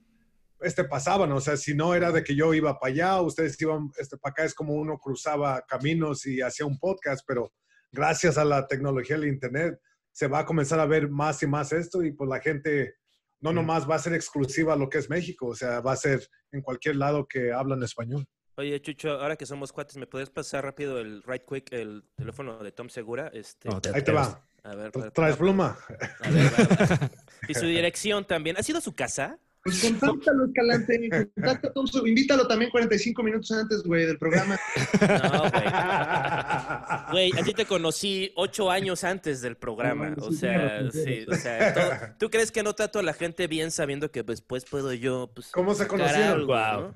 este, 0.64 0.84
pasaban, 0.84 1.32
o 1.32 1.42
sea, 1.42 1.58
si 1.58 1.76
no 1.76 1.94
era 1.94 2.12
de 2.12 2.24
que 2.24 2.36
yo 2.36 2.54
iba 2.54 2.80
para 2.80 2.94
allá, 2.94 3.22
ustedes 3.22 3.60
iban 3.62 3.92
este, 3.98 4.18
para 4.18 4.32
acá, 4.32 4.44
es 4.44 4.54
como 4.54 4.74
uno 4.74 4.98
cruzaba 4.98 5.64
caminos 5.68 6.26
y 6.26 6.42
hacía 6.42 6.66
un 6.66 6.80
podcast, 6.80 7.24
pero 7.28 7.54
gracias 7.92 8.38
a 8.38 8.46
la 8.46 8.68
tecnología 8.68 9.18
del 9.18 9.28
Internet 9.30 9.80
se 10.12 10.28
va 10.28 10.40
a 10.40 10.46
comenzar 10.46 10.80
a 10.80 10.86
ver 10.86 11.10
más 11.10 11.42
y 11.44 11.48
más 11.48 11.72
esto 11.74 12.04
y 12.04 12.12
pues 12.12 12.30
la 12.30 12.40
gente 12.40 12.96
no 13.40 13.52
nomás 13.52 13.90
va 13.90 13.96
a 13.96 14.00
ser 14.00 14.14
exclusiva 14.14 14.74
a 14.74 14.78
lo 14.78 14.90
que 14.90 15.00
es 15.00 15.10
México, 15.10 15.48
o 15.48 15.56
sea, 15.56 15.82
va 15.82 15.92
a 15.92 15.98
ser 15.98 16.28
en 16.52 16.62
cualquier 16.62 16.96
lado 16.96 17.28
que 17.28 17.52
hablan 17.52 17.84
español. 17.84 18.26
Oye, 18.56 18.80
Chucho, 18.82 19.20
ahora 19.20 19.36
que 19.36 19.48
somos 19.48 19.74
cuates, 19.74 19.98
¿me 19.98 20.06
puedes 20.06 20.30
pasar 20.30 20.64
rápido 20.64 21.00
el 21.00 21.24
right 21.24 21.44
quick, 21.44 21.74
el 21.74 22.04
teléfono 22.16 22.60
de 22.60 22.72
Tom 22.72 22.88
Segura? 22.88 23.30
Este, 23.34 23.68
te 23.82 23.90
Ahí 23.94 24.04
te 24.04 24.12
va. 24.12 24.46
a 24.64 24.76
ver, 24.76 24.92
¿Traes 25.12 25.38
pluma? 25.38 25.78
a 26.22 26.30
ver, 26.30 26.46
va, 26.46 26.86
va. 26.86 27.12
Y 27.50 27.56
su 27.56 27.66
dirección 27.66 28.26
también. 28.26 28.56
¿Ha 28.58 28.64
sido 28.64 28.78
a 28.78 28.82
su 28.82 28.94
casa? 28.94 29.40
Pues 29.64 29.82
contáctalo, 29.82 30.46
Escalante. 30.46 31.10
Contacta 31.36 31.68
a 31.70 31.74
Thompson. 31.74 32.06
Invítalo 32.08 32.46
también 32.48 32.70
45 32.70 33.24
minutos 33.24 33.50
antes, 33.52 33.82
güey, 33.84 34.06
del 34.06 34.18
programa. 34.18 34.60
No, 35.02 35.40
güey. 35.50 37.32
Güey, 37.32 37.40
a 37.40 37.44
ti 37.44 37.54
te 37.54 37.66
conocí 37.66 38.32
ocho 38.36 38.70
años 38.70 39.04
antes 39.04 39.42
del 39.42 39.56
programa. 39.56 40.10
No, 40.10 40.26
O 40.26 40.32
sí, 40.32 40.38
sea, 40.38 40.92
sí, 40.92 41.26
o 41.28 41.36
sea, 41.36 41.74
todo- 41.74 41.92
¿tú 42.20 42.30
crees 42.30 42.52
que 42.52 42.62
no 42.64 42.74
trato 42.74 43.00
a 43.00 43.04
la 43.04 43.14
gente 43.14 43.48
bien 43.48 43.72
sabiendo 43.72 44.12
que 44.12 44.24
después 44.24 44.66
puedo 44.66 44.92
yo, 44.94 45.32
pues, 45.34 45.50
¿Cómo 45.52 45.74
se 45.76 45.88
conocieron? 45.88 46.42
algo. 46.52 46.94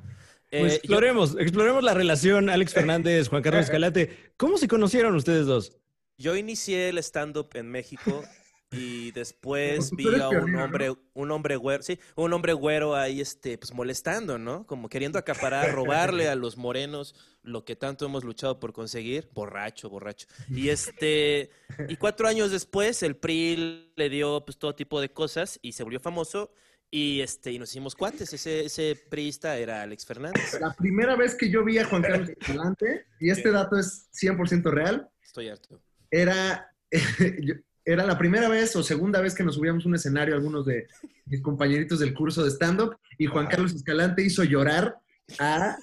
Pues 0.49 0.51
Eh, 0.51 0.60
yo- 0.62 0.75
exploremos, 0.75 1.36
exploremos 1.39 1.84
la 1.84 1.93
relación 1.93 2.49
Alex 2.49 2.73
Fernández, 2.73 3.30
Juan 3.30 3.43
Carlos 3.43 3.63
Escalante. 3.65 4.32
¿Cómo 4.38 4.58
se 4.58 4.67
conocieron 4.67 5.15
ustedes 5.15 5.45
dos? 5.45 5.77
Yo 6.17 6.36
inicié 6.36 6.89
el 6.89 6.97
stand-up 6.97 7.49
en 7.53 7.69
México 7.69 8.23
y 8.71 9.12
después 9.12 9.91
vi 9.91 10.19
a 10.19 10.27
un 10.30 10.56
hombre, 10.56 10.93
un 11.13 11.32
hombre 11.32 11.56
güero, 11.56 11.82
sí, 11.84 11.97
un 12.15 12.34
hombre 12.34 12.53
güero 12.53 12.95
ahí, 12.95 13.21
este, 13.21 13.58
pues 13.58 13.73
molestando, 13.73 14.38
¿no? 14.38 14.65
Como 14.67 14.89
queriendo 14.89 15.17
acaparar, 15.17 15.73
robarle 15.73 16.27
a 16.27 16.36
los 16.36 16.58
morenos 16.58 17.15
lo 17.43 17.63
que 17.63 17.77
tanto 17.77 18.06
hemos 18.06 18.25
luchado 18.25 18.60
por 18.60 18.73
conseguir, 18.73 19.30
borracho, 19.34 19.89
borracho. 19.89 20.27
Y 20.49 20.67
este, 20.69 21.49
y 21.88 21.95
cuatro 21.95 22.27
años 22.27 22.51
después 22.51 23.01
el 23.03 23.15
PRI 23.15 23.91
le 23.95 24.10
dio 24.10 24.43
pues 24.45 24.58
todo 24.58 24.75
tipo 24.75 24.99
de 24.99 25.10
cosas 25.13 25.58
y 25.62 25.71
se 25.71 25.84
volvió 25.84 26.01
famoso 26.01 26.51
y 26.91 27.21
este, 27.21 27.51
y 27.53 27.60
nos 27.60 27.69
hicimos 27.69 27.95
cuates. 27.95 28.34
Ese, 28.34 28.65
ese 28.65 29.01
priista 29.10 29.58
era 29.58 29.82
Alex 29.82 30.06
Fernández. 30.06 30.60
La 30.60 30.73
primera 30.73 31.15
vez 31.15 31.36
que 31.36 31.49
yo 31.49 31.63
vi 31.63 31.77
a 31.77 31.86
Juan 31.86 32.01
Carlos 32.01 32.30
Escalante, 32.38 33.06
y 33.19 33.30
este 33.30 33.49
dato 33.51 33.77
es 33.77 34.10
100% 34.12 34.69
real, 34.71 35.10
Estoy 35.21 35.47
harto. 35.49 35.82
era, 36.12 36.69
yo- 37.41 37.56
era 37.89 38.06
la 38.06 38.17
primera 38.17 38.50
vez 38.50 38.76
o 38.76 38.84
segunda 38.84 39.21
vez 39.21 39.34
que 39.34 39.43
nos 39.45 39.56
subíamos 39.56 39.86
a 39.86 39.88
un 39.88 39.95
escenario 39.95 40.36
algunos 40.36 40.65
de 40.65 40.88
mis 41.26 41.41
compañeritos 41.41 42.00
del 42.00 42.13
curso 42.13 42.43
de 42.43 42.52
stand-up 42.52 42.97
y 43.17 43.28
Juan 43.28 43.47
Carlos 43.47 43.73
Escalante 43.73 44.21
hizo 44.23 44.43
llorar 44.43 44.95
a 45.39 45.78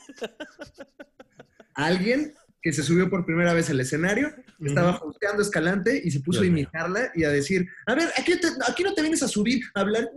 alguien 1.74 2.34
que 2.62 2.72
se 2.72 2.82
subió 2.82 3.10
por 3.10 3.26
primera 3.26 3.52
vez 3.52 3.68
al 3.70 3.80
escenario, 3.80 4.32
estaba 4.64 4.94
juzgando 4.94 5.42
Escalante 5.42 6.00
y 6.02 6.10
se 6.10 6.20
puso 6.20 6.40
Dios 6.40 6.50
a 6.50 6.54
mío. 6.54 6.62
imitarla 6.62 7.10
y 7.14 7.24
a 7.24 7.30
decir, 7.30 7.66
a 7.86 7.94
ver, 7.94 8.08
aquí, 8.18 8.38
te- 8.40 8.48
aquí 8.66 8.82
no 8.82 8.94
te 8.94 9.02
vienes 9.02 9.22
a 9.22 9.28
subir 9.28 9.62
a 9.74 9.80
hablar, 9.80 10.08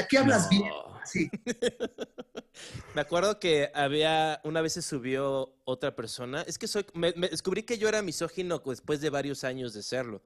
aquí 0.00 0.16
hablas 0.16 0.48
bien. 0.50 0.64
Sí, 1.04 1.30
Me 2.94 3.00
acuerdo 3.00 3.38
que 3.38 3.70
había, 3.74 4.40
una 4.44 4.60
vez 4.60 4.74
se 4.74 4.82
subió 4.82 5.54
otra 5.64 5.94
persona, 5.94 6.42
es 6.42 6.58
que 6.58 6.66
soy, 6.66 6.84
me, 6.94 7.12
me 7.16 7.28
descubrí 7.28 7.62
que 7.62 7.78
yo 7.78 7.88
era 7.88 8.02
misógino 8.02 8.60
después 8.64 9.00
de 9.00 9.08
varios 9.08 9.44
años 9.44 9.72
de 9.72 9.82
serlo, 9.82 10.20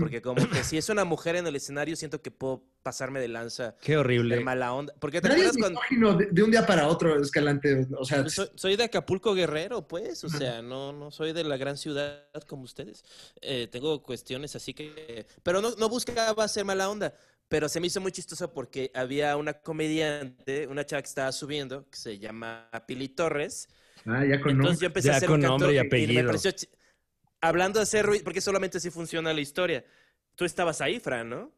porque 0.00 0.22
como 0.22 0.48
que 0.48 0.64
si 0.64 0.78
es 0.78 0.88
una 0.88 1.04
mujer 1.04 1.36
en 1.36 1.46
el 1.46 1.54
escenario 1.54 1.94
siento 1.94 2.22
que 2.22 2.30
puedo 2.30 2.64
pasarme 2.82 3.20
de 3.20 3.28
lanza, 3.28 3.76
Qué 3.82 3.92
de 3.92 3.98
horrible. 3.98 4.40
mala 4.40 4.72
onda, 4.72 4.94
porque 4.98 5.20
te 5.20 5.28
acuerdas 5.28 5.56
cuando... 5.58 5.78
misógino 5.80 6.14
de, 6.14 6.26
de 6.30 6.42
un 6.42 6.50
día 6.50 6.66
para 6.66 6.88
otro, 6.88 7.20
Escalante. 7.20 7.86
O 7.98 8.04
sea, 8.04 8.28
Soy, 8.28 8.48
soy 8.54 8.76
de 8.76 8.84
Acapulco 8.84 9.34
Guerrero, 9.34 9.86
pues, 9.86 10.24
o 10.24 10.28
sea, 10.30 10.62
no, 10.62 10.92
no 10.92 11.10
soy 11.10 11.32
de 11.32 11.44
la 11.44 11.56
gran 11.56 11.76
ciudad 11.76 12.24
como 12.46 12.62
ustedes. 12.62 13.04
Eh, 13.42 13.68
tengo 13.70 14.02
cuestiones 14.02 14.56
así 14.56 14.72
que... 14.72 15.26
Pero 15.42 15.60
no, 15.60 15.74
no 15.76 15.88
buscaba 15.88 16.48
ser 16.48 16.64
mala 16.64 16.88
onda, 16.88 17.14
pero 17.48 17.68
se 17.68 17.80
me 17.80 17.86
hizo 17.86 18.00
muy 18.00 18.12
chistoso 18.12 18.52
porque 18.52 18.90
había 18.94 19.36
una 19.36 19.54
comediante, 19.54 20.66
una 20.66 20.84
chava 20.84 21.02
que 21.02 21.08
estaba 21.08 21.32
subiendo, 21.32 21.88
que 21.90 21.96
se 21.96 22.18
llama 22.18 22.68
Pili 22.86 23.08
Torres, 23.08 23.68
ah, 24.04 24.24
ya 24.24 24.40
con 24.40 24.52
Entonces 24.52 24.80
yo 24.80 24.86
empecé 24.86 25.08
Ya 25.08 25.14
a 25.14 25.16
hacer 25.18 25.28
con 25.28 25.36
un 25.36 25.42
canto 25.42 25.58
nombre 25.66 25.72
y 25.76 25.80
me 25.80 25.86
apellido. 25.86 26.26
pareció 26.26 26.50
chi- 26.50 26.68
hablando 27.40 27.78
de 27.78 27.84
hacer 27.84 28.04
ruido, 28.06 28.24
porque 28.24 28.40
solamente 28.40 28.78
así 28.78 28.90
funciona 28.90 29.32
la 29.32 29.40
historia. 29.40 29.84
Tú 30.34 30.44
estabas 30.44 30.80
ahí, 30.80 30.98
Fran, 31.00 31.30
¿no? 31.30 31.52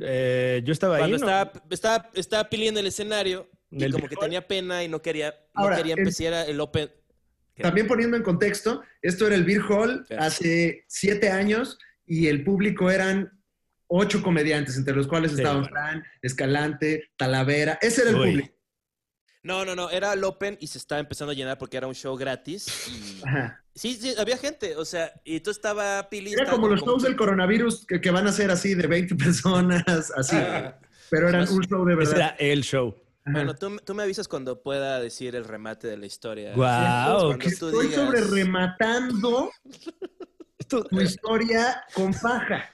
Eh, 0.00 0.62
yo 0.64 0.72
estaba 0.72 0.96
ahí. 0.96 1.00
Cuando 1.02 1.18
¿no? 1.18 1.26
estaba, 1.26 1.52
estaba, 1.70 2.10
estaba 2.14 2.48
Pili 2.50 2.68
en 2.68 2.78
el 2.78 2.86
escenario 2.86 3.48
y 3.70 3.90
como 3.90 4.08
que 4.08 4.16
tenía 4.16 4.46
pena 4.46 4.82
y 4.84 4.88
no 4.88 5.02
quería, 5.02 5.30
no 5.54 5.62
Ahora, 5.62 5.76
quería 5.76 5.94
el- 5.94 6.00
empezar 6.00 6.48
el 6.48 6.60
open. 6.60 6.90
También 7.56 7.86
poniendo 7.86 8.16
en 8.16 8.22
contexto, 8.24 8.82
esto 9.00 9.26
era 9.28 9.36
el 9.36 9.44
Beer 9.44 9.62
Hall 9.68 10.04
hace 10.18 10.84
siete 10.88 11.28
años 11.30 11.78
y 12.04 12.26
el 12.26 12.42
público 12.42 12.90
eran 12.90 13.40
ocho 13.88 14.22
comediantes, 14.22 14.76
entre 14.76 14.94
los 14.94 15.06
cuales 15.06 15.32
Sí, 15.32 15.38
estaban 15.38 15.62
bueno. 15.62 15.74
Fran, 15.74 16.04
Escalante, 16.22 17.10
Talavera. 17.16 17.78
Ese 17.82 18.02
era 18.02 18.10
el 18.10 18.16
Uy. 18.16 18.30
público. 18.30 18.54
No, 19.42 19.64
no, 19.66 19.74
no, 19.76 19.90
era 19.90 20.14
el 20.14 20.24
open 20.24 20.56
y 20.60 20.68
se 20.68 20.78
estaba 20.78 21.00
empezando 21.00 21.32
a 21.32 21.34
llenar 21.34 21.58
porque 21.58 21.76
era 21.76 21.86
un 21.86 21.94
show 21.94 22.16
gratis. 22.16 22.66
y- 22.88 23.22
Ajá. 23.28 23.60
Sí, 23.74 23.94
sí, 24.00 24.14
había 24.18 24.38
gente, 24.38 24.76
o 24.76 24.84
sea, 24.84 25.12
y 25.24 25.40
tú 25.40 25.50
estaba 25.50 26.08
Pili. 26.08 26.32
Era 26.32 26.44
estaba 26.44 26.56
como 26.56 26.68
los 26.68 26.80
shows 26.80 27.02
del 27.02 27.14
coronavirus 27.16 27.84
que, 27.86 28.00
que 28.00 28.10
van 28.10 28.26
a 28.26 28.32
ser 28.32 28.50
así 28.50 28.74
de 28.74 28.86
20 28.86 29.14
personas, 29.16 30.10
así. 30.16 30.36
Ah. 30.36 30.78
Pero 31.10 31.28
eran 31.28 31.42
Más- 31.42 31.50
un 31.50 31.62
show 31.64 31.84
de 31.84 31.92
Ese 31.94 32.12
verdad. 32.14 32.34
era 32.38 32.52
el 32.52 32.62
show. 32.62 32.94
Ajá. 33.26 33.32
Bueno, 33.36 33.54
tú, 33.54 33.76
tú 33.84 33.94
me 33.94 34.02
avisas 34.02 34.28
cuando 34.28 34.62
pueda 34.62 34.98
decir 35.00 35.34
el 35.36 35.44
remate 35.44 35.88
de 35.88 35.96
la 35.98 36.06
historia. 36.06 36.54
Guau. 36.54 37.36
Que 37.38 37.50
tú 37.52 37.68
estoy 37.68 37.86
digas- 37.88 38.04
sobre 38.06 38.20
rematando 38.22 39.50
tu 40.68 41.00
historia 41.00 41.82
con 41.94 42.12
paja. 42.14 42.70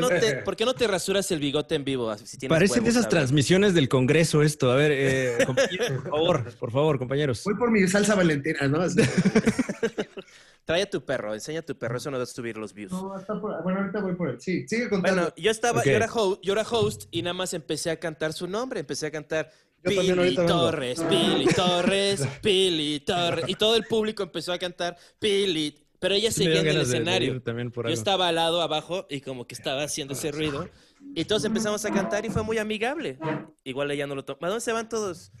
No 0.00 0.08
te- 0.08 0.36
¿Por 0.42 0.56
qué 0.56 0.64
no 0.64 0.74
te 0.74 0.86
rasuras 0.88 1.30
el 1.30 1.38
bigote 1.38 1.74
en 1.76 1.84
vivo? 1.84 2.14
Si 2.18 2.48
Parece 2.48 2.74
de 2.74 2.80
huevos, 2.80 2.90
esas 2.90 3.04
a 3.04 3.08
ver? 3.08 3.10
transmisiones 3.10 3.74
del 3.74 3.88
Congreso 3.88 4.42
esto. 4.42 4.70
A 4.72 4.74
ver, 4.76 4.90
eh, 4.92 5.38
compañeros, 5.46 5.90
por 6.02 6.10
favor, 6.10 6.54
por 6.56 6.72
favor, 6.72 6.98
compañeros. 6.98 7.42
Voy 7.44 7.54
por 7.54 7.70
mi 7.70 7.86
salsa 7.86 8.14
valentina, 8.16 8.66
¿no? 8.68 8.80
Trae 10.64 10.82
a 10.82 10.90
tu 10.90 11.04
perro, 11.04 11.34
enseña 11.34 11.60
a 11.60 11.62
tu 11.62 11.76
perro, 11.76 11.96
eso 11.98 12.10
no 12.10 12.16
va 12.18 12.22
a 12.22 12.26
subir 12.26 12.56
los 12.56 12.72
views. 12.72 12.92
No, 12.92 13.18
está 13.18 13.40
por- 13.40 13.62
Bueno, 13.62 13.80
ahorita 13.80 14.00
voy 14.00 14.14
por 14.14 14.30
él. 14.30 14.40
Sí, 14.40 14.66
sigue 14.68 14.88
contando. 14.88 15.22
Bueno, 15.22 15.34
yo 15.36 15.50
estaba, 15.50 15.82
yo, 15.84 15.90
era 15.90 16.06
host, 16.12 16.40
yo 16.44 16.52
era 16.52 16.62
host 16.62 17.04
y 17.10 17.22
nada 17.22 17.34
más 17.34 17.52
empecé 17.54 17.90
a 17.90 17.98
cantar 17.98 18.32
su 18.32 18.46
nombre, 18.46 18.80
empecé 18.80 19.06
a 19.06 19.10
cantar 19.10 19.50
Pili. 19.82 20.36
Torres, 20.36 21.00
Pili 21.08 21.46
Torres, 21.46 22.28
Pili 22.42 23.00
Torres, 23.00 23.44
y 23.48 23.56
todo 23.56 23.74
el 23.74 23.84
público 23.84 24.22
empezó 24.22 24.52
a 24.52 24.58
cantar 24.58 24.96
Pili, 25.18 25.81
pero 26.02 26.14
ella 26.14 26.30
seguía 26.30 26.60
en 26.60 26.66
el 26.66 26.74
ganas 26.74 26.88
de- 26.88 26.92
de 26.92 26.98
escenario. 26.98 27.34
ir 27.36 27.40
también 27.42 27.70
por 27.70 27.86
Yo 27.86 27.94
estaba 27.94 28.28
al 28.28 28.34
lado 28.34 28.60
abajo 28.60 29.06
y 29.08 29.22
como 29.22 29.46
que 29.46 29.54
estaba 29.54 29.82
haciendo 29.84 30.12
ese 30.12 30.30
ruido. 30.32 30.68
Y 31.14 31.24
todos 31.24 31.44
empezamos 31.46 31.84
a 31.86 31.90
cantar 31.92 32.26
y 32.26 32.30
fue 32.30 32.42
muy 32.42 32.58
amigable. 32.58 33.18
Igual 33.64 33.90
ella 33.90 34.06
no 34.06 34.14
lo 34.14 34.24
tomó. 34.24 34.38
¿A 34.42 34.48
dónde 34.48 34.60
se 34.60 34.72
van 34.72 34.88
todos? 34.88 35.32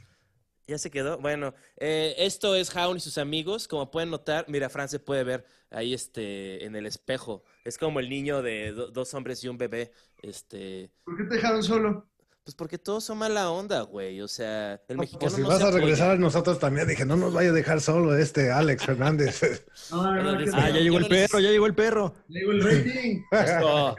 ¿Ya 0.68 0.78
se 0.78 0.90
quedó? 0.90 1.18
Bueno, 1.18 1.54
eh, 1.76 2.14
esto 2.18 2.54
es 2.54 2.70
Jaun 2.70 2.96
y 2.96 3.00
sus 3.00 3.18
amigos. 3.18 3.66
Como 3.66 3.90
pueden 3.90 4.10
notar, 4.10 4.44
mira, 4.48 4.68
Fran 4.70 4.88
se 4.88 5.00
puede 5.00 5.24
ver 5.24 5.44
ahí 5.70 5.92
este, 5.92 6.64
en 6.64 6.76
el 6.76 6.86
espejo. 6.86 7.42
Es 7.64 7.76
como 7.78 7.98
el 8.00 8.08
niño 8.08 8.42
de 8.42 8.72
do- 8.72 8.88
dos 8.90 9.12
hombres 9.14 9.42
y 9.42 9.48
un 9.48 9.58
bebé. 9.58 9.90
Este, 10.22 10.90
¿Por 11.04 11.16
qué 11.16 11.24
te 11.24 11.34
dejaron 11.34 11.62
solo? 11.64 12.08
Pues 12.44 12.54
porque 12.56 12.78
todos 12.78 13.04
son 13.04 13.18
mala 13.18 13.50
onda, 13.50 13.82
güey. 13.82 14.20
O 14.20 14.28
sea, 14.28 14.74
el 14.88 14.96
No, 14.96 15.02
mexicano 15.02 15.20
pues 15.20 15.34
si 15.34 15.42
no 15.42 15.48
vas 15.48 15.58
se 15.58 15.64
a 15.64 15.68
apoya. 15.68 15.80
regresar 15.84 16.18
nosotros 16.18 16.58
también, 16.58 16.88
dije, 16.88 17.04
no 17.04 17.16
nos 17.16 17.32
vaya 17.32 17.50
a 17.50 17.52
dejar 17.52 17.80
solo 17.80 18.16
este 18.16 18.50
Alex 18.50 18.84
Fernández. 18.84 19.40
No, 19.90 20.14
no, 20.14 20.32
no, 20.32 20.38
que 20.44 20.50
Ah, 20.54 20.70
ya 20.70 20.80
llegó 20.80 20.98
el 20.98 21.06
perro, 21.08 21.38
ya 21.40 21.50
llegó 21.50 21.66
el 21.66 21.74
perro. 21.74 22.14
Le 22.28 22.40
digo 22.40 22.52
el 22.52 22.62
rating. 22.62 23.22
Esto. 23.32 23.96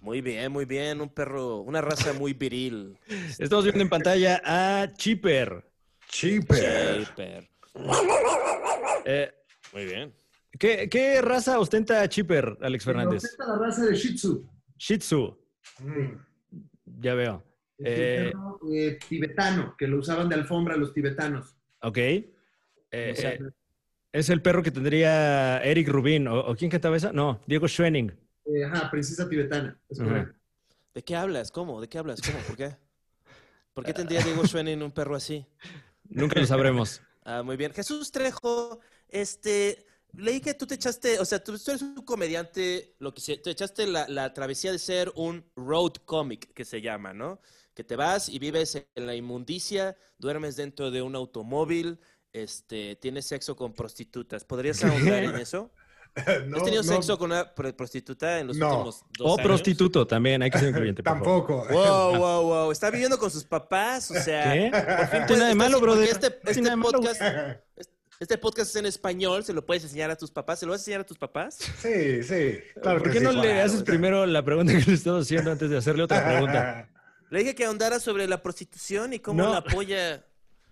Muy 0.00 0.20
bien, 0.20 0.50
muy 0.50 0.64
bien. 0.64 1.00
Un 1.00 1.08
perro, 1.10 1.58
una 1.60 1.80
raza 1.80 2.12
muy 2.12 2.32
viril. 2.32 2.98
Estamos 3.38 3.64
viendo 3.64 3.82
en 3.82 3.88
pantalla 3.88 4.40
a 4.44 4.92
Chipper. 4.94 5.64
Chipper. 6.08 7.06
Super. 7.06 7.48
Eh, 9.04 9.32
Muy 9.72 9.84
bien. 9.86 10.14
¿qué, 10.58 10.88
qué 10.88 11.22
raza 11.22 11.58
ostenta 11.58 12.06
Chipper, 12.08 12.58
Alex 12.60 12.84
Fernández? 12.84 13.24
Esta 13.24 13.46
la 13.46 13.56
raza 13.58 13.84
de 13.86 13.94
Shih 13.94 14.14
Tzu. 14.16 14.46
Shih 14.76 14.98
Tzu. 14.98 15.38
Mm. 15.80 16.16
Ya 17.00 17.14
veo. 17.14 17.42
Es 17.84 17.98
Eh, 17.98 18.32
un 18.34 18.58
perro 18.58 18.60
eh, 18.74 18.98
tibetano, 19.08 19.74
que 19.76 19.86
lo 19.86 19.98
usaban 19.98 20.28
de 20.28 20.34
alfombra 20.36 20.76
los 20.76 20.92
tibetanos. 20.92 21.56
Ok. 21.82 21.98
Eh, 21.98 22.32
O 23.12 23.16
sea, 23.16 23.32
eh, 23.34 23.40
es 24.12 24.28
el 24.30 24.42
perro 24.42 24.62
que 24.62 24.70
tendría 24.70 25.58
Eric 25.62 25.88
Rubin. 25.88 26.28
¿O, 26.28 26.40
o 26.40 26.54
quién 26.56 26.70
cantaba 26.70 26.96
esa? 26.96 27.12
No, 27.12 27.40
Diego 27.46 27.66
Schwenning. 27.68 28.12
eh, 28.44 28.64
ajá, 28.64 28.90
princesa 28.90 29.28
tibetana. 29.28 29.78
Es. 29.88 29.98
¿De 29.98 31.02
qué 31.02 31.16
hablas? 31.16 31.50
¿Cómo? 31.50 31.80
¿De 31.80 31.88
qué 31.88 31.98
hablas? 31.98 32.20
¿Cómo? 32.20 32.38
¿Por 32.46 32.56
qué? 32.56 32.76
¿Por 33.74 33.84
qué 33.84 33.94
tendría 33.94 34.20
Diego 34.22 34.46
Schwenning 34.46 34.82
un 34.82 34.92
perro 34.92 35.16
así? 35.16 35.46
Nunca 36.08 36.38
lo 36.40 36.46
sabremos. 36.46 37.00
Ah, 37.24 37.44
muy 37.44 37.56
bien. 37.56 37.72
Jesús 37.72 38.10
Trejo, 38.10 38.80
este, 39.08 39.86
leí 40.12 40.40
que 40.40 40.54
tú 40.54 40.66
te 40.66 40.74
echaste, 40.74 41.20
o 41.20 41.24
sea, 41.24 41.38
tú, 41.38 41.56
tú 41.56 41.70
eres 41.70 41.80
un 41.82 41.94
comediante, 42.04 42.96
lo 42.98 43.14
que 43.14 43.20
se, 43.20 43.36
te 43.36 43.50
echaste 43.50 43.86
la, 43.86 44.08
la 44.08 44.34
travesía 44.34 44.72
de 44.72 44.80
ser 44.80 45.12
un 45.14 45.44
road 45.54 45.92
comic, 46.04 46.52
que 46.52 46.64
se 46.64 46.80
llama, 46.80 47.12
¿no? 47.14 47.40
Que 47.74 47.84
te 47.84 47.96
vas 47.96 48.28
y 48.28 48.38
vives 48.38 48.74
en 48.94 49.06
la 49.06 49.14
inmundicia, 49.14 49.96
duermes 50.18 50.56
dentro 50.56 50.90
de 50.90 51.00
un 51.02 51.14
automóvil, 51.16 51.98
este, 52.32 52.96
tienes 52.96 53.26
sexo 53.26 53.56
con 53.56 53.72
prostitutas. 53.74 54.44
¿Podrías 54.44 54.82
ahondar 54.84 55.24
en 55.24 55.36
eso? 55.36 55.70
No, 56.46 56.58
¿Has 56.58 56.64
tenido 56.64 56.82
no, 56.82 56.92
sexo 56.92 57.16
con 57.16 57.32
una 57.32 57.54
pro- 57.54 57.74
prostituta 57.74 58.38
en 58.38 58.48
los 58.48 58.58
No. 58.58 58.68
últimos 58.68 59.02
dos 59.16 59.26
O 59.30 59.34
años? 59.38 59.46
prostituto 59.46 60.06
también, 60.06 60.42
hay 60.42 60.50
que 60.50 60.58
ser 60.58 60.68
incluyente. 60.68 61.02
por 61.02 61.18
favor. 61.18 61.46
Tampoco. 61.46 61.72
Wow, 61.72 62.16
wow, 62.18 62.42
wow. 62.42 62.70
Está 62.72 62.90
viviendo 62.90 63.18
con 63.18 63.30
sus 63.30 63.44
papás, 63.44 64.10
o 64.10 64.14
sea. 64.20 64.52
¿Qué? 64.52 64.70
por 64.70 65.06
fin 65.08 65.20
puedes- 65.26 65.38
nada 65.38 65.48
de 65.48 65.54
malo, 65.54 65.80
brother. 65.80 66.08
Este, 66.10 66.26
este 66.44 66.60
nada 66.60 66.70
de 66.72 66.76
malo, 66.76 66.92
podcast, 67.00 67.22
este 68.20 68.36
podcast 68.38 68.68
es 68.70 68.76
en 68.76 68.84
español, 68.86 69.42
se 69.42 69.54
lo 69.54 69.64
puedes 69.64 69.84
enseñar 69.84 70.10
a 70.10 70.16
tus 70.16 70.30
papás. 70.30 70.58
¿Se 70.60 70.66
lo 70.66 70.72
vas 70.72 70.80
a 70.80 70.82
enseñar 70.82 71.00
a 71.00 71.04
tus 71.06 71.16
papás? 71.16 71.56
Sí, 71.80 72.22
sí. 72.22 72.58
Claro 72.82 72.98
¿Por 72.98 73.08
que 73.08 73.14
qué 73.14 73.18
sí. 73.20 73.24
no 73.24 73.32
le 73.32 73.62
haces 73.62 73.82
primero 73.82 74.26
la 74.26 74.44
pregunta 74.44 74.74
que 74.74 74.84
le 74.84 74.92
estaba 74.94 75.18
haciendo 75.20 75.50
antes 75.50 75.70
de 75.70 75.78
hacerle 75.78 76.02
otra 76.02 76.22
pregunta? 76.24 76.88
Le 77.32 77.38
dije 77.40 77.54
que 77.54 77.64
ahondara 77.64 77.98
sobre 77.98 78.26
la 78.28 78.42
prostitución 78.42 79.14
y 79.14 79.18
cómo 79.18 79.42
No. 79.42 79.50
la 79.52 79.56
apoya 79.58 80.24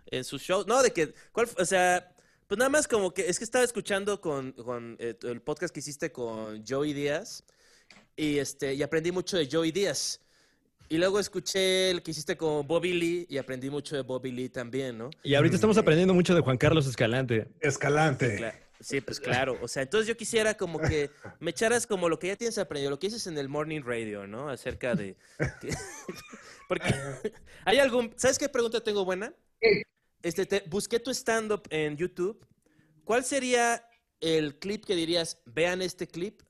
en 0.07 0.25
sus 0.25 0.43
shows. 0.43 0.67
No, 0.67 0.83
de 0.83 0.93
que, 0.93 1.15
¿cuál, 1.33 1.49
o 1.59 1.65
sea, 1.65 2.13
pues 2.47 2.59
nada 2.59 2.69
más 2.69 2.87
como 2.87 3.15
que, 3.15 3.29
es 3.29 3.39
que 3.39 3.45
estaba 3.45 3.65
escuchando 3.65 4.21
con, 4.21 4.53
con, 4.53 4.97
eh, 4.99 5.15
el 5.23 5.41
podcast 5.41 5.73
que 5.73 5.81
hiciste 5.81 6.13
con 6.13 6.63
Joey 6.67 6.93
Díaz 6.93 7.45
y, 8.17 8.39
este, 8.39 8.75
y 8.75 8.83
aprendí 8.83 9.11
mucho 9.11 9.39
de 9.39 9.49
Joey 9.51 9.73
Díaz. 9.73 10.21
Y 10.91 10.99
luego 10.99 11.19
escuché 11.21 11.91
el 11.91 12.03
que 12.03 12.11
hiciste 12.11 12.37
con 12.37 12.67
Bobby 12.67 12.93
Lee 12.93 13.27
y 13.31 13.39
aprendí 13.39 13.71
mucho 13.71 13.97
de 13.97 14.03
Bobby 14.03 14.33
Lee 14.33 14.49
también, 14.49 14.99
¿no? 14.99 15.09
Y 15.23 15.35
ahorita 15.37 15.55
estamos 15.55 15.79
aprendiendo 15.79 16.13
mucho 16.13 16.35
de 16.35 16.41
Juan 16.41 16.59
Carlos 16.59 16.87
Escalante. 16.87 17.47
Escalante. 17.61 18.37
Cla- 18.39 18.55
Sí, 18.81 19.01
pues 19.03 19.21
claro. 19.21 19.59
O 19.61 19.69
sea, 19.69 19.83
entonces 19.83 20.09
yo 20.09 20.17
quisiera 20.17 20.55
como 20.57 20.79
que 20.81 21.11
me 21.39 21.51
echaras 21.51 21.87
como 21.87 22.09
lo 22.09 22.19
que 22.19 22.29
ya 22.29 22.37
tienes 22.37 22.57
aprendido, 22.59 22.91
lo 22.91 22.99
que 22.99 23.09
dices 23.09 23.27
en 23.27 23.37
el 23.37 23.49
Morning 23.49 23.83
Radio, 23.85 24.27
¿no? 24.27 24.49
Acerca 24.49 24.95
de... 24.95 25.17
que- 25.61 25.69
Porque 26.69 26.95
hay 27.65 27.79
algún... 27.79 28.13
¿Sabes 28.17 28.39
qué 28.39 28.49
pregunta 28.49 28.83
tengo 28.83 29.05
buena? 29.05 29.35
Este, 30.23 30.47
te, 30.47 30.63
busqué 30.69 30.99
tu 31.01 31.11
stand-up 31.11 31.63
en 31.71 31.97
YouTube. 31.97 32.47
¿Cuál 33.05 33.25
sería 33.25 33.87
el 34.21 34.59
clip 34.59 34.85
que 34.85 34.95
dirías, 34.95 35.43
vean 35.47 35.83
este 35.83 36.07
clip? 36.07 36.41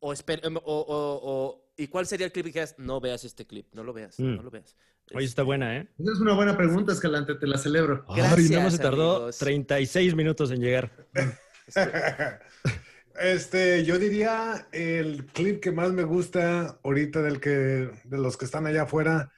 O, 0.00 0.12
esper- 0.12 0.44
em, 0.46 0.56
o, 0.56 0.60
o- 0.62 1.20
o- 1.22 1.63
¿Y 1.76 1.88
cuál 1.88 2.06
sería 2.06 2.26
el 2.26 2.32
clip 2.32 2.44
que 2.46 2.50
dirías, 2.52 2.74
no 2.78 3.00
veas 3.00 3.24
este 3.24 3.46
clip, 3.46 3.66
no 3.74 3.82
lo 3.82 3.92
veas, 3.92 4.18
Mm. 4.20 4.36
no 4.36 4.42
lo 4.42 4.50
veas? 4.50 4.76
Oye, 5.12 5.26
está 5.26 5.42
buena, 5.42 5.76
¿eh? 5.76 5.88
Esa 5.98 6.12
es 6.12 6.18
una 6.20 6.34
buena 6.34 6.56
pregunta, 6.56 6.92
Escalante, 6.92 7.34
te 7.34 7.46
la 7.46 7.58
celebro. 7.58 8.04
Ay, 8.08 8.16
nada 8.22 8.28
más 8.36 8.48
Gracias, 8.48 8.72
se 8.74 8.78
tardó 8.78 9.16
amigos. 9.16 9.38
36 9.38 10.14
minutos 10.14 10.50
en 10.50 10.60
llegar. 10.60 10.90
Este, 13.20 13.84
yo 13.84 13.96
diría 13.98 14.66
el 14.72 15.26
clip 15.26 15.62
que 15.62 15.70
más 15.70 15.92
me 15.92 16.02
gusta 16.02 16.80
ahorita 16.82 17.22
del 17.22 17.38
que, 17.40 17.50
de 18.02 18.18
los 18.18 18.36
que 18.36 18.44
están 18.44 18.66
allá 18.66 18.82
afuera, 18.82 19.30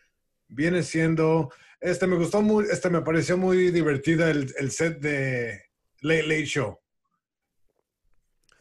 viene 0.49 0.83
siendo, 0.83 1.53
este 1.83 2.07
me 2.07 2.17
gustó 2.17 2.41
muy, 2.41 2.65
este 2.71 2.89
me 2.89 3.03
pareció 3.03 3.37
muy 3.37 3.71
divertida 3.71 4.31
el, 4.31 4.51
el 4.59 4.71
set 4.71 4.99
de 5.01 5.61
Late 6.01 6.23
Late 6.23 6.47
Show. 6.47 6.79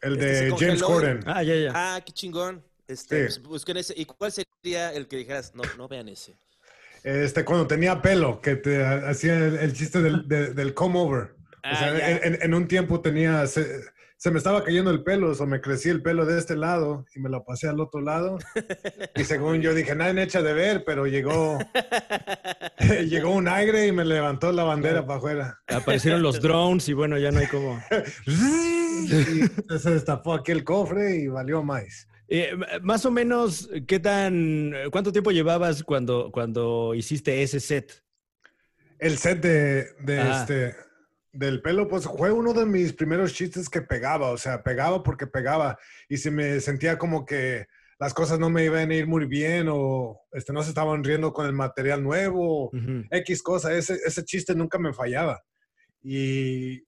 El 0.02 0.18
Este 0.20 0.26
de 0.26 0.50
James. 0.58 0.82
Corden. 0.82 1.20
Ah, 1.24 1.42
ya, 1.42 1.54
ya. 1.56 1.72
Ah, 1.74 2.00
qué 2.04 2.12
chingón. 2.12 2.62
Este, 2.88 3.28
Sí. 3.30 3.40
pues, 3.40 3.48
busquen 3.48 3.76
ese. 3.78 3.94
¿Y 3.96 4.04
cuál 4.04 4.32
sería 4.32 4.92
el 4.92 5.08
que 5.08 5.16
dijeras, 5.16 5.54
no, 5.54 5.62
no 5.76 5.88
vean 5.88 6.08
ese? 6.08 6.36
Este, 7.02 7.44
cuando 7.44 7.66
tenía 7.66 8.02
pelo, 8.02 8.40
que 8.40 8.56
te 8.56 8.84
hacía 8.84 9.36
el, 9.38 9.56
el 9.58 9.72
chiste 9.72 10.00
del, 10.02 10.26
de- 10.28 10.52
del 10.54 10.74
come 10.74 10.98
over. 10.98 11.22
o 11.22 11.36
Ah, 11.62 11.76
sea, 11.76 11.98
ya. 11.98 12.10
en, 12.10 12.34
en- 12.34 12.42
en 12.42 12.54
un 12.54 12.66
tiempo 12.68 13.00
tenía, 13.00 13.46
se, 13.46 13.80
se 14.16 14.30
me 14.30 14.38
estaba 14.38 14.64
cayendo 14.64 14.90
el 14.90 15.02
pelo, 15.04 15.30
o 15.32 15.46
me 15.46 15.60
crecí 15.60 15.88
el 15.88 16.00
pelo 16.02 16.24
de 16.26 16.38
este 16.38 16.56
lado 16.56 17.04
y 17.14 17.20
me 17.20 17.28
lo 17.28 17.44
pasé 17.44 17.68
al 17.68 17.80
otro 17.80 18.00
lado. 18.00 18.38
Y 19.14 19.24
según 19.24 19.60
yo 19.62 19.74
dije, 19.74 19.94
nadie 19.94 20.14
me 20.14 20.22
echa 20.22 20.42
de 20.42 20.52
ver, 20.52 20.84
pero 20.84 21.06
llegó, 21.06 21.58
llegó 23.08 23.30
un 23.30 23.48
aire 23.48 23.86
y 23.88 23.92
me 23.92 24.04
levantó 24.04 24.52
la 24.52 24.64
bandera 24.64 25.04
para 25.06 25.18
afuera. 25.18 25.60
Aparecieron 25.66 26.22
los 26.22 26.40
drones 26.42 26.88
y 26.88 26.92
bueno, 26.92 27.18
ya 27.18 27.30
no 27.32 27.40
hay 27.40 27.46
como... 27.48 27.80
Y 28.98 29.78
se 29.78 29.90
destapó 29.90 30.32
aquí 30.34 30.52
el 30.52 30.64
cofre 30.64 31.16
y 31.16 31.28
valió 31.28 31.62
más. 31.62 32.08
Eh, 32.28 32.52
más 32.82 33.04
o 33.06 33.10
menos, 33.10 33.68
¿qué 33.86 34.00
tan... 34.00 34.72
¿Cuánto 34.90 35.12
tiempo 35.12 35.30
llevabas 35.30 35.82
cuando, 35.84 36.30
cuando 36.32 36.94
hiciste 36.94 37.42
ese 37.42 37.60
set? 37.60 38.02
El 38.98 39.16
set 39.18 39.40
de, 39.42 39.86
de 40.00 40.20
Ah. 40.20 40.40
este 40.40 40.74
del 41.32 41.60
pelo, 41.60 41.86
pues 41.86 42.04
fue 42.06 42.32
uno 42.32 42.54
de 42.54 42.64
mis 42.64 42.94
primeros 42.94 43.34
chistes 43.34 43.68
que 43.68 43.82
pegaba, 43.82 44.30
o 44.30 44.38
sea, 44.38 44.62
pegaba 44.62 45.02
porque 45.02 45.26
pegaba 45.26 45.78
y 46.08 46.16
si 46.16 46.30
me 46.30 46.60
sentía 46.60 46.96
como 46.96 47.26
que 47.26 47.66
las 47.98 48.14
cosas 48.14 48.38
no 48.38 48.48
me 48.48 48.64
iban 48.64 48.90
a 48.90 48.94
ir 48.94 49.06
muy 49.06 49.26
bien 49.26 49.66
o 49.70 50.18
este, 50.32 50.54
no 50.54 50.62
se 50.62 50.70
estaban 50.70 51.04
riendo 51.04 51.34
con 51.34 51.44
el 51.44 51.52
material 51.52 52.02
nuevo, 52.02 52.70
Ujú. 52.70 53.04
X 53.10 53.42
cosa, 53.42 53.74
ese, 53.74 53.98
ese 54.06 54.24
chiste 54.24 54.54
nunca 54.54 54.78
me 54.78 54.94
fallaba. 54.94 55.42
Y 56.02 56.84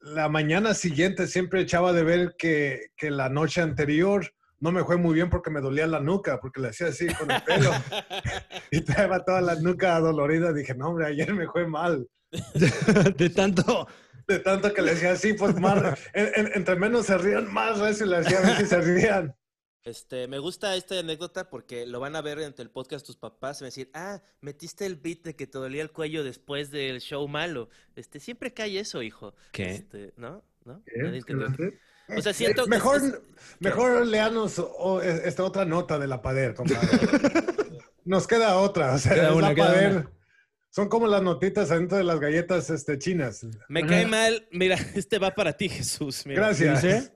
la 0.00 0.28
mañana 0.28 0.74
siguiente 0.74 1.28
siempre 1.28 1.60
echaba 1.60 1.92
de 1.92 2.02
ver 2.02 2.34
que, 2.36 2.88
que 2.96 3.12
la 3.12 3.28
noche 3.28 3.60
anterior 3.60 4.28
no 4.64 4.72
me 4.72 4.82
fue 4.82 4.96
muy 4.96 5.14
bien 5.14 5.28
porque 5.28 5.50
me 5.50 5.60
dolía 5.60 5.86
la 5.86 6.00
nuca, 6.00 6.40
porque 6.40 6.58
le 6.60 6.68
hacía 6.68 6.86
así 6.86 7.06
con 7.14 7.30
el 7.30 7.42
pelo 7.42 7.70
y 8.70 8.80
traía 8.80 9.18
toda 9.20 9.42
la 9.42 9.56
nuca 9.56 10.00
dolorida. 10.00 10.54
Dije, 10.54 10.74
no, 10.74 10.88
hombre, 10.88 11.06
ayer 11.06 11.34
me 11.34 11.46
fue 11.46 11.66
mal. 11.66 12.08
De 13.16 13.28
tanto... 13.30 13.86
De 14.26 14.38
tanto 14.38 14.72
que 14.72 14.80
le 14.80 14.94
decía 14.94 15.12
así, 15.12 15.34
pues 15.34 15.54
más, 15.60 16.00
en- 16.14 16.32
en- 16.34 16.50
entre 16.54 16.76
menos 16.76 17.04
se 17.04 17.18
rían, 17.18 17.52
más 17.52 17.78
recio 17.78 18.06
le 18.06 18.20
decía 18.20 18.38
a 18.38 18.40
ver 18.40 18.56
si 18.56 18.64
se 18.64 18.80
rían. 18.80 19.36
Este, 19.82 20.28
me 20.28 20.38
gusta 20.38 20.74
esta 20.76 20.98
anécdota 20.98 21.50
porque 21.50 21.84
lo 21.84 22.00
van 22.00 22.16
a 22.16 22.22
ver 22.22 22.38
en 22.38 22.54
el 22.56 22.70
podcast 22.70 23.04
tus 23.04 23.18
papás. 23.18 23.60
y 23.60 23.64
van 23.64 23.66
a 23.66 23.68
decir, 23.68 23.90
ah, 23.92 24.22
metiste 24.40 24.86
el 24.86 24.96
beat 24.96 25.18
de 25.24 25.36
que 25.36 25.46
te 25.46 25.58
dolía 25.58 25.82
el 25.82 25.90
cuello 25.92 26.24
después 26.24 26.70
del 26.70 27.02
show 27.02 27.28
malo. 27.28 27.68
Este, 27.96 28.18
siempre 28.18 28.54
cae 28.54 28.78
eso, 28.78 29.02
hijo. 29.02 29.34
¿Qué? 29.52 29.72
Este, 29.72 30.14
¿no? 30.16 30.42
¿No? 30.64 30.82
O 32.16 32.20
sea, 32.20 32.32
siento 32.34 32.64
que 32.64 32.70
Mejor, 32.70 33.22
mejor 33.60 34.06
leanos 34.06 34.58
o- 34.58 35.00
esta 35.02 35.44
otra 35.44 35.64
nota 35.64 35.98
de 35.98 36.06
la 36.06 36.20
Pader, 36.22 36.54
compadre. 36.54 36.88
Nos 38.04 38.26
queda 38.26 38.56
otra, 38.58 38.94
o 38.94 38.98
sea, 38.98 39.14
Queda 39.14 39.28
es 39.30 39.34
una, 39.34 39.48
la 39.48 39.54
queda 39.54 39.66
Pader. 39.66 39.90
una. 39.92 40.10
Son 40.70 40.88
como 40.88 41.06
las 41.06 41.22
notitas 41.22 41.70
adentro 41.70 41.96
de 41.96 42.04
las 42.04 42.18
galletas 42.20 42.68
este, 42.68 42.98
chinas. 42.98 43.46
Me 43.68 43.80
Ajá. 43.80 43.88
cae 43.88 44.06
mal. 44.06 44.46
Mira, 44.50 44.76
este 44.94 45.18
va 45.18 45.30
para 45.34 45.52
ti, 45.52 45.68
Jesús. 45.68 46.26
mira. 46.26 46.46
Gracias. 46.46 46.82
¿Dice? 46.82 47.12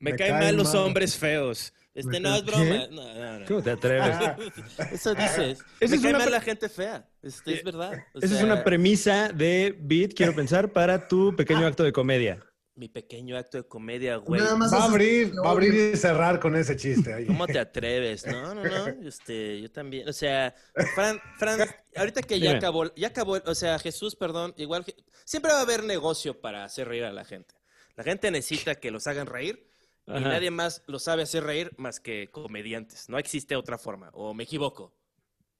Me, 0.00 0.10
Me 0.12 0.16
caen 0.16 0.32
caen 0.32 0.44
mal 0.46 0.56
los 0.56 0.74
mal. 0.74 0.82
hombres 0.84 1.16
feos. 1.16 1.72
Este 1.94 2.18
no 2.18 2.34
es 2.34 2.44
broma. 2.44 2.64
No, 2.90 3.14
no, 3.14 3.38
no. 3.38 3.46
¿Cómo 3.46 3.62
te 3.62 3.70
atreves? 3.70 4.16
Eso 4.92 5.14
dices. 5.14 5.60
Esa 5.78 5.90
me 5.90 5.96
es 5.96 6.02
cae 6.02 6.10
una 6.10 6.18
mal 6.18 6.30
la 6.32 6.40
gente 6.40 6.68
fea. 6.68 7.08
Este, 7.22 7.54
es 7.54 7.62
verdad. 7.62 7.92
O 8.14 8.18
Esa 8.18 8.36
es 8.36 8.42
una 8.42 8.64
premisa 8.64 9.28
de 9.28 9.78
Beat, 9.80 10.14
quiero 10.14 10.34
pensar, 10.34 10.72
para 10.72 11.06
tu 11.06 11.36
pequeño 11.36 11.64
acto 11.66 11.84
de 11.84 11.92
comedia. 11.92 12.40
Mi 12.76 12.88
pequeño 12.88 13.36
acto 13.36 13.56
de 13.58 13.68
comedia, 13.68 14.16
güey. 14.16 14.40
Nada 14.40 14.56
más 14.56 14.72
Va 14.72 14.78
a 14.78 14.84
abrir, 14.86 15.32
va 15.38 15.48
a 15.48 15.52
abrir 15.52 15.74
y 15.74 15.96
cerrar 15.96 16.40
con 16.40 16.56
ese 16.56 16.76
chiste 16.76 17.14
ahí. 17.14 17.26
¿Cómo 17.26 17.46
te 17.46 17.58
atreves? 17.60 18.26
No, 18.26 18.52
no, 18.52 18.64
no. 18.64 18.86
Este, 19.06 19.60
yo 19.60 19.70
también. 19.70 20.08
O 20.08 20.12
sea, 20.12 20.52
Fran, 20.94 21.20
Fran, 21.38 21.60
ahorita 21.94 22.22
que 22.22 22.40
ya 22.40 22.48
Dime. 22.48 22.58
acabó, 22.58 22.92
ya 22.96 23.08
acabó, 23.08 23.38
o 23.46 23.54
sea, 23.54 23.78
Jesús, 23.78 24.16
perdón, 24.16 24.54
igual 24.56 24.84
siempre 25.24 25.52
va 25.52 25.58
a 25.58 25.62
haber 25.62 25.84
negocio 25.84 26.40
para 26.40 26.64
hacer 26.64 26.88
reír 26.88 27.04
a 27.04 27.12
la 27.12 27.24
gente. 27.24 27.54
La 27.96 28.02
gente 28.02 28.30
necesita 28.32 28.74
que 28.74 28.90
los 28.90 29.06
hagan 29.06 29.28
reír 29.28 29.70
y 30.06 30.20
nadie 30.20 30.50
más 30.50 30.82
lo 30.86 30.98
sabe 30.98 31.22
hacer 31.22 31.44
reír 31.44 31.72
más 31.78 32.00
que 32.00 32.28
comediantes. 32.30 33.08
No 33.08 33.18
existe 33.18 33.54
otra 33.56 33.78
forma. 33.78 34.10
O 34.12 34.34
me 34.34 34.42
equivoco. 34.44 34.96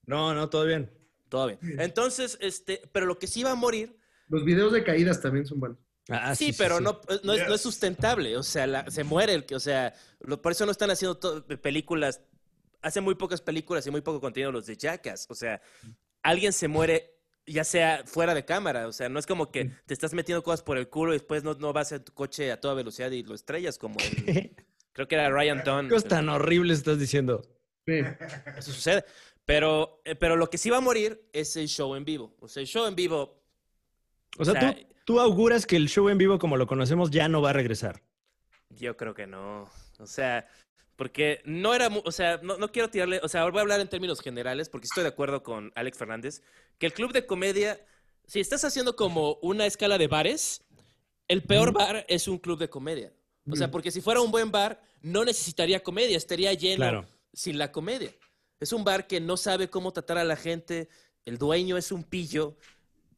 No, 0.04 0.34
no, 0.34 0.50
todo 0.50 0.64
bien. 0.66 0.90
Todo 1.28 1.46
bien. 1.46 1.58
Entonces, 1.80 2.36
este, 2.40 2.82
pero 2.92 3.06
lo 3.06 3.18
que 3.18 3.26
sí 3.26 3.42
va 3.42 3.52
a 3.52 3.54
morir 3.54 3.96
Los 4.28 4.44
videos 4.44 4.72
de 4.72 4.82
caídas 4.84 5.20
también 5.20 5.46
son 5.46 5.60
buenos. 5.60 5.78
Ah, 6.08 6.34
sí, 6.34 6.52
pero 6.56 6.78
sí. 6.78 6.84
No, 6.84 7.00
no, 7.08 7.14
es, 7.14 7.24
no 7.24 7.32
es 7.34 7.48
Yes. 7.48 7.60
sustentable. 7.62 8.36
O 8.36 8.42
sea, 8.42 8.66
la- 8.66 8.90
se 8.90 9.04
muere 9.04 9.32
el 9.34 9.46
que, 9.46 9.54
o 9.54 9.60
sea, 9.60 9.94
lo- 10.20 10.40
por 10.42 10.52
eso 10.52 10.66
no 10.66 10.72
están 10.72 10.90
haciendo 10.90 11.18
películas. 11.62 12.20
Hacen 12.82 13.02
muy 13.04 13.14
pocas 13.14 13.40
películas 13.40 13.86
y 13.86 13.90
muy 13.90 14.02
poco 14.02 14.20
contenido 14.20 14.52
los 14.52 14.66
de 14.66 14.76
Jackass. 14.76 15.26
O 15.30 15.34
sea, 15.34 15.62
alguien 16.22 16.52
se 16.52 16.68
muere, 16.68 17.16
ya 17.46 17.64
sea 17.64 18.02
fuera 18.04 18.34
de 18.34 18.44
cámara. 18.44 18.86
O 18.86 18.92
sea, 18.92 19.08
no 19.08 19.18
es 19.18 19.26
como 19.26 19.50
que 19.50 19.70
te 19.86 19.94
estás 19.94 20.12
metiendo 20.12 20.42
cosas 20.42 20.62
por 20.62 20.76
el 20.76 20.88
culo 20.90 21.12
y 21.14 21.16
después 21.16 21.42
no, 21.42 21.54
no 21.54 21.72
vas 21.72 21.92
en 21.92 22.04
tu 22.04 22.12
coche 22.12 22.52
a 22.52 22.60
toda 22.60 22.74
velocidad 22.74 23.10
y 23.10 23.22
lo 23.22 23.34
estrellas 23.34 23.78
como 23.78 23.96
el- 24.00 24.54
creo 24.92 25.08
que 25.08 25.14
era 25.14 25.30
Ryan 25.30 25.62
Dunn. 25.64 25.88
¿Qué 25.88 25.94
cosas 25.94 26.08
tan 26.10 26.28
horribles 26.28 26.78
estás 26.78 26.98
diciendo? 26.98 27.42
Sí. 27.86 28.00
Eso 28.58 28.72
sucede. 28.72 29.04
Pero, 29.46 30.00
eh, 30.04 30.14
pero 30.14 30.36
lo 30.36 30.48
que 30.50 30.56
sí 30.58 30.68
va 30.70 30.78
a 30.78 30.80
morir 30.80 31.28
es 31.32 31.56
el 31.56 31.68
show 31.68 31.94
en 31.96 32.04
vivo. 32.04 32.34
O 32.40 32.48
sea, 32.48 32.60
el 32.62 32.66
show 32.66 32.86
en 32.86 32.94
vivo 32.94 33.42
O 34.38 34.44
sea, 34.44 34.52
O 34.54 34.56
sea, 34.60 34.74
tú, 34.74 34.86
tú 35.04 35.20
auguras 35.20 35.66
que 35.66 35.76
el 35.76 35.88
show 35.88 36.08
en 36.08 36.18
vivo 36.18 36.38
como 36.38 36.56
lo 36.56 36.66
conocemos 36.66 37.10
ya 37.10 37.28
no 37.28 37.40
va 37.42 37.50
a 37.50 37.54
regresar. 37.54 38.02
Yo 38.70 38.96
creo 38.96 39.14
que 39.14 39.26
no. 39.26 39.70
O 39.98 40.06
sea, 40.06 40.46
porque 40.96 41.40
no 41.44 41.74
era, 41.74 41.88
o 41.88 42.12
sea, 42.12 42.40
no, 42.42 42.56
no 42.56 42.70
quiero 42.72 42.88
tirarle, 42.90 43.20
o 43.22 43.28
sea, 43.28 43.44
voy 43.48 43.58
a 43.58 43.62
hablar 43.62 43.80
en 43.80 43.88
términos 43.88 44.20
generales 44.20 44.68
porque 44.68 44.86
estoy 44.86 45.02
de 45.02 45.10
acuerdo 45.10 45.42
con 45.42 45.72
Alex 45.74 45.98
Fernández, 45.98 46.42
que 46.78 46.86
el 46.86 46.92
club 46.92 47.12
de 47.12 47.26
comedia, 47.26 47.80
si 48.26 48.40
estás 48.40 48.64
haciendo 48.64 48.96
como 48.96 49.38
una 49.42 49.66
escala 49.66 49.98
de 49.98 50.08
bares, 50.08 50.62
el 51.28 51.42
peor 51.42 51.72
bar 51.72 52.04
es 52.08 52.28
un 52.28 52.38
club 52.38 52.58
de 52.58 52.68
comedia. 52.68 53.12
O 53.50 53.56
sea, 53.56 53.70
porque 53.70 53.90
si 53.90 54.00
fuera 54.00 54.22
un 54.22 54.30
buen 54.30 54.50
bar, 54.50 54.80
no 55.02 55.24
necesitaría 55.24 55.82
comedia, 55.82 56.16
estaría 56.16 56.52
lleno 56.54 56.76
Claro. 56.76 57.06
sin 57.32 57.58
la 57.58 57.70
comedia. 57.72 58.10
Es 58.58 58.72
un 58.72 58.84
bar 58.84 59.06
que 59.06 59.20
no 59.20 59.36
sabe 59.36 59.68
cómo 59.68 59.92
tratar 59.92 60.16
a 60.16 60.24
la 60.24 60.36
gente, 60.36 60.88
el 61.26 61.36
dueño 61.36 61.76
es 61.76 61.92
un 61.92 62.04
pillo, 62.04 62.56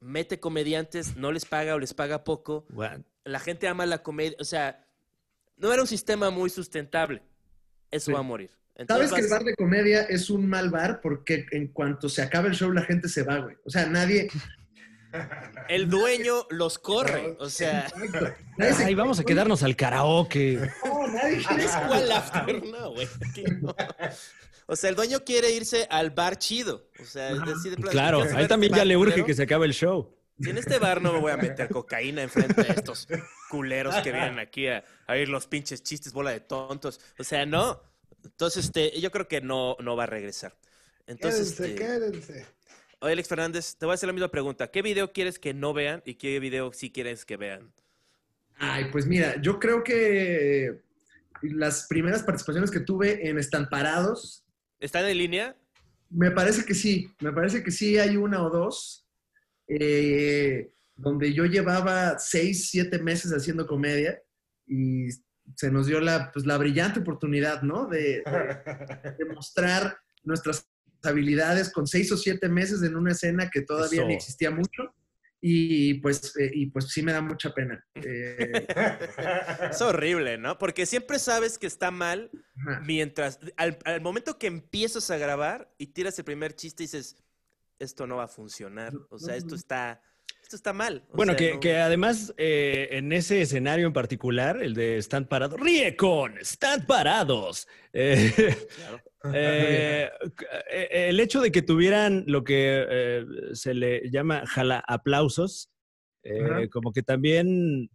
mete 0.07 0.39
comediantes, 0.41 1.17
no 1.17 1.33
les 1.33 1.45
paga 1.45 1.75
o 1.75 1.79
les 1.79 1.93
paga 1.95 2.25
poco 2.25 2.65
What? 2.73 3.01
la 3.25 3.41
gente 3.41 3.67
ama 3.69 3.85
la 3.87 4.03
comedia, 4.03 4.37
o 4.41 4.45
sea, 4.45 4.87
no 5.57 5.73
era 5.73 5.83
un 5.83 5.89
sistema 5.89 6.31
muy 6.31 6.49
sustentable. 6.51 7.23
Eso 7.91 8.07
Sí. 8.07 8.13
va 8.13 8.21
a 8.21 8.23
morir. 8.23 8.51
¿Sabes 8.87 9.11
que 9.13 9.21
el 9.23 9.29
bar 9.29 9.43
de 9.43 9.55
comedia 9.55 10.03
es 10.03 10.29
un 10.29 10.47
mal 10.49 10.71
bar? 10.71 11.01
Porque 11.01 11.47
en 11.51 11.69
cuanto 11.69 12.09
se 12.11 12.21
acaba 12.23 12.47
el 12.49 12.55
show, 12.55 12.71
la 12.73 12.83
gente 12.83 13.09
se 13.09 13.23
va, 13.23 13.39
güey. 13.39 13.57
O 13.65 13.71
sea, 13.71 13.87
nadie. 13.87 14.29
el 15.69 15.89
dueño 15.89 16.47
los 16.51 16.79
corre, 16.79 17.37
o 17.39 17.49
sea, 17.49 17.87
Ay, 18.59 18.95
vamos 18.95 19.19
a 19.19 19.25
quedarnos 19.25 19.63
al 19.63 19.77
karaoke. 19.77 20.59
No, 20.85 21.07
nadie 21.09 21.43
quiere 21.47 21.65
¿cuál 21.89 22.13
after? 22.13 22.65
No, 22.67 22.93
güey, 22.93 23.09
no. 23.63 23.75
O 24.67 24.75
sea, 24.77 24.91
el 24.91 24.97
dueño 24.97 25.25
quiere 25.25 25.51
irse 25.53 25.87
al 25.91 26.11
bar 26.11 26.39
chido. 26.39 26.89
O 27.01 27.05
sea, 27.05 27.31
es 27.31 27.41
decir, 27.45 27.71
de 27.71 27.77
plan, 27.77 27.93
Claro, 27.93 28.19
¿quieres 28.19 28.33
a 28.33 28.37
ver 28.37 28.43
él 28.45 28.49
también 28.49 28.73
este 28.73 28.79
ya 28.81 28.85
le 28.85 28.97
bar 28.97 29.01
urge 29.03 29.12
culero? 29.12 29.27
que 29.27 29.35
se 29.35 29.43
acabe 29.45 29.67
el 29.67 29.73
show. 29.75 30.12
Si 30.41 30.51
en 30.51 30.59
este 30.59 30.79
bar 30.79 31.01
no 31.01 31.12
me 31.14 31.21
voy 31.21 31.33
a 31.33 31.37
meter 31.39 31.69
cocaína 31.71 32.23
enfrente 32.23 32.62
de 32.62 32.73
estos 32.73 33.09
culeros 33.49 33.95
que 33.97 34.12
vienen 34.12 34.39
aquí 34.39 34.67
a, 34.67 34.85
a 35.07 35.12
oír 35.14 35.29
los 35.31 35.47
pinches 35.47 35.83
chistes, 35.83 36.12
bola 36.12 36.31
de 36.31 36.41
tontos. 36.41 37.01
O 37.19 37.25
sea, 37.25 37.47
no. 37.47 37.81
Entonces, 38.25 38.67
este, 38.67 39.01
yo 39.01 39.11
creo 39.11 39.29
que 39.29 39.41
no, 39.41 39.77
no 39.81 39.97
va 39.97 40.03
a 40.03 40.07
regresar. 40.07 40.55
Entonces, 41.07 41.53
Quédense, 41.53 41.73
este, 41.73 41.85
quédense. 41.87 42.47
oye, 42.99 43.12
Alex 43.12 43.29
Fernández, 43.29 43.77
te 43.77 43.87
voy 43.87 43.93
a 43.93 43.95
hacer 43.95 44.09
la 44.09 44.12
misma 44.12 44.29
pregunta. 44.29 44.71
¿Qué 44.71 44.83
video 44.83 45.12
quieres 45.12 45.39
que 45.39 45.55
no 45.55 45.73
vean 45.73 46.03
y 46.05 46.14
qué 46.17 46.39
video 46.41 46.73
sí 46.73 46.91
quieres 46.91 47.25
que 47.25 47.37
vean? 47.37 47.73
Ay, 48.59 48.87
pues 48.91 49.07
mira, 49.07 49.41
yo 49.41 49.59
creo 49.61 49.85
que 49.85 50.83
las 51.43 51.87
primeras 51.87 52.23
participaciones 52.25 52.71
que 52.71 52.81
tuve 52.81 53.29
en 53.29 53.39
Están 53.39 53.69
Parados, 53.69 54.43
¿Están 54.81 55.07
en 55.07 55.18
línea? 55.18 55.57
me 56.09 56.31
parece 56.31 56.64
que 56.64 56.74
sí, 56.74 57.11
me 57.20 57.33
parece 57.33 57.64
que 57.64 57.72
sí 57.72 57.99
hay 57.99 58.16
una 58.16 58.41
o 58.43 58.49
dos, 58.49 59.09
eh, 59.66 60.70
donde 60.95 61.33
yo 61.33 61.45
llevaba 61.47 62.18
seis, 62.20 62.70
siete 62.70 63.01
meses 63.01 63.33
haciendo 63.33 63.66
comedia 63.66 64.22
y 64.68 65.09
se 65.57 65.70
nos 65.70 65.89
dio 65.89 66.01
la, 66.01 66.31
pues, 66.33 66.47
la 66.47 66.59
brillante 66.59 67.01
oportunidad, 67.01 67.62
¿no? 67.62 67.87
De, 67.89 68.22
de- 68.24 69.14
de 69.18 69.24
mostrar 69.35 69.99
nuestras 70.22 70.68
habilidades 71.03 71.72
con 71.72 71.87
seis 71.89 72.11
o 72.12 72.16
siete 72.16 72.49
meses 72.49 72.83
en 72.85 72.95
una 72.97 73.11
escena 73.12 73.51
que 73.51 73.62
todavía 73.62 74.01
Eso. 74.03 74.09
ni 74.09 74.14
existía 74.14 74.51
mucho. 74.53 74.95
Y 75.41 75.95
pues, 75.95 76.35
eh, 76.39 76.51
y 76.55 76.66
pues 76.70 76.87
sí 76.89 77.03
me 77.03 77.12
da 77.12 77.20
mucha 77.20 77.53
pena. 77.53 77.85
Eh, 77.97 78.66
Es 79.70 79.83
horrible, 79.83 80.39
¿no? 80.39 80.57
Porque 80.57 80.87
siempre 80.87 81.18
sabes 81.18 81.59
que 81.59 81.66
está 81.66 81.91
mal 81.91 82.31
ajá. 82.57 82.81
mientras, 82.85 83.39
al, 83.57 83.79
al 83.85 84.01
momento 84.01 84.39
que 84.39 84.47
empiezas 84.47 85.11
a 85.11 85.19
grabar 85.19 85.73
y 85.79 85.89
tiras 85.89 86.19
el 86.19 86.25
primer 86.25 86.55
chiste 86.55 86.83
y 86.83 86.87
dices, 86.87 87.17
esto 87.79 88.07
no 88.07 88.17
va 88.17 88.25
a 88.25 88.29
funcionar. 88.29 88.93
O 89.11 89.19
sea, 89.19 89.37
esto 89.37 89.55
está, 89.55 90.01
esto 90.43 90.57
está 90.57 90.73
mal. 90.73 91.05
O 91.11 91.17
Bueno, 91.17 91.33
sea, 91.33 91.39
que, 91.39 91.55
no- 91.55 91.61
que 91.61 91.77
además 91.77 92.33
eh, 92.39 92.89
en 92.93 93.13
ese 93.13 93.43
escenario 93.43 93.87
en 93.87 93.93
particular, 93.93 94.63
el 94.63 94.75
de 94.75 94.99
Stand 94.99 95.29
Parados, 95.29 95.61
ríe 95.61 95.95
con 95.97 96.39
Stand 96.39 96.87
Parados. 96.87 97.67
Eh, 97.99 98.61
Claro. 98.77 99.01
eh, 99.35 100.11
el 101.09 101.19
hecho 101.19 101.41
de 101.41 101.51
que 101.51 101.63
tuvieran 101.63 102.23
lo 102.29 102.45
que 102.45 103.25
se 103.55 103.75
le 103.75 104.09
llama 104.11 104.47
jala 104.47 104.85
aplausos, 104.87 105.71
como 106.71 106.93
que 106.93 107.03
también, 107.03 107.91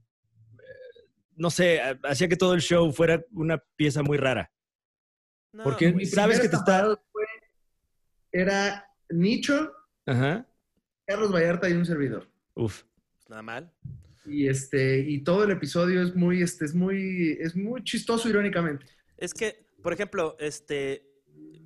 no 1.41 1.49
sé, 1.49 1.81
ha- 1.81 1.99
hacía 2.03 2.27
que 2.29 2.37
todo 2.37 2.53
el 2.53 2.61
show 2.61 2.91
fuera 2.93 3.23
una 3.31 3.57
pieza 3.75 4.03
muy 4.03 4.17
rara. 4.17 4.51
No, 5.53 5.63
porque 5.63 5.91
Mi 5.91 6.05
sabes 6.05 6.39
que 6.39 6.47
te 6.47 6.55
está... 6.55 6.95
Fue- 7.11 7.25
era 8.31 8.85
Nicho, 9.09 9.73
Ajá. 10.05 10.47
Carlos 11.05 11.31
Vallarta 11.33 11.67
y 11.69 11.73
un 11.73 11.85
servidor. 11.85 12.29
Uf. 12.53 12.83
Nada 13.27 13.41
mal. 13.41 13.73
Y 14.25 14.47
este, 14.47 14.99
y 14.99 15.23
todo 15.23 15.43
el 15.43 15.51
episodio 15.51 16.03
es 16.03 16.15
muy, 16.15 16.41
este, 16.43 16.65
es 16.65 16.73
muy, 16.75 17.37
es 17.41 17.55
muy 17.55 17.83
chistoso 17.83 18.29
irónicamente. 18.29 18.85
Es 19.17 19.33
que, 19.33 19.65
por 19.81 19.91
ejemplo, 19.93 20.37
este, 20.39 21.05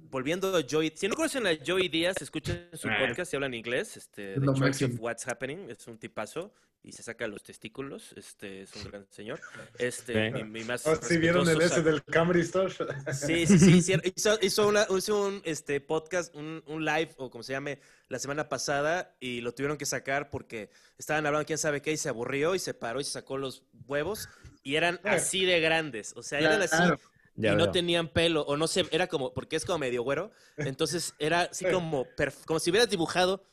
volviendo 0.09 0.55
a 0.55 0.61
Joey, 0.67 0.93
si 0.95 1.07
no 1.07 1.15
conocen 1.15 1.45
a 1.45 1.51
Joey 1.65 1.89
Díaz, 1.89 2.15
escuchen 2.21 2.69
su 2.73 2.87
podcast 2.87 3.33
y 3.33 3.35
hablan 3.35 3.53
inglés, 3.53 3.97
este, 3.97 4.39
The 4.39 4.45
Choice 4.55 4.85
of 4.85 4.91
What's 4.99 5.27
Happening, 5.27 5.69
es 5.69 5.85
un 5.87 5.97
tipazo 5.97 6.53
y 6.85 6.91
se 6.91 7.01
saca 7.03 7.27
los 7.27 7.41
testículos, 7.43 8.13
este, 8.15 8.61
es 8.61 8.75
un 8.75 8.83
gran 8.85 9.07
señor. 9.09 9.39
Este, 9.79 10.31
mi, 10.31 10.43
mi 10.43 10.63
más 10.63 10.85
Oh, 10.85 10.95
¿Sí 10.95 11.17
vieron 11.17 11.47
el 11.49 11.61
ese 11.61 11.81
del 11.81 12.03
Camry 12.03 12.41
Store? 12.41 12.71
Sí, 13.13 13.47
sí, 13.47 13.57
sí. 13.59 13.81
sí, 13.81 13.93
Hizo, 14.15 14.37
hizo 14.41 14.67
una- 14.67 14.85
hizo 14.95 15.25
un 15.25 15.41
este, 15.45 15.81
podcast, 15.81 16.33
un, 16.35 16.63
un 16.67 16.85
live, 16.85 17.09
o 17.17 17.29
como 17.29 17.43
se 17.43 17.53
llame, 17.53 17.79
la 18.07 18.19
semana 18.19 18.47
pasada, 18.49 19.15
y 19.19 19.41
lo 19.41 19.53
tuvieron 19.53 19.77
que 19.77 19.85
sacar 19.85 20.29
porque 20.29 20.69
estaban 20.97 21.25
hablando 21.25 21.45
quién 21.45 21.57
sabe 21.57 21.81
qué, 21.81 21.91
y 21.91 21.97
se 21.97 22.09
aburrió, 22.09 22.53
y 22.55 22.59
se 22.59 22.73
paró 22.73 22.99
y 23.01 23.03
se 23.03 23.11
sacó 23.11 23.37
los 23.37 23.63
huevos, 23.87 24.29
y 24.63 24.75
eran 24.75 24.99
así 25.03 25.43
de 25.45 25.59
grandes. 25.59 26.13
O 26.15 26.23
sea, 26.23 26.39
eran 26.39 26.61
así, 26.61 26.75
Claro. 26.77 26.99
Ya 27.37 27.51
y 27.51 27.55
no 27.57 27.63
veo. 27.65 27.71
tenían 27.71 28.07
pelo, 28.07 28.43
o 28.43 28.55
no 28.55 28.65
sé, 28.67 28.85
era 28.91 29.07
como, 29.07 29.33
porque 29.33 29.57
es 29.57 29.65
como 29.65 29.79
medio 29.79 30.03
güero, 30.03 30.31
entonces 30.55 31.13
era 31.19 31.41
así 31.41 31.65
como, 31.65 32.07
como 32.45 32.59
si 32.61 32.69
hubieras 32.69 32.89
dibujado 32.89 33.43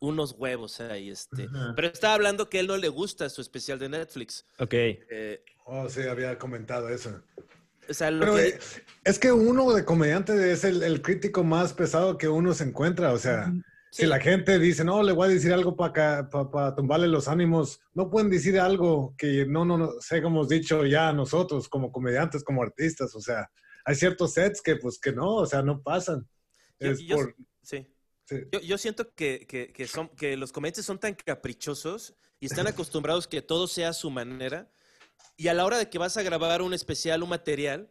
unos 0.00 0.32
huevos 0.38 0.80
ahí, 0.80 1.10
este. 1.10 1.44
Ajá. 1.44 1.72
Pero 1.76 1.88
estaba 1.88 2.14
hablando 2.14 2.48
que 2.48 2.60
él 2.60 2.66
no 2.66 2.76
le 2.76 2.88
gusta 2.88 3.28
su 3.28 3.40
especial 3.40 3.78
de 3.78 3.88
Netflix. 3.88 4.44
Ok. 4.58 4.74
Eh, 4.74 5.42
Oh, 5.70 5.86
sí, 5.90 6.00
había 6.00 6.38
comentado 6.38 6.88
eso. 6.88 7.20
o 7.88 7.92
sea, 7.92 8.10
lo 8.10 8.20
Pero 8.20 8.36
que... 8.36 8.48
eh, 8.48 8.58
es 9.04 9.18
que 9.18 9.30
uno 9.32 9.70
de 9.74 9.84
comediante 9.84 10.50
es 10.50 10.64
el, 10.64 10.82
el 10.82 11.02
crítico 11.02 11.44
más 11.44 11.74
pesado 11.74 12.16
que 12.16 12.26
uno 12.26 12.54
se 12.54 12.64
encuentra. 12.64 13.12
O 13.12 13.18
sea, 13.18 13.52
sí. 13.52 13.62
si 13.90 14.06
la 14.06 14.18
gente 14.18 14.58
dice, 14.58 14.82
no, 14.82 15.02
le 15.02 15.12
voy 15.12 15.26
a 15.28 15.30
decir 15.34 15.52
algo 15.52 15.76
para 15.76 16.26
tumbarle 16.74 17.06
los 17.08 17.28
ánimos, 17.28 17.80
no 17.92 18.08
pueden 18.08 18.30
decir 18.30 18.58
algo 18.58 19.14
que 19.18 19.44
no, 19.46 19.66
no, 19.66 19.76
no 19.76 19.90
sé, 20.00 20.22
como 20.22 20.36
hemos 20.38 20.48
dicho 20.48 20.86
ya 20.86 21.12
nosotros 21.12 21.68
como 21.68 21.92
comediantes, 21.92 22.42
como 22.42 22.62
artistas. 22.62 23.14
O 23.14 23.20
sea, 23.20 23.50
hay 23.84 23.94
ciertos 23.94 24.32
sets 24.32 24.62
que 24.62 24.76
pues 24.76 24.98
que 24.98 25.12
no, 25.12 25.34
o 25.34 25.44
sea, 25.46 25.60
no 25.60 25.82
pasan. 25.82 26.26
Yo- 26.80 26.90
Es 26.92 27.00
yo- 27.00 27.16
por- 27.16 27.34
sí. 27.62 27.86
Sí. 28.28 28.36
Yo, 28.52 28.60
yo 28.60 28.78
siento 28.78 29.14
que, 29.14 29.46
que- 29.46 29.72
que 29.72 29.86
son, 29.86 30.08
que 30.10 30.36
los 30.36 30.52
comediantes 30.52 30.84
son 30.84 30.98
tan 30.98 31.14
caprichosos 31.14 32.14
y 32.40 32.46
están 32.46 32.66
acostumbrados 32.86 33.26
que 33.26 33.42
todo 33.42 33.66
sea 33.66 33.90
a 33.90 33.92
su 33.94 34.10
manera. 34.10 34.70
Y 35.36 35.48
a 35.48 35.54
la 35.54 35.64
hora 35.64 35.78
de 35.78 35.88
que 35.88 35.98
vas 35.98 36.16
a 36.16 36.22
grabar 36.22 36.62
un 36.62 36.74
especial, 36.74 37.22
un 37.22 37.28
material, 37.30 37.90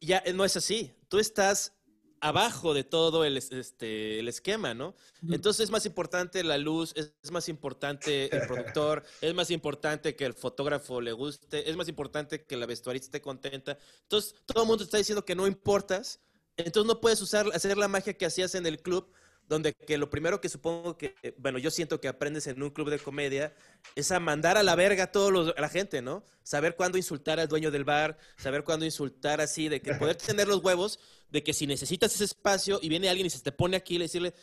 ya 0.00 0.22
eh, 0.24 0.32
no 0.32 0.44
es 0.44 0.56
así. 0.56 0.92
Tú 1.08 1.18
estás 1.18 1.74
abajo 2.20 2.72
de 2.72 2.84
todo 2.84 3.24
el, 3.24 3.36
es- 3.36 3.50
este, 3.50 4.20
el 4.20 4.28
esquema, 4.28 4.74
¿no? 4.74 4.94
Entonces 5.28 5.64
es 5.64 5.70
más 5.70 5.84
importante 5.86 6.42
la 6.44 6.56
luz, 6.56 6.92
es, 6.94 7.14
es 7.22 7.30
más 7.32 7.48
importante 7.48 8.34
el 8.34 8.46
productor, 8.46 9.02
es 9.20 9.34
más 9.34 9.50
importante 9.50 10.14
que 10.14 10.24
el 10.24 10.32
fotógrafo 10.34 11.00
le 11.00 11.12
guste, 11.12 11.68
es 11.68 11.76
más 11.76 11.88
importante 11.88 12.44
que 12.44 12.56
la 12.56 12.66
vestuarista 12.66 13.06
esté 13.08 13.20
contenta. 13.20 13.76
Entonces 14.02 14.36
todo 14.46 14.62
el 14.62 14.68
mundo 14.68 14.84
está 14.84 14.98
diciendo 14.98 15.24
que 15.24 15.34
no 15.34 15.46
importas, 15.48 16.20
entonces 16.56 16.86
no 16.86 17.00
puedes 17.00 17.20
usar, 17.20 17.46
hacer 17.54 17.76
la 17.76 17.88
magia 17.88 18.14
que 18.14 18.26
hacías 18.26 18.54
en 18.54 18.66
el 18.66 18.80
club, 18.80 19.12
donde 19.48 19.74
que 19.74 19.98
lo 19.98 20.08
primero 20.08 20.40
que 20.40 20.48
supongo 20.48 20.96
que, 20.96 21.14
bueno, 21.38 21.58
yo 21.58 21.70
siento 21.70 22.00
que 22.00 22.08
aprendes 22.08 22.46
en 22.46 22.62
un 22.62 22.70
club 22.70 22.90
de 22.90 22.98
comedia 22.98 23.54
es 23.94 24.10
a 24.10 24.20
mandar 24.20 24.56
a 24.56 24.62
la 24.62 24.74
verga 24.74 25.04
a 25.04 25.12
todos 25.12 25.32
los, 25.32 25.54
a 25.56 25.60
la 25.60 25.68
gente, 25.68 26.00
¿no? 26.00 26.24
Saber 26.42 26.76
cuándo 26.76 26.96
insultar 26.96 27.38
al 27.38 27.48
dueño 27.48 27.70
del 27.70 27.84
bar, 27.84 28.18
saber 28.36 28.64
cuándo 28.64 28.84
insultar 28.84 29.40
así, 29.40 29.68
de 29.68 29.82
que 29.82 29.94
poder 29.94 30.16
tener 30.16 30.48
los 30.48 30.62
huevos, 30.62 30.98
de 31.30 31.42
que 31.42 31.52
si 31.52 31.66
necesitas 31.66 32.14
ese 32.14 32.24
espacio 32.24 32.78
y 32.82 32.88
viene 32.88 33.08
alguien 33.08 33.26
y 33.26 33.30
se 33.30 33.40
te 33.40 33.52
pone 33.52 33.76
aquí, 33.76 33.98
le 33.98 34.04
decirle, 34.04 34.34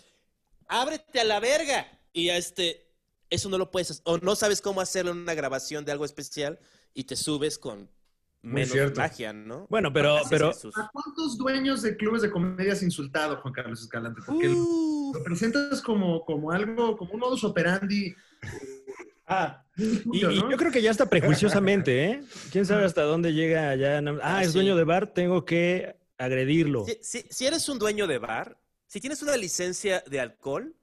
ábrete 0.68 1.20
a 1.20 1.24
la 1.24 1.40
verga. 1.40 1.88
Y 2.12 2.30
a 2.30 2.38
este, 2.38 2.88
eso 3.30 3.50
no 3.50 3.58
lo 3.58 3.72
puedes, 3.72 3.92
hacer, 3.92 4.04
o 4.06 4.18
no 4.18 4.36
sabes 4.36 4.62
cómo 4.62 4.82
hacerlo 4.82 5.12
en 5.12 5.18
una 5.18 5.34
grabación 5.34 5.86
de 5.86 5.92
algo 5.92 6.06
especial 6.06 6.60
y 6.94 7.04
te 7.06 7.16
subes 7.16 7.58
con 7.58 7.90
Muy 8.42 8.54
menos 8.54 8.70
cierto. 8.72 9.02
magia, 9.02 9.34
¿no? 9.34 9.68
Bueno, 9.70 9.92
pero, 9.92 10.18
pero. 10.30 10.50
¿A 10.76 10.90
cuántos 10.94 11.38
dueños 11.38 11.82
de 11.82 11.98
clubes 11.98 12.22
de 12.22 12.32
comedia 12.32 12.74
has 12.74 12.82
insultado, 12.84 13.38
Juan 13.42 13.54
Carlos 13.54 13.82
Escalante? 13.82 14.22
Porque 14.26 14.48
lo- 14.48 14.56
Uh, 14.56 15.14
lo 15.14 15.24
presentas 15.24 15.82
como, 15.82 16.24
como 16.24 16.52
algo, 16.52 16.96
como 16.96 17.14
un 17.14 17.20
modus 17.20 17.44
operandi. 17.44 18.16
Ah, 19.26 19.64
Y, 19.78 20.20
yo 20.22 20.58
creo 20.58 20.72
que 20.72 20.82
ya 20.82 20.92
está 20.92 21.10
prejuiciosamente, 21.10 22.06
¿eh? 22.06 22.22
¿Quién 22.52 22.66
sabe 22.66 22.86
hasta 22.86 23.04
dónde 23.04 23.34
llega 23.34 23.76
ya? 23.76 24.00
Ah, 24.00 24.20
Ah, 24.22 24.42
es 24.44 24.50
sí. 24.50 24.54
dueño 24.54 24.76
de 24.76 24.84
bar, 24.84 25.14
tengo 25.14 25.46
que 25.46 25.96
agredirlo. 26.18 26.86
Si, 26.86 26.98
si- 27.02 27.26
si 27.30 27.46
eres 27.48 27.68
un 27.70 27.80
dueño 27.80 28.08
de 28.08 28.18
bar, 28.18 28.58
si 28.88 29.00
tienes 29.00 29.22
una 29.22 29.36
licencia 29.38 30.04
de 30.08 30.20
alcohol, 30.20 30.76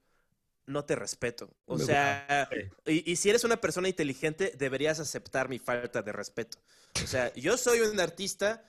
no 0.65 0.83
te 0.85 0.95
respeto. 0.95 1.55
O 1.65 1.77
Me 1.77 1.83
sea, 1.85 2.49
y 2.85 3.15
si 3.15 3.29
eres 3.29 3.43
una 3.43 3.57
persona 3.57 3.87
inteligente, 3.87 4.53
deberías 4.57 4.99
aceptar 4.99 5.47
mi 5.49 5.59
falta 5.59 6.01
de 6.01 6.11
respeto. 6.11 6.57
O 7.03 7.07
sea, 7.07 7.33
yo 7.35 7.57
soy 7.57 7.79
un 7.81 7.99
artista, 7.99 8.63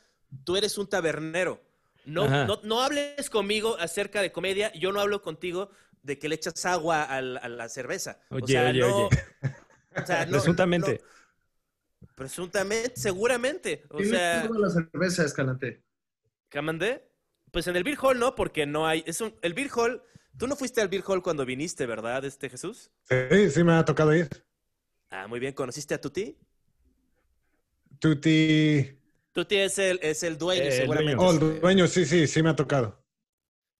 tú 0.45 0.57
eres 0.57 0.79
un 0.79 0.89
tabernero. 0.89 1.63
No, 2.05 2.27
no, 2.47 2.61
no 2.63 2.81
hables 2.83 3.29
conmigo 3.31 3.77
acerca 3.79 4.23
de 4.23 4.33
comedia, 4.33 4.73
yo 4.75 4.93
no 4.93 5.01
hablo 5.01 5.21
contigo 5.23 5.71
de 6.03 6.19
que 6.19 6.29
le 6.29 6.37
echas 6.37 6.65
agua 6.65 7.03
al- 7.03 7.37
a, 7.39 7.49
la 7.49 7.69
cerveza. 7.69 8.21
o 8.31 8.37
Oye, 8.37 8.47
sea, 8.55 8.71
oye, 8.71 8.81
no, 8.81 8.97
oye. 9.07 9.17
o 10.03 10.07
sea, 10.07 10.25
no- 10.27 10.33
Presuntamente. 10.33 11.01
no- 12.01 12.09
presuntamente, 12.15 12.93
seguramente. 12.97 13.85
O 13.91 13.97
¿Quién 13.99 14.11
le 14.13 14.17
sea, 14.19 14.43
sirve 14.43 14.59
la 14.59 14.71
cerveza, 14.71 15.25
Escalante? 15.25 15.83
¿Qué 16.49 16.63
mandé? 16.63 17.07
Pues 17.51 17.67
en 17.67 17.77
el 17.77 17.85
Beer 17.85 17.99
Hall 18.01 18.19
no, 18.19 18.35
porque 18.35 18.67
no 18.67 18.87
hay. 18.87 19.03
Es 19.07 19.21
un, 19.21 19.35
el 19.43 19.55
Beer 19.55 19.71
Hall. 19.75 20.03
Tú 20.39 20.47
no 20.47 20.57
fuiste 20.57 20.81
al 20.81 20.89
Beer 20.89 21.03
Hall 21.07 21.23
cuando 21.23 21.45
viniste, 21.45 21.85
¿verdad, 21.87 22.25
este 22.25 22.49
Jesús? 22.49 22.91
sí, 23.05 23.51
sí 23.51 23.65
me 23.65 23.73
ha 23.75 23.85
tocado 23.85 24.15
ir. 24.15 24.29
Ah, 25.11 25.27
muy 25.27 25.41
bien. 25.41 25.53
¿Conociste 25.55 25.95
a 25.95 26.01
Tuti? 26.01 26.39
Tuti. 27.99 28.99
Tuti 29.33 29.57
es 29.57 29.79
el, 29.79 29.99
es 30.03 30.23
el 30.23 30.37
dueño, 30.39 30.63
Eh, 30.63 30.67
el 30.69 30.73
seguramente. 30.73 31.15
dueño. 31.17 31.29
Oh, 31.29 31.33
el 31.55 31.61
dueño, 31.61 31.87
sí, 31.87 32.05
sí, 32.05 32.27
sí 32.27 32.43
me 32.43 32.51
ha 32.51 32.57
tocado. 32.57 32.99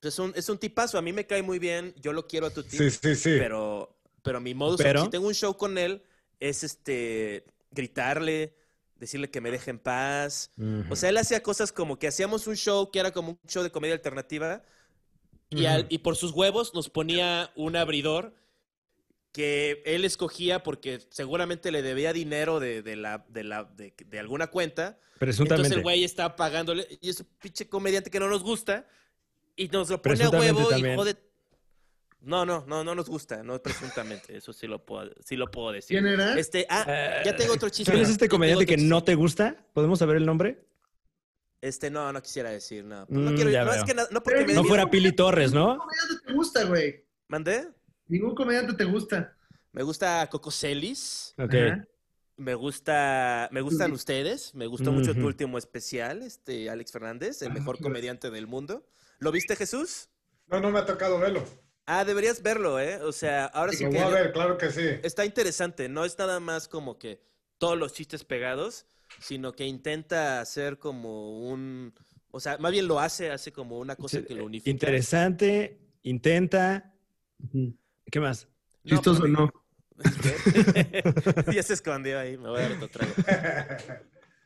Es 0.03 0.19
un, 0.19 0.33
es 0.37 0.49
un 0.49 0.59
tipazo. 0.59 0.99
A 0.99 1.03
mí 1.03 1.13
me 1.13 1.27
cae 1.27 1.43
muy 1.43 1.59
bien. 1.59 1.95
Yo 2.01 2.13
lo 2.13 2.27
quiero 2.27 2.47
a 2.47 2.51
Tuti. 2.51 2.77
Sí, 2.77 2.91
sí, 2.91 3.15
sí. 3.17 3.37
Pero, 3.39 3.99
pero 4.23 4.41
mi 4.41 4.55
modus 4.55 4.79
Pero- 4.81 5.05
si 5.05 5.11
tengo 5.11 5.27
un 5.27 5.35
show 5.35 5.57
con 5.57 5.77
él, 5.79 6.03
es 6.41 6.63
este 6.63 7.45
gritarle, 7.71 8.55
decirle 8.97 9.31
que 9.31 9.41
me 9.41 9.51
deje 9.51 9.71
en 9.71 9.79
paz. 9.79 10.53
O 10.91 10.97
sea, 10.97 11.09
él 11.11 11.17
hacía 11.17 11.43
cosas 11.43 11.73
como 11.73 11.99
que 11.99 12.07
hacíamos 12.09 12.47
un 12.47 12.57
show 12.57 12.91
que 12.91 12.99
era 13.01 13.11
como 13.11 13.31
un 13.33 13.39
show 13.49 13.63
de 13.63 13.71
comedia 13.71 13.95
alternativa 13.95 14.63
y, 15.51 15.67
al- 15.67 15.87
y 15.89 15.99
por 15.99 16.15
sus 16.17 16.33
huevos 16.33 16.75
nos 16.75 16.89
ponía 16.89 17.51
un 17.57 17.75
abridor 17.77 18.35
que 19.39 19.83
él 19.87 20.05
escogía 20.05 20.65
porque 20.65 20.99
seguramente 21.11 21.71
le 21.71 21.81
debía 21.81 22.13
dinero 22.13 22.59
de, 22.59 22.83
de 22.83 22.97
la, 22.97 23.25
de, 23.29 23.45
la, 23.45 23.63
de, 23.63 23.95
de 24.05 24.19
alguna 24.19 24.49
cuenta. 24.49 24.99
Presuntamente. 25.21 25.55
Entonces 25.69 25.77
el 25.77 25.83
güey 25.85 26.03
estaba 26.03 26.35
pagándole 26.35 26.89
y 27.01 27.09
es 27.09 27.21
un 27.21 27.27
pinche 27.41 27.69
comediante 27.69 28.11
que 28.11 28.19
no 28.19 28.27
nos 28.29 28.43
gusta 28.43 28.89
y 29.55 29.69
nos 29.69 29.91
lo 29.91 30.03
pone 30.03 30.25
a 30.25 30.31
huevo 30.31 30.67
y 30.67 30.71
también. 30.71 30.97
jode. 30.97 31.15
No, 32.21 32.45
no, 32.45 32.65
no, 32.67 32.83
no 32.83 32.97
nos 32.97 33.09
gusta, 33.09 33.45
no 33.45 33.63
presuntamente, 33.63 34.37
eso 34.37 34.53
sí 34.53 34.67
lo 34.67 34.85
puedo, 34.85 35.13
sí 35.25 35.37
lo 35.37 35.49
puedo 35.53 35.71
decir. 35.71 35.97
¿Quién 36.01 36.13
era? 36.15 36.37
Este, 36.37 36.67
ah, 36.69 37.23
ya 37.25 37.37
tengo 37.37 37.53
otro 37.55 37.69
chiste. 37.69 37.93
¿Quién 37.93 38.03
es 38.03 38.11
este 38.11 38.29
comediante 38.29 38.67
que 38.67 38.75
chiste. 38.75 38.89
no 38.91 39.05
te 39.05 39.15
gusta? 39.15 39.65
¿Podemos 39.73 40.01
saber 40.01 40.17
el 40.17 40.27
nombre? 40.27 40.67
Este, 41.61 41.91
no, 41.93 42.13
no 42.13 42.21
quisiera 42.21 42.51
decir, 42.51 42.85
no. 42.85 43.07
No 43.09 43.31
Mm, 43.31 43.35
quiero, 43.37 43.65
no 43.65 43.73
es 43.73 43.85
que 43.85 43.95
na- 43.95 44.09
no 44.11 44.21
porque 44.21 44.45
me 44.45 44.55
No 44.55 44.65
fuera 44.65 44.91
Pili 44.91 45.13
Torres, 45.13 45.53
¿no? 45.53 45.79
comediante 45.79 46.27
te 46.27 46.33
gusta, 46.33 46.65
güey. 46.65 47.05
¿Mandé? 47.29 47.69
Ningún 48.09 48.35
comediante 48.35 48.75
te 48.75 48.85
gusta. 48.85 49.37
Me 49.73 49.83
gusta 49.83 50.27
Coco 50.31 50.51
Celis, 50.51 51.35
Ok. 51.39 51.55
Ajá. 51.55 51.85
me 52.37 52.55
gusta, 52.55 53.49
me 53.53 53.61
gustan 53.61 53.93
ustedes, 53.93 54.55
me 54.55 54.67
gustó 54.67 54.93
mucho 54.93 55.15
tu 55.15 55.27
último 55.27 55.59
especial, 55.59 56.23
este, 56.23 56.71
Alex 56.71 56.93
Fernández, 56.93 57.43
el 57.43 57.51
Ah, 57.51 57.55
mejor 57.55 57.77
sí. 57.77 57.83
comediante 57.83 58.31
del 58.31 58.47
mundo. 58.47 58.87
¿Lo 59.19 59.33
viste, 59.33 59.57
Jesús? 59.57 60.09
No, 60.47 60.61
no 60.61 60.71
me 60.71 60.79
ha 60.79 60.87
tocado 60.87 61.19
verlo. 61.19 61.45
Ah, 61.87 62.05
deberías 62.05 62.43
verlo, 62.43 62.79
¿eh? 62.81 62.97
O 63.03 63.13
sea, 63.13 63.47
ahora 63.47 63.73
sí 63.73 63.85
Lo 63.85 63.91
que 63.91 63.97
voy 63.97 64.07
a 64.07 64.11
ver, 64.11 64.33
claro 64.33 64.57
que 64.59 64.71
sí. 64.71 64.87
está 65.03 65.25
interesante, 65.25 65.89
no 65.89 66.05
es 66.05 66.17
nada 66.19 66.39
más 66.41 66.69
como 66.69 66.99
que 66.99 67.21
todos 67.59 67.77
los 67.77 67.93
chistes 67.93 68.25
pegados, 68.25 68.87
sino 69.21 69.53
que 69.53 69.67
intenta 69.67 70.41
hacer 70.41 70.79
como 70.79 71.49
un, 71.51 71.93
o 72.31 72.41
sea, 72.41 72.57
más 72.59 72.71
bien 72.73 72.87
lo 72.87 73.01
hace, 73.01 73.31
hace 73.31 73.53
como 73.53 73.79
una 73.79 73.97
cosa 73.97 74.21
Sí, 74.21 74.25
que 74.27 74.35
lo 74.35 74.45
unifica. 74.45 74.71
Interesante, 74.71 75.81
intenta. 76.03 76.95
¿Qué 78.11 78.21
más? 78.21 78.49
No, 78.85 78.91
Chistoso 78.97 79.21
pues, 79.21 79.33
no. 79.33 79.53
ya 81.53 81.63
se 81.63 81.75
escondió 81.75 82.19
ahí, 82.21 82.37
me 82.39 82.49
voy 82.49 82.61
a 82.61 82.63
dar 82.69 82.73
otro 82.73 82.89
trago. 82.89 83.13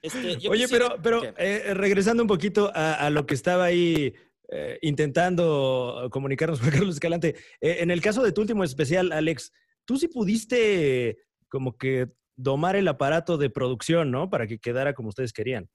Este, 0.00 0.36
yo 0.38 0.50
Oye, 0.50 0.62
quisiera- 0.64 0.96
pero, 1.00 1.20
pero 1.20 1.34
¿Qué? 1.34 1.34
eh, 1.68 1.74
regresando 1.74 2.22
un 2.22 2.26
poquito 2.26 2.72
a, 2.74 2.94
a 2.94 3.10
lo 3.10 3.26
que 3.26 3.34
estaba 3.34 3.64
ahí 3.64 4.14
eh, 4.48 4.78
intentando 4.82 6.08
comunicarnos 6.10 6.60
Juan 6.60 6.70
Carlos 6.72 6.94
Escalante, 6.96 7.36
eh, 7.60 7.76
en 7.80 7.90
el 7.90 8.00
caso 8.00 8.22
de 8.22 8.32
tu 8.32 8.40
último 8.40 8.64
especial, 8.64 9.12
Alex, 9.12 9.52
tú 9.84 9.96
sí 9.96 10.08
pudiste 10.08 11.18
como 11.48 11.76
que 11.76 12.08
domar 12.34 12.76
el 12.76 12.88
aparato 12.88 13.36
de 13.36 13.50
producción, 13.50 14.10
¿no? 14.10 14.28
Para 14.30 14.46
que 14.46 14.58
quedara 14.58 14.94
como 14.94 15.10
ustedes 15.10 15.32
querían. 15.32 15.68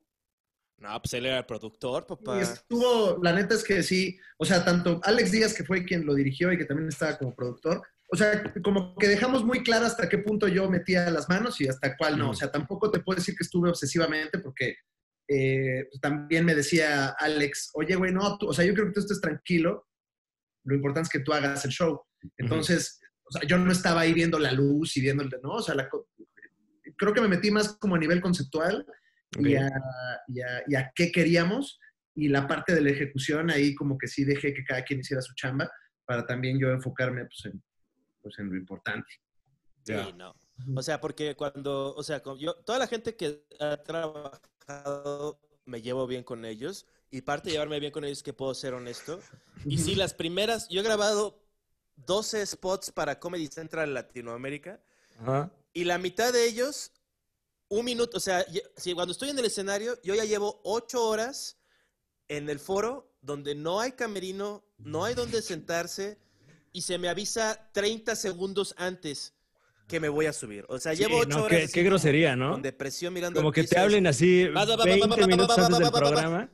No, 0.79 1.01
pues 1.01 1.13
él 1.13 1.25
era 1.25 1.39
el 1.39 1.45
productor, 1.45 2.05
papá. 2.05 2.37
Y 2.37 2.41
estuvo, 2.41 3.19
la 3.23 3.33
neta 3.33 3.55
es 3.55 3.63
que 3.63 3.81
sí, 3.81 4.19
o 4.37 4.45
sea, 4.45 4.63
tanto 4.63 4.99
Alex 5.03 5.31
Díaz, 5.31 5.53
que 5.53 5.63
fue 5.63 5.83
quien 5.83 6.05
lo 6.05 6.13
dirigió 6.13 6.51
y 6.51 6.57
que 6.57 6.65
también 6.65 6.87
estaba 6.89 7.17
como 7.17 7.35
productor, 7.35 7.81
o 8.09 8.15
sea, 8.15 8.53
como 8.63 8.95
que 8.95 9.07
dejamos 9.07 9.43
muy 9.43 9.63
claro 9.63 9.85
hasta 9.85 10.07
qué 10.07 10.19
punto 10.19 10.47
yo 10.47 10.69
metía 10.69 11.09
las 11.09 11.27
manos 11.27 11.59
y 11.59 11.67
hasta 11.67 11.97
cuál 11.97 12.17
no. 12.17 12.29
O 12.29 12.33
sea, 12.35 12.51
tampoco 12.51 12.89
te 12.91 12.99
puedo 12.99 13.17
decir 13.17 13.35
que 13.35 13.43
estuve 13.43 13.69
obsesivamente 13.69 14.39
porque 14.39 14.75
eh, 15.27 15.85
pues, 15.89 15.99
también 15.99 16.45
me 16.45 16.55
decía 16.55 17.09
Alex, 17.19 17.71
oye, 17.73 17.95
güey, 17.95 18.13
no, 18.13 18.37
tú- 18.37 18.47
o 18.47 18.53
sea, 18.53 18.63
yo 18.63 18.73
creo 18.73 18.85
que 18.87 18.93
tú 18.93 18.99
estés 19.01 19.19
tranquilo, 19.19 19.87
lo 20.63 20.75
importante 20.75 21.07
es 21.07 21.11
que 21.11 21.19
tú 21.19 21.33
hagas 21.33 21.65
el 21.65 21.71
show. 21.71 22.01
Entonces, 22.37 23.01
o 23.25 23.31
sea, 23.31 23.41
yo 23.45 23.57
no 23.57 23.71
estaba 23.71 24.01
ahí 24.01 24.13
viendo 24.13 24.39
la 24.39 24.51
luz 24.53 24.95
y 24.95 25.01
viendo 25.01 25.23
el, 25.23 25.29
¿no? 25.43 25.55
O 25.55 25.61
sea, 25.61 25.75
la 25.75 25.89
creo 26.97 27.13
que 27.13 27.21
me 27.21 27.27
metí 27.27 27.51
más 27.51 27.73
como 27.77 27.95
a 27.95 27.99
nivel 27.99 28.21
conceptual 28.21 28.85
y, 29.39 29.55
Ok. 29.55 29.61
a, 29.63 30.21
y 30.27 30.41
a- 30.41 30.63
y 30.67 30.75
a 30.75 30.91
qué 30.95 31.11
queríamos 31.11 31.79
y 32.15 32.29
la 32.29 32.47
parte 32.47 32.73
de 32.73 32.81
la 32.81 32.89
ejecución 32.91 33.49
ahí 33.51 33.75
como 33.75 33.97
que 33.97 34.07
sí 34.07 34.23
dejé 34.23 34.53
que 34.53 34.63
cada 34.63 34.83
quien 34.83 34.99
hiciera 35.01 35.21
su 35.21 35.33
chamba 35.35 35.69
para 36.05 36.25
también 36.25 36.57
yo 36.59 36.69
enfocarme 36.69 37.25
pues 37.25 37.45
en, 37.53 37.61
pues, 38.21 38.39
en 38.39 38.49
lo 38.49 38.55
importante. 38.55 39.07
Sí, 39.83 39.93
no. 40.15 40.33
O 40.75 40.81
sea, 40.81 40.99
porque 40.99 41.35
cuando, 41.35 41.93
o 41.95 42.03
sea, 42.03 42.21
yo, 42.39 42.55
toda 42.65 42.79
la 42.79 42.87
gente 42.87 43.15
que 43.15 43.45
ha 43.59 43.77
trabajado, 43.83 45.39
me 45.65 45.81
llevo 45.81 46.07
bien 46.07 46.23
con 46.23 46.45
ellos. 46.45 46.87
Y 47.09 47.21
parte 47.21 47.49
de 47.49 47.53
llevarme 47.53 47.79
bien 47.79 47.91
con 47.91 48.03
ellos 48.03 48.17
es 48.19 48.23
que 48.23 48.33
puedo 48.33 48.53
ser 48.53 48.73
honesto. 48.73 49.19
Y 49.65 49.77
sí, 49.77 49.95
las 49.95 50.13
primeras, 50.13 50.67
yo 50.69 50.81
he 50.81 50.83
grabado 50.83 51.41
12 51.95 52.45
spots 52.45 52.91
para 52.91 53.19
Comedy 53.19 53.47
Central 53.47 53.93
Latinoamérica. 53.93 54.81
Ajá. 55.19 55.51
Y 55.73 55.85
la 55.85 55.97
mitad 55.99 56.33
de 56.33 56.45
ellos, 56.45 56.91
un 57.69 57.85
minuto, 57.85 58.17
o 58.17 58.19
sea, 58.19 58.45
si 58.75 58.93
cuando 58.93 59.11
estoy 59.11 59.29
en 59.29 59.39
el 59.39 59.45
escenario, 59.45 59.99
yo 60.03 60.15
ya 60.15 60.23
llevo 60.25 60.61
ocho 60.63 61.03
horas 61.03 61.57
en 62.29 62.49
el 62.49 62.59
foro 62.59 63.13
donde 63.21 63.55
no 63.55 63.79
hay 63.81 63.91
camerino, 63.93 64.63
no 64.77 65.03
hay 65.03 65.15
donde 65.15 65.41
sentarse 65.41 66.17
y 66.71 66.81
se 66.81 66.97
me 66.97 67.09
avisa 67.09 67.69
30 67.73 68.15
segundos 68.15 68.73
antes 68.77 69.33
que 69.87 69.99
me 69.99 70.09
voy 70.09 70.25
a 70.27 70.33
subir. 70.33 70.65
O 70.69 70.79
sea, 70.79 70.93
Sí, 70.93 71.03
llevo 71.03 71.19
ocho 71.19 71.37
no, 71.39 71.43
horas. 71.45 71.71
qué, 71.71 71.83
grosería, 71.83 72.35
¿no? 72.35 72.53
Con 72.53 72.61
depresión 72.61 73.13
mirando 73.13 73.39
Como 73.39 73.51
que 73.51 73.63
te 73.63 73.79
hablen 73.79 74.05
así 74.07 74.45
Va, 74.47 74.65
va, 74.65 74.75
va, 74.75 74.75
va, 74.77 74.83
20 74.85 75.07
va, 75.07 75.15
va, 75.15 75.27
minutos 75.27 75.57
va, 75.57 75.65
antes 75.65 75.73
va, 75.73 75.79
del 75.79 75.85
va, 75.87 75.89
va, 75.91 75.99
va. 75.99 76.09
programa. 76.09 76.51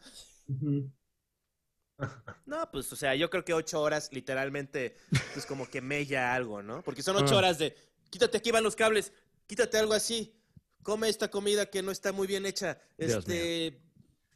No, 2.46 2.70
pues, 2.72 2.92
o 2.92 2.96
sea, 2.96 3.16
yo 3.16 3.30
creo 3.30 3.46
que 3.46 3.54
ocho 3.54 3.82
horas 3.82 4.10
literalmente, 4.12 4.96
pues 5.34 5.46
como 5.46 5.70
que 5.70 5.82
mella 5.82 6.34
algo, 6.36 6.62
¿no? 6.62 6.84
Porque 6.84 7.02
son 7.04 7.16
ocho 7.16 7.36
Ah. 7.36 7.38
horas 7.38 7.58
de, 7.60 7.76
quítate, 8.10 8.38
aquí 8.38 8.52
van 8.52 8.64
los 8.64 8.76
cables, 8.76 9.14
quítate 9.48 9.78
algo 9.78 9.94
así, 9.94 10.36
come 10.84 11.10
esta 11.10 11.30
comida 11.30 11.66
que 11.68 11.82
no 11.82 11.92
está 11.92 12.12
muy 12.12 12.28
bien 12.28 12.46
hecha, 12.46 12.78
este, 12.98 13.80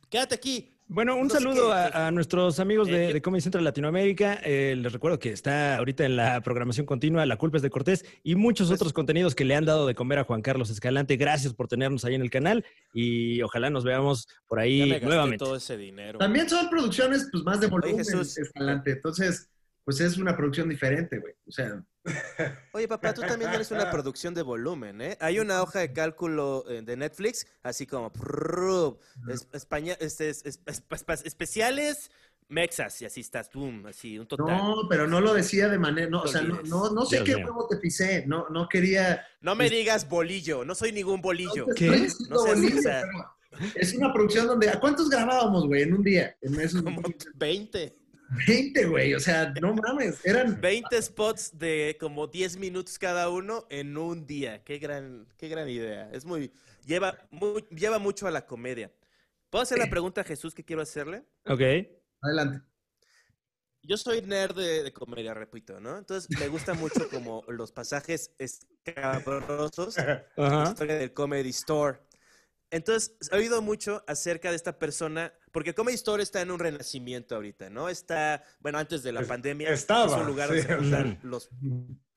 quédate 0.09 0.35
aquí. 0.35 0.73
Bueno, 0.89 1.17
un 1.17 1.27
No 1.27 1.33
saludo 1.33 1.67
qué, 1.67 1.73
a, 1.73 2.07
a 2.07 2.11
nuestros 2.11 2.61
amigos 2.61 2.87
eh, 2.87 2.91
de, 2.93 3.07
yo- 3.09 3.13
de 3.15 3.21
Comedy 3.21 3.41
Central 3.41 3.65
Latinoamérica. 3.65 4.39
Eh, 4.41 4.73
les 4.77 4.93
recuerdo 4.93 5.19
que 5.19 5.33
está 5.33 5.75
ahorita 5.75 6.05
en 6.05 6.15
la 6.15 6.39
programación 6.39 6.85
continua 6.85 7.25
La 7.25 7.35
Culpa 7.37 7.57
es 7.57 7.61
de 7.61 7.69
Cortés 7.69 8.05
y 8.23 8.35
muchos 8.35 8.69
Pues- 8.69 8.79
otros 8.79 8.93
contenidos 8.93 9.35
que 9.35 9.43
le 9.43 9.53
han 9.55 9.65
dado 9.65 9.85
de 9.85 9.95
comer 9.95 10.19
a 10.19 10.23
Juan 10.23 10.41
Carlos 10.41 10.69
Escalante. 10.69 11.17
Gracias 11.17 11.53
por 11.53 11.67
tenernos 11.67 12.05
ahí 12.05 12.15
en 12.15 12.21
el 12.21 12.29
canal 12.29 12.63
y 12.93 13.41
ojalá 13.41 13.69
nos 13.69 13.83
veamos 13.83 14.29
por 14.47 14.59
Ya 14.59 14.63
ahí 14.63 14.79
me 14.83 14.87
gasté 14.91 15.05
nuevamente. 15.07 15.43
todo 15.43 15.57
ese 15.57 15.75
dinero. 15.75 16.19
También 16.19 16.47
son 16.49 16.69
producciones 16.69 17.27
pues 17.33 17.43
más 17.43 17.59
de 17.59 17.67
volumen, 17.67 17.97
Jesús. 17.97 18.37
Escalante. 18.37 18.91
Entonces, 18.91 19.49
pues 19.87 20.01
es 20.01 20.17
una 20.17 20.35
producción 20.35 20.67
diferente, 20.67 21.17
güey. 21.17 21.33
O 21.47 21.51
sea, 21.51 21.81
Oye, 22.73 22.89
papá, 22.89 23.13
tú 23.13 23.21
también 23.21 23.53
eres 23.53 23.71
una 23.71 23.89
producción 23.89 24.33
de 24.33 24.41
volumen, 24.41 24.99
¿eh? 25.01 25.17
Hay 25.21 25.39
una 25.39 25.63
hoja 25.63 25.79
de 25.79 25.93
cálculo 25.93 26.65
eh, 26.67 26.81
de 26.81 26.97
Netflix, 26.97 27.47
así 27.63 27.87
como 27.87 28.11
es- 29.29 29.47
España, 29.53 29.95
este, 30.01 30.27
es- 30.27 30.45
es- 30.45 30.59
es- 30.65 30.83
es- 30.89 31.25
especiales 31.25 32.11
mexas, 32.49 33.01
y 33.01 33.05
así 33.05 33.21
estás, 33.21 33.49
boom, 33.53 33.85
así, 33.85 34.19
un 34.19 34.27
total. 34.27 34.47
No, 34.47 34.75
no, 34.83 34.89
pero 34.89 35.07
no 35.07 35.21
lo 35.21 35.33
decía 35.33 35.69
de 35.69 35.79
manera, 35.79 36.09
no, 36.09 36.19
o 36.21 36.25
No 36.25 36.31
sea, 36.31 36.41
no, 36.41 36.61
no, 36.63 36.89
no 36.91 37.05
sé 37.05 37.17
Dios 37.17 37.25
qué 37.25 37.35
mío. 37.37 37.45
juego 37.45 37.67
te 37.69 37.77
pisé, 37.77 38.25
no, 38.27 38.49
no 38.49 38.67
quería... 38.67 39.25
me 39.55 39.69
digas 39.69 40.09
bolillo, 40.09 40.65
no 40.65 40.75
soy 40.75 40.91
ningún 40.91 41.21
bolillo. 41.21 41.65
No 41.65 41.73
¿Qué? 41.75 41.87
No 42.29 42.39
seas- 42.43 42.55
bonito, 42.57 42.77
o 42.79 42.81
sea- 42.81 43.03
pero 43.49 43.71
es 43.75 43.93
una 43.95 44.11
producción 44.13 44.47
donde, 44.47 44.69
¿a 44.69 44.79
cuántos 44.81 45.09
grabábamos, 45.09 45.65
güey, 45.65 45.83
en 45.83 45.93
un 45.93 46.03
día? 46.03 46.35
En 46.41 46.59
esos 46.59 46.81
Como 46.83 47.01
20. 47.35 47.97
20, 48.29 48.85
güey, 48.85 49.13
o 49.13 49.19
sea, 49.19 49.53
no 49.61 49.73
mames, 49.73 50.25
eran... 50.25 50.59
20 50.59 51.01
spots 51.01 51.57
de 51.57 51.95
como 51.99 52.27
10 52.27 52.57
minutos 52.57 52.99
cada 52.99 53.29
uno 53.29 53.65
en 53.69 53.97
un 53.97 54.25
día. 54.25 54.63
Qué 54.63 54.77
gran, 54.79 55.27
qué 55.37 55.47
gran 55.47 55.69
idea. 55.69 56.09
Es 56.11 56.25
muy 56.25 56.51
lleva, 56.85 57.17
mu- 57.31 57.59
lleva 57.69 57.99
mucho 57.99 58.27
a 58.27 58.31
la 58.31 58.45
comedia. 58.45 58.91
¿Puedo 59.49 59.63
hacer 59.63 59.77
la 59.77 59.89
pregunta 59.89 60.21
a 60.21 60.23
Jesús 60.25 60.53
que 60.53 60.65
quiero 60.65 60.81
hacerle? 60.81 61.23
Ok. 61.45 61.61
Adelante. 62.21 62.61
Yo 63.81 63.95
soy 63.95 64.21
nerd 64.21 64.55
de, 64.55 64.83
de 64.83 64.91
comedia, 64.91 65.33
repito, 65.33 65.79
¿no? 65.79 65.97
Entonces 65.97 66.29
me 66.37 66.49
gusta 66.49 66.73
mucho 66.73 67.07
como 67.09 67.43
los 67.47 67.71
pasajes 67.71 68.31
escabrosos 68.37 69.95
de 69.95 70.03
la 70.03 70.25
Ajá. 70.35 70.63
historia 70.71 70.95
del 70.97 71.13
Comedy 71.13 71.49
Store. 71.49 71.99
Entonces, 72.69 73.15
he 73.31 73.37
oído 73.37 73.61
mucho 73.61 74.03
acerca 74.07 74.49
de 74.49 74.57
esta 74.57 74.77
persona, 74.77 75.33
porque 75.57 75.73
Comedy 75.73 75.95
Store 75.95 76.21
está 76.21 76.39
en 76.43 76.51
un 76.51 76.59
renacimiento 76.59 77.33
ahorita, 77.33 77.71
¿no? 77.71 77.89
Está, 77.89 78.43
bueno, 78.59 78.77
antes 78.77 79.01
de 79.01 79.11
la 79.11 79.21
Es- 79.21 79.27
pandemia. 79.27 79.71
estaba, 79.71 80.05
Es 80.05 80.21
un 80.21 80.27
lugar 80.27 80.49
donde 80.49 80.61
sí, 80.61 80.67
se 80.91 81.17
los... 81.27 81.49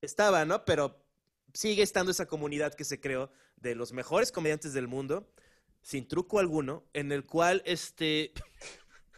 Estaba, 0.02 0.44
¿no? 0.44 0.66
Pero 0.66 1.02
sigue 1.54 1.82
estando 1.82 2.12
esa 2.12 2.26
comunidad 2.26 2.74
que 2.74 2.84
se 2.84 3.00
creó 3.00 3.32
de 3.56 3.74
los 3.74 3.94
mejores 3.94 4.30
comediantes 4.30 4.74
del 4.74 4.88
mundo, 4.88 5.32
sin 5.80 6.06
truco 6.06 6.38
alguno, 6.38 6.84
en 6.92 7.12
el 7.12 7.24
cual, 7.24 7.62
este... 7.64 8.34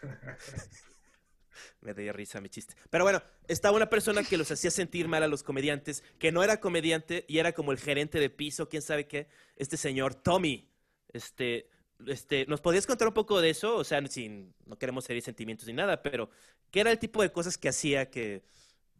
Me 1.80 1.92
dio 1.92 2.12
risa 2.12 2.40
mi 2.40 2.48
chiste. 2.48 2.76
Pero 2.90 3.02
bueno, 3.02 3.20
estaba 3.48 3.76
una 3.76 3.90
persona 3.90 4.22
que 4.22 4.36
los 4.36 4.52
hacía 4.52 4.70
sentir 4.70 5.08
mal 5.08 5.24
a 5.24 5.26
los 5.26 5.42
comediantes, 5.42 6.04
que 6.20 6.30
no 6.30 6.44
era 6.44 6.60
comediante 6.60 7.24
y 7.26 7.38
era 7.38 7.50
como 7.54 7.72
el 7.72 7.78
gerente 7.78 8.20
de 8.20 8.30
piso, 8.30 8.68
quién 8.68 8.82
sabe 8.82 9.08
qué, 9.08 9.26
este 9.56 9.76
señor 9.76 10.14
Tommy. 10.14 10.68
Este, 11.12 11.68
este, 12.06 12.46
¿nos 12.46 12.60
podrías 12.60 12.86
contar 12.86 13.08
un 13.08 13.14
poco 13.14 13.40
de 13.40 13.50
eso? 13.50 13.76
O 13.76 13.84
sea, 13.84 14.04
sin, 14.06 14.54
no 14.66 14.78
queremos 14.78 15.08
herir 15.08 15.22
sentimientos 15.22 15.66
ni 15.66 15.72
nada, 15.72 16.02
pero 16.02 16.30
¿qué 16.70 16.80
era 16.80 16.90
el 16.90 16.98
tipo 16.98 17.22
de 17.22 17.32
cosas 17.32 17.58
que 17.58 17.68
hacía 17.68 18.10
que, 18.10 18.42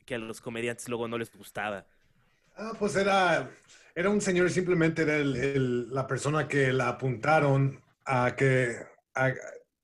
que 0.05 0.15
a 0.15 0.19
los 0.19 0.41
comediantes 0.41 0.89
luego 0.89 1.09
no 1.09 1.19
les 1.19 1.33
gustaba? 1.37 1.87
Ah, 2.57 2.73
pues 2.79 2.97
era, 2.97 3.51
era 3.95 4.11
un 4.11 4.21
señor, 4.21 4.51
simplemente 4.51 5.03
era 5.03 5.19
la 5.25 6.07
persona 6.07 6.49
que 6.49 6.73
la 6.73 6.89
apuntaron 6.89 7.81
a 8.05 8.35
que 8.37 8.77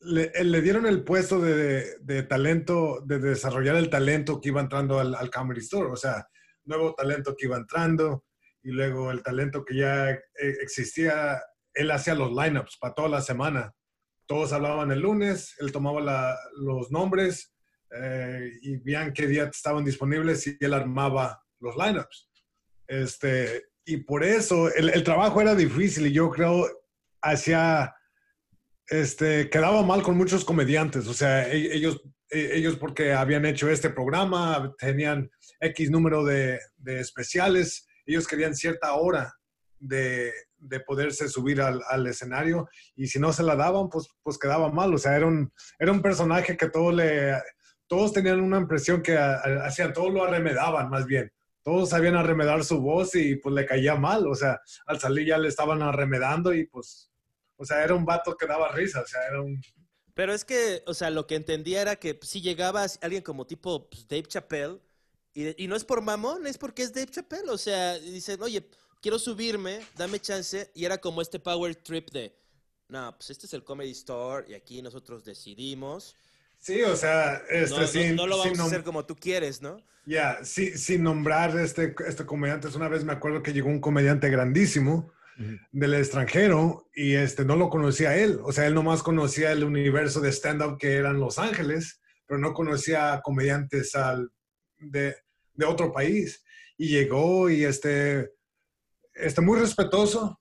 le, 0.00 0.60
dieron 0.60 0.86
el 0.86 1.02
puesto 1.02 1.40
de, 1.40 2.22
talento, 2.28 3.00
de 3.04 3.18
desarrollar 3.18 3.76
el 3.76 3.90
talento 3.90 4.40
que 4.40 4.48
iba 4.48 4.60
entrando 4.60 4.98
al, 5.00 5.14
al, 5.14 5.30
Comedy 5.30 5.60
Store, 5.60 5.90
o 5.90 5.96
sea, 5.96 6.26
nuevo 6.64 6.94
talento 6.94 7.34
que 7.36 7.46
iba 7.46 7.56
entrando 7.56 8.24
y 8.62 8.70
luego 8.70 9.10
el 9.10 9.22
talento 9.22 9.64
que 9.64 9.76
ya 9.76 10.10
eh, 10.10 10.20
existía, 10.60 11.42
él 11.78 11.90
hacía 11.90 12.14
los 12.14 12.30
lineups 12.30 12.76
para 12.78 12.94
toda 12.94 13.08
la 13.08 13.20
semana. 13.20 13.72
Todos 14.26 14.52
hablaban 14.52 14.90
el 14.90 15.00
lunes, 15.00 15.54
él 15.60 15.72
tomaba 15.72 16.36
los 16.56 16.90
nombres 16.90 17.54
eh, 17.90 18.50
y 18.62 18.76
veían 18.78 19.12
qué 19.12 19.26
días 19.26 19.48
estaban 19.54 19.84
disponibles 19.84 20.46
y 20.46 20.56
él 20.60 20.74
armaba 20.74 21.42
los 21.60 21.76
lineups. 21.76 22.30
Este, 22.86 23.68
y 23.84 23.98
por 23.98 24.24
eso 24.24 24.72
el, 24.74 24.90
el 24.90 25.02
trabajo 25.02 25.40
era 25.40 25.54
difícil 25.54 26.06
y 26.06 26.12
yo 26.12 26.30
creo 26.30 26.66
hacía 27.22 27.94
este, 28.88 29.50
quedaba 29.50 29.82
mal 29.82 30.02
con 30.02 30.16
muchos 30.16 30.44
comediantes. 30.44 31.06
O 31.06 31.14
sea, 31.14 31.48
e-, 31.48 31.74
ellos, 31.74 32.00
e-, 32.30 32.56
ellos 32.56 32.76
porque 32.76 33.12
habían 33.12 33.44
hecho 33.44 33.70
este 33.70 33.90
programa, 33.90 34.74
tenían 34.78 35.30
X 35.60 35.90
número 35.90 36.24
de, 36.24 36.58
especiales, 36.86 37.86
ellos 38.06 38.26
querían 38.26 38.54
cierta 38.54 38.94
hora 38.94 39.34
de, 39.78 40.32
poderse 40.86 41.28
subir 41.28 41.60
al, 41.60 42.06
escenario 42.06 42.68
y 42.96 43.06
si 43.06 43.18
no 43.18 43.32
se 43.32 43.42
la 43.42 43.56
daban, 43.56 43.88
pues, 43.88 44.08
pues 44.22 44.38
quedaba 44.38 44.70
mal. 44.70 44.94
O 44.94 44.98
sea, 44.98 45.16
era 45.16 45.26
un, 45.26 45.52
era 45.78 45.92
un 45.92 46.02
personaje 46.02 46.56
que 46.56 46.68
todo 46.68 46.92
le, 46.92 47.34
todos 47.86 48.12
tenían 48.12 48.40
una 48.40 48.58
impresión 48.58 49.02
que 49.02 49.16
hacían, 49.16 49.92
todos 49.92 50.12
lo 50.12 50.24
arremedaban 50.24 50.90
más 50.90 51.06
bien. 51.06 51.32
Todos 51.62 51.90
sabían 51.90 52.16
arremedar 52.16 52.64
su 52.64 52.80
voz 52.80 53.14
y 53.14 53.36
pues 53.36 53.54
le 53.54 53.66
caía 53.66 53.94
mal. 53.94 54.26
O 54.26 54.34
sea, 54.34 54.60
al 54.86 54.98
salir 54.98 55.26
ya 55.26 55.38
le 55.38 55.48
estaban 55.48 55.82
arremedando 55.82 56.54
y 56.54 56.66
pues 56.66 57.08
o 57.58 57.64
sea, 57.64 57.82
era 57.82 57.94
un 57.94 58.04
vato 58.04 58.36
que 58.36 58.46
daba 58.46 58.70
risa, 58.72 59.00
o 59.02 59.06
sea, 59.06 59.20
era 59.28 59.42
un... 59.42 59.60
Pero 60.14 60.32
es 60.32 60.44
que, 60.44 60.82
o 60.86 60.94
sea, 60.94 61.10
lo 61.10 61.26
que 61.26 61.34
entendía 61.34 61.82
era 61.82 61.96
que 61.96 62.18
si 62.22 62.40
llegaba 62.40 62.86
alguien 63.02 63.22
como 63.22 63.46
tipo 63.46 63.90
pues, 63.90 64.06
Dave 64.06 64.24
Chappelle, 64.24 64.80
y, 65.34 65.64
y, 65.64 65.68
no 65.68 65.76
es 65.76 65.84
por 65.84 66.00
mamón, 66.00 66.46
es 66.46 66.56
porque 66.56 66.82
es 66.82 66.92
Dave 66.92 67.10
Chappelle, 67.10 67.50
o 67.50 67.58
sea, 67.58 67.98
dicen, 67.98 68.40
oye, 68.42 68.68
quiero 69.00 69.18
subirme, 69.18 69.80
dame 69.96 70.20
chance, 70.20 70.70
y 70.74 70.84
era 70.84 70.98
como 70.98 71.22
este 71.22 71.38
power 71.38 71.74
trip 71.74 72.10
de, 72.10 72.34
no, 72.88 73.14
pues 73.16 73.30
este 73.30 73.46
es 73.46 73.52
el 73.52 73.64
Comedy 73.64 73.90
Store, 73.90 74.46
y 74.48 74.54
aquí 74.54 74.82
nosotros 74.82 75.24
decidimos. 75.24 76.16
Sí, 76.58 76.82
o 76.82 76.96
sea, 76.96 77.42
este, 77.50 77.78
no, 77.78 77.86
sin, 77.86 78.16
no, 78.16 78.26
lo 78.26 78.38
vamos 78.38 78.58
a 78.58 78.64
hacer 78.64 78.82
como 78.82 79.04
tú 79.04 79.14
quieres, 79.14 79.62
¿no? 79.62 79.80
Ya, 80.06 80.38
sí, 80.42 80.76
sin 80.76 81.02
nombrar 81.02 81.56
este, 81.58 81.94
este 82.06 82.24
comediante. 82.24 82.68
Una 82.74 82.88
vez 82.88 83.04
me 83.04 83.12
acuerdo 83.12 83.42
que 83.42 83.52
llegó 83.52 83.68
un 83.68 83.80
comediante 83.80 84.30
grandísimo 84.30 85.12
del 85.70 85.94
extranjero 85.94 86.88
y 86.94 87.14
este, 87.14 87.44
no 87.44 87.54
lo 87.54 87.70
conocía 87.70 88.16
él. 88.16 88.40
O 88.42 88.50
sea, 88.50 88.66
él 88.66 88.74
nomás 88.74 89.02
conocía 89.02 89.52
el 89.52 89.62
universo 89.62 90.20
de 90.20 90.32
stand-up 90.32 90.78
que 90.78 90.94
eran 90.94 91.20
Los 91.20 91.38
Ángeles, 91.38 92.00
pero 92.26 92.40
no 92.40 92.54
conocía 92.54 93.20
comediantes 93.22 93.94
al, 93.94 94.30
de, 94.78 95.14
de, 95.54 95.66
otro 95.66 95.92
país. 95.92 96.42
Y 96.76 96.88
llegó 96.88 97.50
y 97.50 97.64
este, 97.64 98.32
este 99.18 99.40
muy 99.40 99.58
respetuoso 99.58 100.40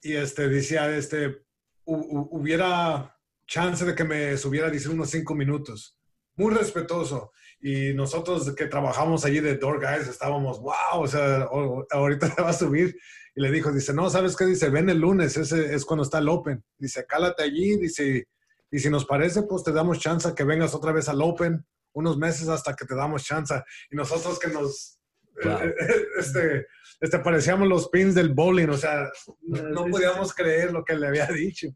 y 0.00 0.14
este, 0.14 0.48
decía, 0.48 0.94
este, 0.94 1.44
hubiera 1.84 3.16
chance 3.46 3.84
de 3.84 3.94
que 3.94 4.04
me 4.04 4.36
subiera, 4.36 4.70
dice, 4.70 4.88
unos 4.88 5.10
cinco 5.10 5.34
minutos. 5.34 5.98
Muy 6.36 6.54
respetuoso. 6.54 7.32
Y 7.60 7.94
nosotros 7.94 8.54
que 8.54 8.66
trabajamos 8.66 9.24
allí 9.24 9.40
de 9.40 9.56
Door 9.56 9.80
Guys 9.80 10.08
estábamos, 10.08 10.60
wow, 10.60 11.02
o 11.02 11.06
sea, 11.06 11.48
ahorita 11.90 12.34
va 12.42 12.50
a 12.50 12.54
subir 12.54 12.96
y 13.34 13.40
le 13.40 13.50
dijo, 13.50 13.72
dice, 13.72 13.94
no, 13.94 14.10
¿sabes 14.10 14.36
qué? 14.36 14.44
Dice, 14.46 14.68
ven 14.68 14.90
el 14.90 14.98
lunes, 14.98 15.36
ese 15.36 15.74
es 15.74 15.84
cuando 15.84 16.02
está 16.02 16.18
el 16.18 16.28
Open. 16.28 16.62
Dice, 16.78 17.06
cálate 17.06 17.44
allí, 17.44 17.76
dice, 17.76 18.26
y 18.70 18.78
si 18.78 18.90
nos 18.90 19.04
parece, 19.04 19.42
pues 19.42 19.62
te 19.62 19.72
damos 19.72 19.98
chance 19.98 20.34
que 20.34 20.44
vengas 20.44 20.74
otra 20.74 20.92
vez 20.92 21.08
al 21.08 21.22
Open, 21.22 21.64
unos 21.92 22.16
meses 22.16 22.48
hasta 22.48 22.74
que 22.74 22.84
te 22.84 22.94
damos 22.94 23.22
chance. 23.24 23.54
Y 23.90 23.96
nosotros 23.96 24.38
que 24.38 24.48
nos, 24.48 24.98
eh, 25.44 25.74
este, 26.18 26.66
este, 27.00 27.18
parecíamos 27.20 27.68
los 27.68 27.88
pins 27.88 28.14
del 28.14 28.30
bowling, 28.30 28.68
o 28.68 28.76
sea, 28.76 29.10
no, 29.42 29.86
podíamos 29.86 30.34
creer 30.34 30.72
lo 30.72 30.84
que 30.84 30.94
le 30.94 31.08
había 31.08 31.26
dicho. 31.26 31.68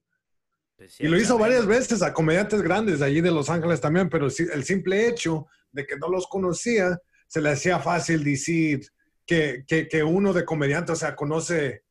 Pues 0.76 1.00
y 1.00 1.08
lo 1.08 1.18
hizo 1.18 1.38
varias 1.38 1.66
veces 1.66 2.02
a 2.02 2.12
comediantes 2.12 2.60
grandes 2.60 2.98
de 2.98 3.06
allí 3.06 3.22
de 3.22 3.30
Los 3.30 3.48
Ángeles 3.48 3.80
también, 3.80 4.10
pero 4.10 4.26
el 4.26 4.64
simple 4.64 5.08
hecho 5.08 5.46
de 5.72 5.86
que 5.86 5.96
no 5.96 6.08
los 6.08 6.26
conocía, 6.26 6.98
se 7.26 7.40
le 7.40 7.50
hacía 7.50 7.78
fácil 7.78 8.22
decir, 8.22 8.86
que, 9.26 9.64
que, 9.66 10.02
uno 10.04 10.32
de 10.32 10.44
comediante, 10.44 10.92
o 10.92 10.96
sea, 10.96 11.16
conoce, 11.16 11.82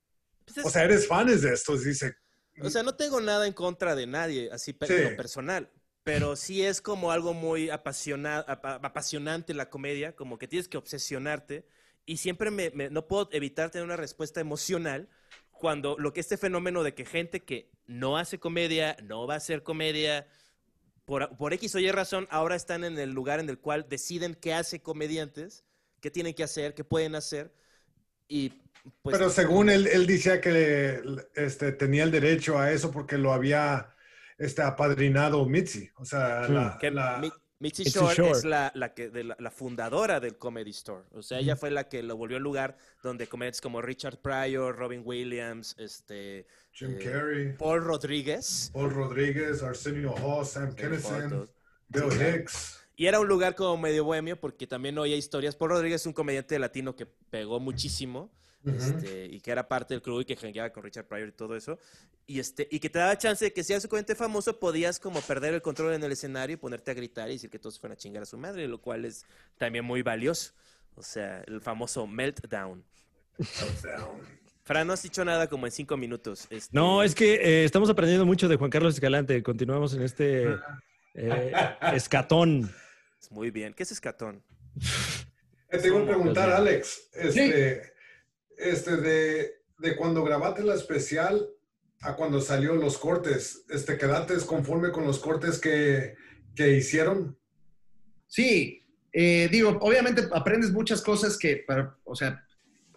pues 0.46 0.66
o 0.66 0.70
sea, 0.70 0.84
eres 0.84 1.08
fans 1.08 1.42
de 1.42 1.54
estos, 1.54 1.84
dice. 1.84 2.16
O 2.62 2.70
sea, 2.70 2.84
no 2.84 2.96
tengo 2.96 3.20
nada 3.20 3.46
en 3.46 3.54
contra 3.54 3.96
de 3.96 4.08
nadie, 4.08 4.50
así 4.52 4.74
personal, 4.74 5.70
pero 6.06 6.36
sí 6.36 6.64
es 6.64 6.82
como 6.82 7.12
algo 7.12 7.34
muy 7.34 7.70
apasionante 7.72 9.54
la 9.56 9.70
comedia, 9.72 10.16
como 10.16 10.38
que 10.38 10.48
tienes 10.48 10.68
que 10.68 10.78
obsesionarte 10.78 11.66
y 12.06 12.18
siempre 12.18 12.52
me, 12.52 12.72
no 12.92 13.08
puedo 13.08 13.28
evitar 13.32 13.72
tener 13.72 13.84
una 13.86 13.98
respuesta 13.98 14.40
emocional 14.40 15.10
cuando 15.52 15.98
lo 15.98 16.14
que 16.14 16.20
este 16.20 16.38
fenómeno 16.38 16.84
de 16.84 16.94
que 16.94 17.06
gente 17.06 17.44
que 17.44 17.72
no 17.88 18.18
hace 18.18 18.40
comedia, 18.40 18.96
no 19.02 19.26
va 19.26 19.34
a 19.34 19.38
hacer 19.38 19.64
comedia, 19.64 20.28
por, 21.06 21.36
por 21.38 21.54
X 21.54 21.74
o 21.74 21.80
Y 21.80 21.90
razón, 21.90 22.28
ahora 22.30 22.56
están 22.56 22.84
en 22.84 23.00
el 23.00 23.10
lugar 23.10 23.40
en 23.40 23.50
el 23.50 23.58
cual 23.58 23.88
deciden 23.90 24.36
qué 24.36 24.54
hace 24.54 24.84
comediantes 24.84 25.66
qué 26.02 26.12
tienen 26.12 26.36
que 26.36 26.44
hacer, 26.44 26.76
qué 26.76 26.84
pueden 26.84 27.16
hacer. 27.16 27.52
Y, 28.28 28.50
pues, 29.02 29.18
Pero 29.18 29.32
según 29.32 29.72
él, 29.72 29.88
él 29.88 30.06
decía 30.06 30.40
que 30.40 31.02
este, 31.34 31.72
tenía 31.72 32.04
el 32.04 32.12
derecho 32.12 32.60
a 32.60 32.72
eso 32.72 32.92
porque 32.92 33.18
lo 33.18 33.34
había 33.34 33.95
este, 34.38 34.62
apadrinado 34.62 35.46
Mitzi. 35.46 35.90
O 35.98 36.06
sea, 36.06 36.48
la, 36.48 36.78
Mitzi 37.60 37.84
Shore, 37.86 38.32
es 38.32 38.44
la, 38.44 38.72
la, 38.76 38.94
que, 38.94 39.10
de 39.10 39.24
la, 39.24 39.52
fundadora 39.52 40.20
del 40.20 40.38
Comedy 40.38 40.72
Store. 40.72 41.04
O 41.12 41.22
sea, 41.22 41.40
ella 41.40 41.56
fue 41.56 41.72
la 41.72 41.88
que 41.88 42.04
lo 42.04 42.18
volvió 42.18 42.38
el 42.38 42.44
lugar 42.44 42.78
donde 43.02 43.28
comediantes 43.28 43.62
como 43.62 43.82
Richard 43.82 44.18
Pryor, 44.22 44.76
Robin 44.76 45.02
Williams, 45.06 45.76
este, 45.80 46.48
Jim 46.74 46.98
eh, 47.00 47.04
Carrey, 47.04 47.54
Paul 47.58 47.84
Rodríguez, 47.84 48.72
Paul 48.74 48.92
Rodríguez, 48.92 49.64
Arsenio 49.64 50.14
Hall, 50.16 50.46
Sam 50.46 50.76
Kinison, 50.76 51.50
Bill 51.88 52.12
Hicks. 52.12 52.82
Y 52.98 53.08
era 53.08 53.20
un 53.20 53.28
lugar 53.28 53.56
como 53.56 53.78
medio 53.78 54.04
bohemio 54.04 54.40
porque 54.40 54.68
también 54.68 54.98
oía 54.98 55.16
historias. 55.16 55.56
Paul 55.56 55.72
Rodríguez 55.72 56.02
es 56.02 56.08
un 56.08 56.14
comediante 56.14 56.60
latino 56.60 56.96
que 56.96 57.06
pegó 57.06 57.60
muchísimo 57.60 58.32
este, 58.66 59.26
y 59.26 59.40
que 59.40 59.52
era 59.52 59.68
parte 59.68 59.94
del 59.94 60.02
club 60.02 60.22
y 60.22 60.26
que 60.26 60.36
jangueaba 60.36 60.72
con 60.72 60.84
Richard 60.84 61.06
Pryor 61.06 61.30
y 61.30 61.32
todo 61.32 61.56
eso. 61.56 61.78
Y, 62.28 62.40
este, 62.40 62.68
y 62.72 62.80
que 62.80 62.90
te 62.90 63.00
daba 63.00 63.18
chance 63.18 63.46
de 63.46 63.54
que 63.54 63.64
si 63.64 63.74
eras 63.74 63.84
un 63.84 63.90
comediante 63.90 64.16
famoso 64.16 64.60
podías 64.60 65.00
como 65.00 65.22
perder 65.22 65.54
el 65.54 65.62
control 65.62 65.94
en 65.94 66.04
el 66.04 66.12
escenario 66.12 66.56
y 66.56 66.58
ponerte 66.58 66.92
a 66.92 66.94
gritar 66.94 67.30
y 67.30 67.34
decir 67.34 67.50
que 67.50 67.60
todos 67.60 67.80
fueran 67.80 67.96
a 67.96 67.98
chingar 67.98 68.24
a 68.24 68.26
su 68.26 68.38
madre, 68.38 68.68
lo 68.68 68.82
cual 68.82 69.06
es 69.06 69.26
también 69.58 69.86
muy 69.86 70.02
valioso. 70.02 70.54
O 70.96 71.04
sea, 71.04 71.44
el 71.46 71.62
famoso 71.62 72.08
meltdown. 72.08 72.84
Fran, 74.64 74.88
no 74.88 74.94
has 74.94 75.04
dicho 75.04 75.24
nada 75.24 75.48
como 75.48 75.68
en 75.68 75.72
cinco 75.72 75.98
minutos. 75.98 76.48
Este 76.50 76.70
no, 76.72 77.04
es 77.04 77.14
que 77.14 77.36
eh, 77.36 77.66
estamos 77.66 77.90
aprendiendo 77.90 78.26
mucho 78.26 78.48
de 78.48 78.56
Juan 78.56 78.72
Carlos 78.72 78.96
Escalante. 78.96 79.44
Continuamos 79.44 79.94
en 79.94 80.02
este 80.02 80.56
eh, 81.14 81.54
escatón. 81.94 82.72
Muy 83.30 83.52
bien. 83.52 83.74
¿Qué 83.74 83.84
es 83.84 83.92
escatón? 83.92 84.44
Eh, 85.70 85.78
te 85.78 85.88
iba 85.88 86.00
a 86.00 86.06
preguntar, 86.06 86.50
Alex, 86.52 87.10
este, 87.14 87.94
este 88.58 88.98
de, 88.98 89.96
cuando 89.98 90.24
grabaste 90.24 90.64
la 90.64 90.76
especial 90.76 91.50
a 92.02 92.16
cuando 92.16 92.42
salió 92.42 92.76
los 92.76 92.98
cortes, 92.98 93.66
este, 93.70 93.98
¿quedaste 93.98 94.36
conforme 94.46 94.92
con 94.92 95.06
los 95.06 95.20
cortes 95.20 95.60
que, 95.60 96.16
hicieron? 96.58 97.38
Sí, 98.28 98.84
eh, 99.12 99.48
digo, 99.52 99.78
obviamente 99.82 100.24
aprendes 100.32 100.72
muchas 100.72 101.02
cosas 101.02 101.38
que, 101.38 101.64
para, 101.68 101.98
o 102.04 102.16
sea, 102.16 102.44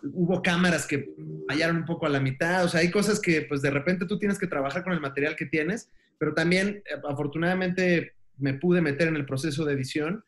hubo 0.03 0.43
cámaras 0.43 0.87
que 0.87 1.15
fallaron 1.49 1.79
un 1.79 1.85
poco 1.85 2.07
a 2.07 2.11
la 2.11 2.21
mitad, 2.21 2.65
o 2.65 2.69
sea, 2.69 2.81
hay 2.81 2.91
cosas 2.91 3.21
que 3.21 3.43
pues 3.43 3.63
de 3.63 3.71
repente 3.71 4.07
tú 4.07 4.19
tienes 4.19 4.39
que 4.39 4.47
trabajar 4.47 4.85
con 4.85 4.93
el 4.93 5.01
material 5.01 5.37
que 5.37 5.47
tienes, 5.47 5.91
pero 6.19 6.35
también 6.35 6.83
eh, 6.87 7.01
afortunadamente 7.09 8.15
me 8.37 8.55
pude 8.55 8.81
meter 8.81 9.09
en 9.09 9.17
el 9.17 9.27
proceso 9.27 9.65
de 9.65 9.75
edición. 9.75 10.25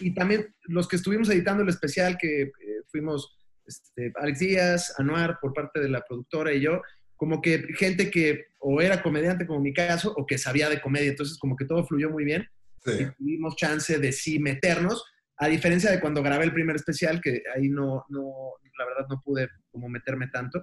Y, 0.00 0.14
también 0.14 0.54
los 0.64 0.88
que 0.88 0.96
estuvimos 0.96 1.28
editando 1.30 1.62
el 1.62 1.68
especial, 1.68 2.18
que 2.18 2.42
eh, 2.42 2.50
fuimos 2.88 3.36
este, 3.66 4.12
Alex 4.16 4.38
Díaz, 4.38 4.94
Anuar, 4.98 5.38
por 5.40 5.52
parte 5.52 5.80
de 5.80 5.88
la 5.88 6.02
productora 6.02 6.52
y 6.52 6.60
yo, 6.60 6.82
como 7.16 7.40
que 7.40 7.62
gente 7.76 8.10
que 8.10 8.46
o 8.58 8.80
era 8.80 9.02
comediante, 9.02 9.46
como 9.46 9.60
mi 9.60 9.72
caso, 9.72 10.12
o 10.16 10.26
que 10.26 10.38
sabía 10.38 10.68
de 10.68 10.80
comedia. 10.80 11.10
Entonces, 11.10 11.38
como 11.38 11.56
que 11.56 11.64
todo 11.64 11.84
fluyó 11.84 12.10
muy 12.10 12.24
bien. 12.24 12.48
Y 12.84 13.04
tuvimos 13.16 13.54
chance 13.54 13.96
de 13.96 14.10
sí 14.10 14.40
meternos, 14.40 15.04
a 15.36 15.46
diferencia 15.46 15.90
de 15.90 16.00
cuando 16.00 16.22
grabé 16.22 16.44
el 16.44 16.52
primer 16.52 16.76
especial, 16.76 17.20
que 17.20 17.42
ahí 17.54 17.68
no, 17.68 18.04
no 18.08 18.54
la 18.78 18.84
verdad 18.86 19.06
no 19.08 19.20
pude 19.20 19.48
como 19.70 19.88
meterme 19.88 20.28
tanto. 20.28 20.62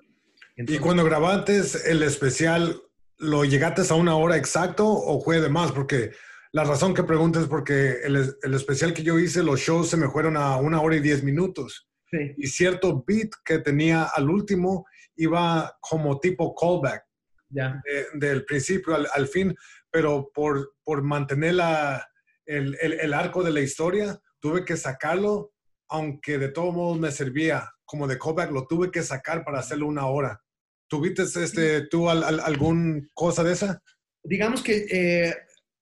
y 0.55 0.77
cuando 0.79 1.03
grabaste 1.03 1.61
el 1.85 2.03
especial, 2.03 2.81
¿lo 3.17 3.45
llegaste 3.45 3.81
a 3.89 3.95
una 3.95 4.15
hora 4.15 4.37
exacto 4.37 4.87
o 4.87 5.21
fue 5.21 5.39
de 5.39 5.49
más? 5.49 5.71
Porque 5.71 6.11
la 6.51 6.63
razón 6.63 6.93
que 6.93 7.03
pregunto 7.03 7.39
es 7.39 7.47
porque 7.47 7.97
el, 8.03 8.35
el, 8.41 8.53
especial 8.53 8.93
que 8.93 9.03
yo 9.03 9.19
hice, 9.19 9.43
los 9.43 9.59
shows 9.59 9.89
se 9.89 9.97
me 9.97 10.09
fueron 10.09 10.35
a 10.35 10.57
una 10.57 10.81
hora 10.81 10.95
y 10.95 10.99
diez 10.99 11.23
minutos. 11.23 11.87
y 12.11 12.47
cierto 12.47 13.03
beat 13.05 13.29
que 13.45 13.59
tenía 13.59 14.03
al 14.03 14.29
último 14.29 14.85
iba 15.15 15.77
como 15.81 16.19
tipo 16.19 16.55
callback. 16.55 17.03
Ya. 17.51 17.81
del 18.13 18.45
principio 18.45 18.95
al, 18.95 19.27
fin, 19.27 19.55
pero 19.89 20.29
por, 20.31 20.75
por 20.83 21.01
mantener 21.01 21.55
la, 21.55 22.07
el, 22.45 22.77
el, 22.79 23.11
arco 23.11 23.43
de 23.43 23.51
la 23.51 23.61
historia, 23.61 24.21
tuve 24.39 24.63
que 24.63 24.77
sacarlo, 24.77 25.51
aunque 25.87 26.37
de 26.37 26.49
todos 26.49 26.75
modos 26.75 26.99
me 26.99 27.11
servía 27.11 27.67
como 27.85 28.07
de 28.07 28.19
callback, 28.19 28.51
lo 28.51 28.67
tuve 28.67 28.91
que 28.91 29.01
sacar 29.01 29.43
para 29.43 29.59
hacerlo 29.59 29.87
una 29.87 30.05
hora. 30.05 30.39
¿Tuviste 30.87 31.23
este, 31.23 31.87
tú 31.87 32.07
algún 32.07 33.09
cosa 33.15 33.43
de 33.43 33.53
esa? 33.53 33.81
Digamos 34.23 34.61
que 34.61 34.85
eh, 34.91 35.35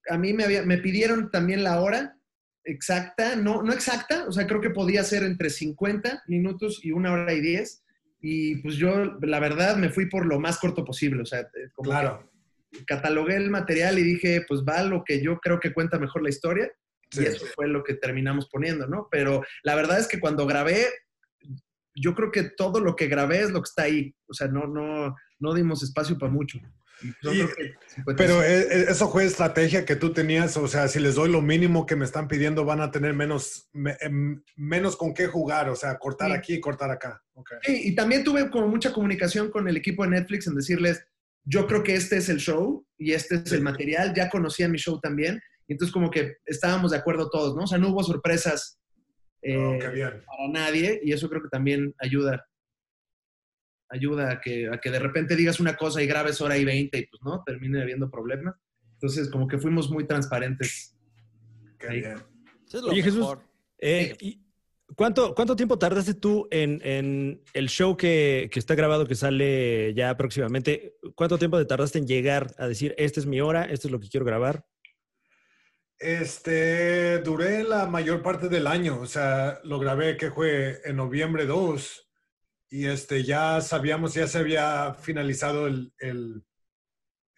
a 0.10 0.18
mí 0.18 0.34
me, 0.34 0.44
había, 0.44 0.64
me 0.64 0.78
pidieron 0.78 1.32
también 1.32 1.64
la 1.64 1.82
hora 1.82 2.18
exacta, 2.68 3.36
no, 3.36 3.64
no 3.64 3.72
exacta, 3.72 4.26
o 4.28 4.32
sea, 4.32 4.46
creo 4.46 4.62
que 4.62 4.70
podía 4.70 5.04
ser 5.04 5.24
entre 5.24 5.50
50 5.50 6.24
minutos 6.28 6.82
y 6.84 6.92
una 6.92 7.14
hora 7.14 7.34
y 7.34 7.42
10. 7.42 7.84
Y 8.20 8.56
pues 8.58 8.76
yo, 8.76 9.18
la 9.22 9.40
verdad, 9.40 9.78
me 9.78 9.90
fui 9.90 10.08
por 10.08 10.26
lo 10.26 10.40
más 10.40 10.60
corto 10.60 10.84
posible, 10.84 11.22
o 11.22 11.26
sea, 11.26 11.42
eh, 11.42 11.70
como 11.74 11.92
claro. 11.92 12.32
catalogué 12.86 13.38
el 13.38 13.50
material 13.50 13.98
y 14.00 14.04
dije, 14.04 14.44
pues 14.48 14.64
va 14.68 14.84
lo 14.84 15.04
que 15.06 15.22
yo 15.22 15.40
creo 15.40 15.60
que 15.60 15.74
cuenta 15.74 16.00
mejor 16.00 16.24
la 16.24 16.30
historia. 16.30 16.72
Y 17.12 17.24
eso 17.24 17.46
fue 17.56 17.70
lo 17.70 17.86
que 17.86 17.94
terminamos 17.94 18.50
poniendo, 18.50 18.86
¿no? 18.86 19.08
Pero 19.10 19.42
la 19.64 19.76
verdad 19.76 19.98
es 19.98 20.10
que 20.10 20.20
cuando 20.20 20.46
grabé, 20.46 20.88
yo 21.96 22.14
creo 22.16 22.32
que 22.32 22.44
todo 22.44 22.82
lo 22.82 22.98
que 22.98 23.08
grabé 23.08 23.40
es 23.40 23.52
lo 23.52 23.62
que 23.62 23.70
está 23.70 23.84
ahí. 23.84 24.14
O 24.28 24.34
sea, 24.34 24.50
no, 24.50 24.68
no, 24.68 25.16
no 25.40 25.54
dimos 25.54 25.84
espacio 25.84 26.18
para 26.18 26.34
mucho. 26.34 26.60
Pero 28.18 28.44
e, 28.44 28.60
e, 28.60 28.82
eso 28.90 29.10
fue 29.12 29.26
estrategia 29.26 29.86
que 29.86 29.96
tú 29.96 30.14
tenías, 30.14 30.58
o 30.58 30.68
sea, 30.68 30.88
si 30.88 31.00
les 31.00 31.16
doy 31.16 31.32
lo 31.32 31.42
mínimo 31.42 31.86
que 31.86 31.96
me 31.96 32.06
están 32.06 32.28
pidiendo, 32.28 32.66
van 32.66 32.82
a 32.82 32.92
tener 32.92 33.14
menos, 33.14 33.70
em, 34.00 34.42
menos 34.56 34.96
con 34.96 35.14
qué 35.14 35.28
jugar, 35.28 35.70
o 35.70 35.76
sea, 35.76 35.98
cortar 35.98 36.32
aquí 36.32 36.56
y 36.56 36.62
cortar 36.62 36.92
acá. 36.92 37.22
Sí, 37.64 37.82
y 37.86 37.96
también 37.96 38.24
tuve 38.24 38.50
como 38.50 38.68
mucha 38.68 38.92
comunicación 38.92 39.52
con 39.52 39.68
el 39.68 39.78
equipo 39.78 40.04
de 40.04 40.10
Netflix 40.10 40.48
en 40.48 40.56
decirles, 40.56 41.06
yo 41.44 41.68
creo 41.68 41.84
que 41.84 41.96
este 41.96 42.18
es 42.18 42.30
el 42.30 42.38
show 42.38 42.86
y 42.98 43.14
este 43.14 43.36
es 43.36 43.52
el 43.52 43.62
material, 43.62 44.14
ya 44.14 44.30
conocían 44.30 44.72
mi 44.72 44.78
show 44.78 45.00
también, 45.00 45.42
y 45.68 45.74
entonces 45.74 45.94
como 45.94 46.10
que 46.10 46.38
estábamos 46.46 46.92
de 46.92 46.98
acuerdo 46.98 47.30
todos, 47.30 47.56
¿no? 47.56 47.64
O 47.64 47.68
sea, 47.68 47.78
no 47.78 47.90
hubo 47.90 48.04
sorpresas 48.04 48.78
Oh, 49.56 49.74
eh, 49.76 49.80
para 49.80 50.48
nadie 50.52 51.00
y 51.04 51.14
eso 51.14 51.30
creo 51.30 51.42
que 51.42 51.50
también 51.50 51.94
ayuda. 52.00 52.46
Ayuda 53.90 54.32
a 54.32 54.42
que, 54.42 54.68
a 54.68 54.80
que 54.80 54.92
de 54.92 55.00
repente 55.00 55.36
digas 55.36 55.60
una 55.60 55.76
cosa 55.76 56.02
y 56.02 56.08
grabes 56.08 56.42
hora 56.42 56.58
y 56.58 56.66
20 56.66 56.98
y 56.98 57.08
pues 57.08 57.22
no, 57.24 57.44
termine 57.46 57.82
habiendo 57.82 58.10
problemas. 58.10 58.56
Entonces, 58.94 59.30
como 59.30 59.48
que 59.48 59.58
fuimos 59.58 59.90
muy 59.90 60.06
transparentes. 60.06 60.98
Oye, 62.90 63.04
Jesús, 63.04 63.28
eh, 63.78 64.18
¿cuánto, 64.96 65.36
¿cuánto 65.36 65.56
tiempo 65.56 65.78
tardaste 65.78 66.16
tú 66.16 66.48
en, 66.50 66.82
en 66.84 67.44
el 67.54 67.70
show 67.70 67.96
que, 67.96 68.50
que, 68.52 68.60
está 68.60 68.76
grabado, 68.76 69.06
que 69.06 69.16
sale 69.16 69.94
ya 69.94 70.18
próximamente? 70.18 70.98
¿Cuánto 71.16 71.38
tiempo 71.38 71.58
te 71.58 71.66
tardaste 71.66 72.00
en 72.00 72.08
llegar 72.08 72.54
a 72.58 72.68
decir, 72.68 72.96
esta 72.98 73.20
es 73.20 73.26
mi 73.26 73.40
hora, 73.40 73.66
esto 73.66 73.88
es 73.88 73.92
lo 73.92 74.00
que 74.00 74.10
quiero 74.10 74.26
grabar? 74.26 74.66
Este, 76.00 77.20
duré 77.20 77.64
la 77.64 77.88
mayor 77.88 78.22
parte 78.22 78.50
del 78.50 78.68
año, 78.68 79.00
o 79.00 79.08
sea, 79.08 79.60
lo 79.64 79.80
grabé 79.80 80.16
que 80.18 80.32
fue 80.32 80.80
en 80.86 80.96
noviembre 80.96 81.46
2 81.46 82.07
y 82.70 82.86
este, 82.86 83.24
ya 83.24 83.62
sabíamos, 83.62 84.14
ya 84.14 84.28
se 84.28 84.40
había 84.40 84.94
finalizado 84.94 85.68
el, 85.68 85.94
el, 86.00 86.44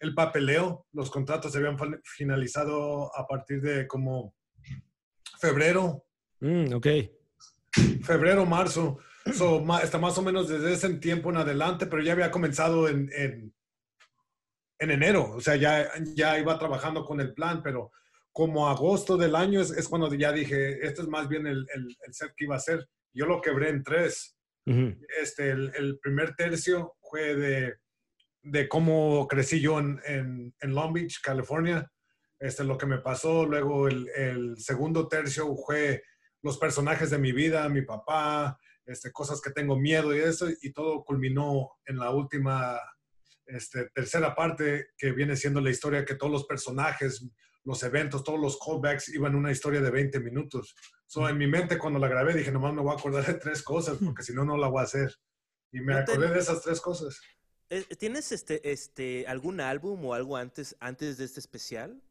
el 0.00 0.14
papeleo, 0.14 0.86
los 0.92 1.10
contratos 1.10 1.52
se 1.52 1.58
habían 1.58 1.76
finalizado 2.04 3.14
a 3.16 3.26
partir 3.26 3.60
de 3.60 3.86
como 3.86 4.34
febrero. 5.38 6.04
Mm, 6.40 6.74
ok. 6.74 6.86
Febrero, 8.02 8.44
marzo. 8.46 8.98
está 9.24 9.98
más 9.98 10.18
o 10.18 10.22
menos 10.22 10.48
desde 10.48 10.72
ese 10.72 10.94
tiempo 10.94 11.30
en 11.30 11.36
adelante, 11.36 11.86
pero 11.86 12.02
ya 12.02 12.12
había 12.12 12.30
comenzado 12.30 12.88
en, 12.88 13.10
en, 13.12 13.54
en 14.78 14.90
enero, 14.90 15.32
o 15.32 15.40
sea, 15.40 15.56
ya, 15.56 15.88
ya 16.14 16.38
iba 16.38 16.58
trabajando 16.58 17.04
con 17.04 17.20
el 17.20 17.34
plan, 17.34 17.62
pero 17.62 17.92
como 18.32 18.68
agosto 18.68 19.16
del 19.16 19.36
año 19.36 19.60
es, 19.60 19.88
cuando 19.88 20.12
ya 20.14 20.32
dije, 20.32 20.84
este 20.86 21.02
es 21.02 21.08
más 21.08 21.28
bien 21.28 21.46
el, 21.46 21.66
el, 21.74 22.14
set 22.14 22.32
que 22.36 22.44
iba 22.44 22.56
a 22.56 22.60
ser. 22.60 22.88
Yo 23.12 23.26
lo 23.26 23.40
quebré 23.40 23.70
en 23.70 23.82
tres. 23.82 24.36
Este, 25.20 25.50
el, 25.50 25.98
primer 26.00 26.34
tercio 26.36 26.96
fue 27.00 27.34
de, 27.34 27.74
de 28.42 28.68
cómo 28.68 29.26
crecí 29.28 29.60
yo 29.60 29.78
en, 29.78 30.00
en, 30.06 30.74
Long 30.74 30.92
Beach, 30.92 31.20
California. 31.22 31.90
Este, 32.38 32.64
lo 32.64 32.78
que 32.78 32.86
me 32.86 32.98
pasó. 32.98 33.44
Luego 33.44 33.88
el, 33.88 34.56
segundo 34.58 35.08
tercio 35.08 35.54
fue 35.56 36.02
los 36.42 36.56
personajes 36.58 37.10
de 37.10 37.18
mi 37.18 37.32
vida, 37.32 37.68
mi 37.68 37.82
papá, 37.82 38.58
este, 38.86 39.12
cosas 39.12 39.40
que 39.42 39.50
tengo 39.50 39.78
miedo 39.78 40.14
y 40.16 40.20
eso. 40.20 40.48
Y 40.62 40.72
todo 40.72 41.04
culminó 41.04 41.70
en 41.84 41.98
la 41.98 42.10
última 42.10 42.80
este, 43.46 43.90
tercera 43.90 44.34
parte 44.34 44.88
que 44.96 45.12
viene 45.12 45.36
siendo 45.36 45.60
la 45.60 45.70
historia 45.70 46.04
que 46.04 46.14
todos 46.14 46.32
los 46.32 46.46
personajes, 46.46 47.26
los 47.64 47.82
eventos, 47.82 48.24
todos 48.24 48.40
los 48.40 48.58
callbacks 48.58 49.08
iban 49.10 49.34
una 49.34 49.52
historia 49.52 49.80
de 49.80 49.90
20 49.90 50.20
minutos. 50.20 50.74
So, 51.06 51.28
en 51.28 51.38
mi 51.38 51.46
mente 51.46 51.78
cuando 51.78 51.98
la 51.98 52.08
grabé 52.08 52.34
dije, 52.34 52.52
nomás 52.52 52.72
me 52.72 52.82
voy 52.82 52.92
a 52.92 52.98
acordar 52.98 53.26
de 53.26 53.34
tres 53.34 53.62
cosas, 53.62 53.98
porque 54.04 54.22
si 54.22 54.32
no, 54.32 54.44
no 54.44 54.56
la 54.56 54.68
voy 54.68 54.80
a 54.80 54.84
hacer. 54.84 55.14
Y 55.72 55.80
me 55.80 55.94
acordé 55.94 56.30
de 56.30 56.38
esas 56.38 56.62
tres 56.62 56.80
cosas. 56.80 57.20
Eh, 57.68 57.84
¿Tienes 57.96 58.32
este, 58.32 58.70
este, 58.70 59.24
algún 59.28 59.60
álbum 59.60 60.04
o 60.04 60.14
algo 60.14 60.36
antes, 60.36 60.76
antes 60.80 61.18
de 61.18 61.24
este 61.24 61.38
especial? 61.38 62.02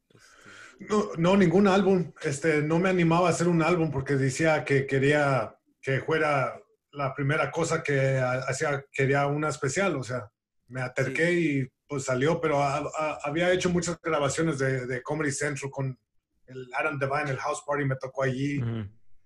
No, 0.80 1.12
no, 1.18 1.36
ningún 1.36 1.68
álbum. 1.68 2.14
Este, 2.22 2.62
no 2.62 2.80
me 2.80 2.90
animaba 2.90 3.28
a 3.28 3.32
hacer 3.32 3.50
un 3.50 3.62
álbum 3.62 3.92
porque 3.92 4.16
decía 4.16 4.64
que 4.64 4.86
quería 4.86 5.58
que 5.82 6.00
fuera 6.00 6.58
la 6.92 7.14
primera 7.14 7.52
cosa 7.52 7.84
que 7.84 8.18
hacía, 8.18 8.86
quería 8.92 9.28
una 9.28 9.50
especial. 9.50 9.98
O 9.98 10.04
sea, 10.04 10.32
me 10.68 10.82
aterqué 10.82 11.34
y 11.34 11.68
pues 11.90 12.04
salió, 12.04 12.40
pero 12.40 12.62
había 12.62 13.52
hecho 13.52 13.70
muchas 13.72 14.00
grabaciones 14.00 14.60
de, 14.60 14.86
de, 14.86 15.02
Comedy 15.02 15.32
Central 15.32 15.72
con 15.72 16.00
el 16.46 16.70
Adam 16.78 17.00
Devine, 17.00 17.32
el 17.32 17.38
House 17.38 17.64
Party 17.66 17.84
me 17.84 17.96
tocó 17.96 18.24
allí, 18.24 18.62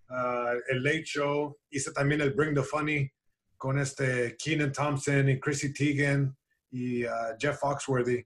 ah, 0.09 0.53
el 0.69 0.81
Late 0.81 1.03
Show, 1.03 1.59
hice 1.69 1.91
también 1.91 2.21
el 2.21 2.31
Bring 2.31 2.55
the 2.55 2.63
Funny 2.63 3.11
con 3.57 3.77
este 3.77 4.37
Keenan 4.37 4.71
Thompson 4.71 5.27
y 5.27 5.39
Chrissy 5.41 5.73
Teigen 5.73 6.35
y 6.71 7.03
ah, 7.03 7.35
Jeff 7.37 7.59
Foxworthy. 7.59 8.25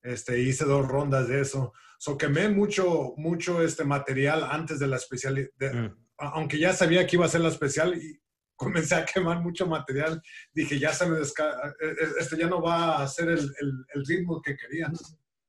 Este, 0.00 0.38
hice 0.38 0.64
dos 0.64 0.86
rondas 0.86 1.26
de 1.26 1.40
eso. 1.40 1.72
So 1.98 2.16
quemé 2.16 2.48
mucho, 2.48 3.14
mucho 3.16 3.62
este 3.62 3.84
material 3.84 4.44
antes 4.48 4.78
de 4.78 4.86
la 4.86 4.96
especial, 4.96 5.50
mm. 5.58 5.86
aunque 6.18 6.58
ya 6.58 6.72
sabía 6.72 7.04
que 7.04 7.16
iba 7.16 7.26
a 7.26 7.28
ser 7.28 7.40
la 7.40 7.48
especial 7.48 7.96
y 7.96 8.21
comencé 8.62 8.94
a 8.94 9.04
quemar 9.04 9.40
mucho 9.40 9.66
material. 9.66 10.22
Dije, 10.52 10.78
ya 10.78 10.92
se 10.92 11.06
me 11.06 11.18
desca 11.18 11.74
e-, 11.80 11.86
e-, 11.86 12.20
este 12.20 12.36
ya 12.36 12.46
no 12.46 12.60
va 12.62 13.02
a 13.02 13.08
ser 13.08 13.28
el, 13.28 13.50
el, 13.60 14.06
ritmo 14.06 14.40
que 14.40 14.56
quería. 14.56 14.90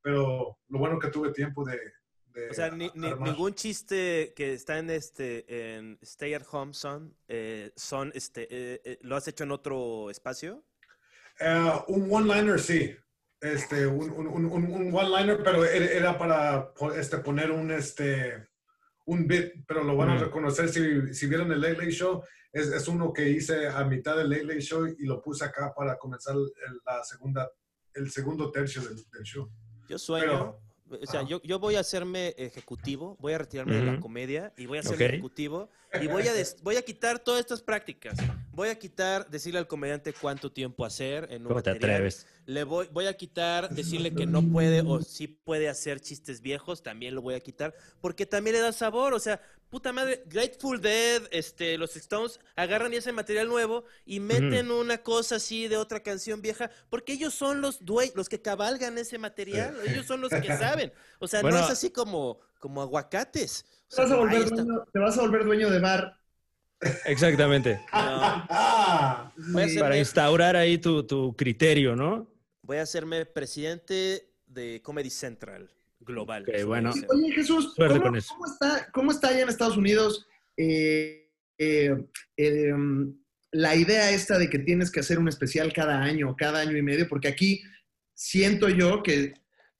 Pero 0.01 0.57
lo 0.69 0.79
bueno 0.79 0.99
que 0.99 1.09
tuve 1.09 1.31
tiempo 1.31 1.63
de... 1.63 1.79
o 2.49 2.53
sea, 2.53 2.69
ningún 2.71 3.53
chiste 3.53 4.33
que 4.35 4.53
está 4.53 4.79
en 4.79 4.89
este 4.89 5.45
en 5.47 5.97
Stay 6.01 6.33
at 6.33 6.43
Home 6.51 6.73
Son, 6.73 7.15
eh, 7.27 7.71
son 7.75 8.11
este, 8.13 8.43
eh, 8.43 8.81
eh, 8.83 8.99
¿lo 9.01 9.15
has 9.15 9.27
hecho 9.27 9.43
en 9.43 9.51
otro 9.51 10.09
espacio? 10.09 10.63
un 11.87 12.07
one-liner, 12.11 12.59
sí. 12.59 12.95
Este, 13.41 13.87
un, 13.87 14.09
un, 14.11 14.45
un, 14.45 14.95
one-liner, 14.95 15.41
pero 15.43 15.65
era 15.65 16.17
para 16.17 16.71
este, 16.95 17.17
poner 17.17 17.51
un, 17.51 17.71
este, 17.71 18.47
un 19.05 19.27
bit, 19.27 19.65
pero 19.67 19.83
lo 19.83 19.95
van 19.95 20.09
a 20.09 20.17
reconocer. 20.17 20.69
Si, 20.69 21.13
si 21.13 21.27
vieron 21.27 21.51
el 21.51 21.61
Late 21.61 21.77
Late 21.77 21.91
Show 21.91 22.23
es, 22.51 22.67
es, 22.67 22.87
uno 22.87 23.11
que 23.11 23.29
hice 23.29 23.67
a 23.67 23.83
mitad 23.83 24.15
del 24.17 24.29
Late 24.29 24.45
Late 24.45 24.61
Show 24.61 24.87
y 24.87 25.05
lo 25.05 25.21
puse 25.21 25.45
acá 25.45 25.73
para 25.75 25.97
comenzar 25.97 26.35
el, 26.35 26.79
la 26.85 27.03
segunda, 27.03 27.49
el 27.93 28.11
segundo 28.11 28.51
tercio 28.51 28.81
del, 28.81 29.23
show. 29.23 29.49
Yo 29.89 29.97
sueño, 29.97 30.57
o 31.01 31.05
sea, 31.05 31.23
yo, 31.23 31.41
yo, 31.43 31.59
voy 31.59 31.75
a 31.75 31.79
hacerme 31.79 32.35
ejecutivo, 32.37 33.17
voy 33.19 33.33
a 33.33 33.39
retirarme 33.39 33.75
de 33.75 33.83
la 33.83 33.99
comedia 33.99 34.53
y 34.57 34.65
voy 34.65 34.77
a 34.77 34.83
ser 34.83 35.01
ejecutivo 35.01 35.69
y 35.99 36.07
voy 36.07 36.27
a, 36.27 36.33
voy 36.61 36.75
a 36.75 36.81
quitar 36.81 37.19
todas 37.19 37.39
estas 37.39 37.61
prácticas. 37.61 38.17
Voy 38.53 38.69
a 38.69 38.77
quitar 38.77 39.27
decirle 39.31 39.57
al 39.57 39.67
comediante 39.67 40.13
cuánto 40.13 40.51
tiempo 40.51 40.85
hacer 40.85 41.27
en 41.31 41.41
un 41.41 41.47
¿Cómo 41.47 41.63
te 41.63 41.71
atreves? 41.71 42.27
Le 42.45 42.63
voy, 42.63 42.87
voy 42.91 43.07
a 43.07 43.13
quitar 43.13 43.69
decirle 43.69 44.13
que 44.13 44.27
no 44.27 44.43
puede 44.43 44.81
o 44.81 45.01
sí 45.01 45.27
puede 45.27 45.69
hacer 45.69 45.99
chistes 45.99 46.39
viejos, 46.39 46.83
también 46.83 47.15
lo 47.15 47.21
voy 47.23 47.33
a 47.33 47.39
quitar, 47.39 47.73
porque 47.99 48.27
también 48.27 48.55
le 48.55 48.61
da 48.61 48.71
sabor. 48.71 49.15
O 49.15 49.19
sea, 49.19 49.41
puta 49.69 49.91
madre, 49.91 50.23
Grateful 50.27 50.79
Dead, 50.79 51.23
este, 51.31 51.79
los 51.79 51.95
Stones 51.95 52.39
agarran 52.55 52.93
ese 52.93 53.11
material 53.11 53.47
nuevo 53.47 53.85
y 54.05 54.19
meten 54.19 54.69
una 54.69 54.99
cosa 54.99 55.37
así 55.37 55.67
de 55.67 55.77
otra 55.77 56.01
canción 56.01 56.39
vieja, 56.39 56.69
porque 56.91 57.13
ellos 57.13 57.33
son 57.33 57.59
los 57.59 57.83
dueños, 57.83 58.15
los 58.15 58.29
que 58.29 58.39
cabalgan 58.39 58.99
ese 58.99 59.17
material, 59.17 59.75
ellos 59.87 60.05
son 60.05 60.21
los 60.21 60.29
que 60.29 60.55
saben. 60.57 60.93
O 61.17 61.27
sea, 61.27 61.41
no 61.41 61.49
es 61.49 61.71
así 61.71 61.89
como, 61.89 62.39
como 62.59 62.83
aguacates. 62.83 63.65
te, 63.89 63.99
vas 63.99 64.11
a 64.11 64.15
volver 64.15 64.47
dueño, 64.47 64.85
te 64.93 64.99
vas 64.99 65.17
a 65.17 65.21
volver 65.21 65.43
dueño 65.43 65.71
de 65.71 65.79
bar. 65.79 66.22
Exactamente. 67.05 67.79
Para 69.79 69.97
instaurar 69.97 70.55
ahí 70.55 70.77
tu, 70.77 71.03
tu 71.05 71.35
criterio, 71.35 71.95
¿no? 71.95 72.27
Voy 72.61 72.77
a 72.77 72.83
hacerme 72.83 73.25
presidente 73.25 74.29
de 74.45 74.81
Comedy 74.81 75.09
Central 75.09 75.69
global. 75.99 76.45
bueno. 76.65 76.91
Oye, 77.09 77.31
Jesús, 77.33 77.73
¿cómo, 77.75 78.15
está, 78.45 78.87
¿cómo, 78.91 79.11
está, 79.11 79.29
allá 79.29 79.41
en 79.43 79.49
Estados 79.49 79.77
Unidos? 79.77 80.27
Eh, 80.57 81.29
eh, 81.57 81.95
eh, 82.37 82.73
la 83.51 83.75
idea 83.75 84.11
esta 84.11 84.37
de 84.37 84.49
que 84.49 84.59
tienes 84.59 84.91
que 84.91 84.99
hacer 84.99 85.19
un 85.19 85.27
especial 85.27 85.71
cada 85.73 86.01
año, 86.01 86.35
cada 86.35 86.59
año 86.59 86.75
y 86.77 86.81
medio, 86.81 87.07
porque 87.07 87.27
aquí 87.27 87.61
siento 88.13 88.67
yo 88.69 89.01
que 89.03 89.33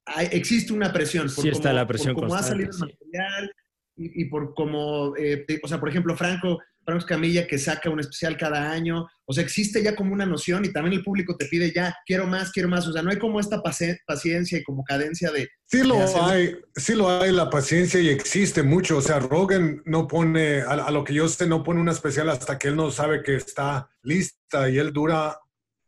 hay- 0.06 0.28
existe 0.32 0.72
una 0.72 0.92
presión. 0.92 1.28
Sí 1.28 1.48
está 1.48 1.72
la 1.72 1.86
presión 1.86 2.14
Por 2.14 2.24
cómo 2.24 2.34
ha 2.36 2.42
salido 2.42 2.68
el 2.70 2.74
sí. 2.74 2.80
material 2.80 3.54
y, 3.96 4.22
y 4.22 4.24
por 4.26 4.54
cómo, 4.54 5.14
eh, 5.16 5.44
o 5.62 5.68
sea, 5.68 5.78
por 5.80 5.88
ejemplo, 5.88 6.16
Franco, 6.16 6.60
Franco 6.84 7.00
Escamilla 7.00 7.46
que 7.46 7.58
saca 7.58 7.90
un 7.90 8.00
especial 8.00 8.36
cada 8.36 8.70
año. 8.70 9.06
O 9.24 9.32
sea, 9.32 9.42
existe 9.42 9.82
ya 9.82 9.94
como 9.96 10.12
una 10.12 10.26
noción 10.26 10.64
y 10.64 10.72
también 10.72 10.94
el 10.94 11.02
público 11.02 11.36
te 11.36 11.46
pide 11.46 11.72
ya, 11.72 11.96
quiero 12.06 12.26
más, 12.26 12.50
quiero 12.52 12.68
más. 12.68 12.86
O 12.86 12.92
sea, 12.92 13.02
no 13.02 13.10
hay 13.10 13.18
como 13.18 13.40
esta 13.40 13.62
paci- 13.62 13.98
paciencia 14.06 14.58
y 14.58 14.62
como 14.62 14.84
cadencia 14.84 15.30
de, 15.30 15.48
Sí 15.66 15.82
lo 15.82 15.96
de 15.96 16.20
hay, 16.20 16.56
sí 16.76 16.94
lo 16.94 17.08
hay 17.20 17.32
la 17.32 17.48
paciencia 17.50 17.98
y 18.00 18.08
existe 18.10 18.62
mucho. 18.62 18.98
O 18.98 19.02
sea, 19.02 19.18
Rogan 19.18 19.82
no 19.86 20.06
pone, 20.06 20.60
a, 20.60 20.72
a 20.72 20.90
lo 20.90 21.04
que 21.04 21.14
yo 21.14 21.28
sé, 21.28 21.46
no 21.46 21.62
pone 21.62 21.80
una 21.80 21.92
especial 21.92 22.28
hasta 22.30 22.58
que 22.58 22.68
él 22.68 22.76
no 22.76 22.90
sabe 22.90 23.22
que 23.22 23.36
está 23.36 23.88
lista 24.02 24.68
y 24.68 24.78
él 24.78 24.92
dura, 24.92 25.38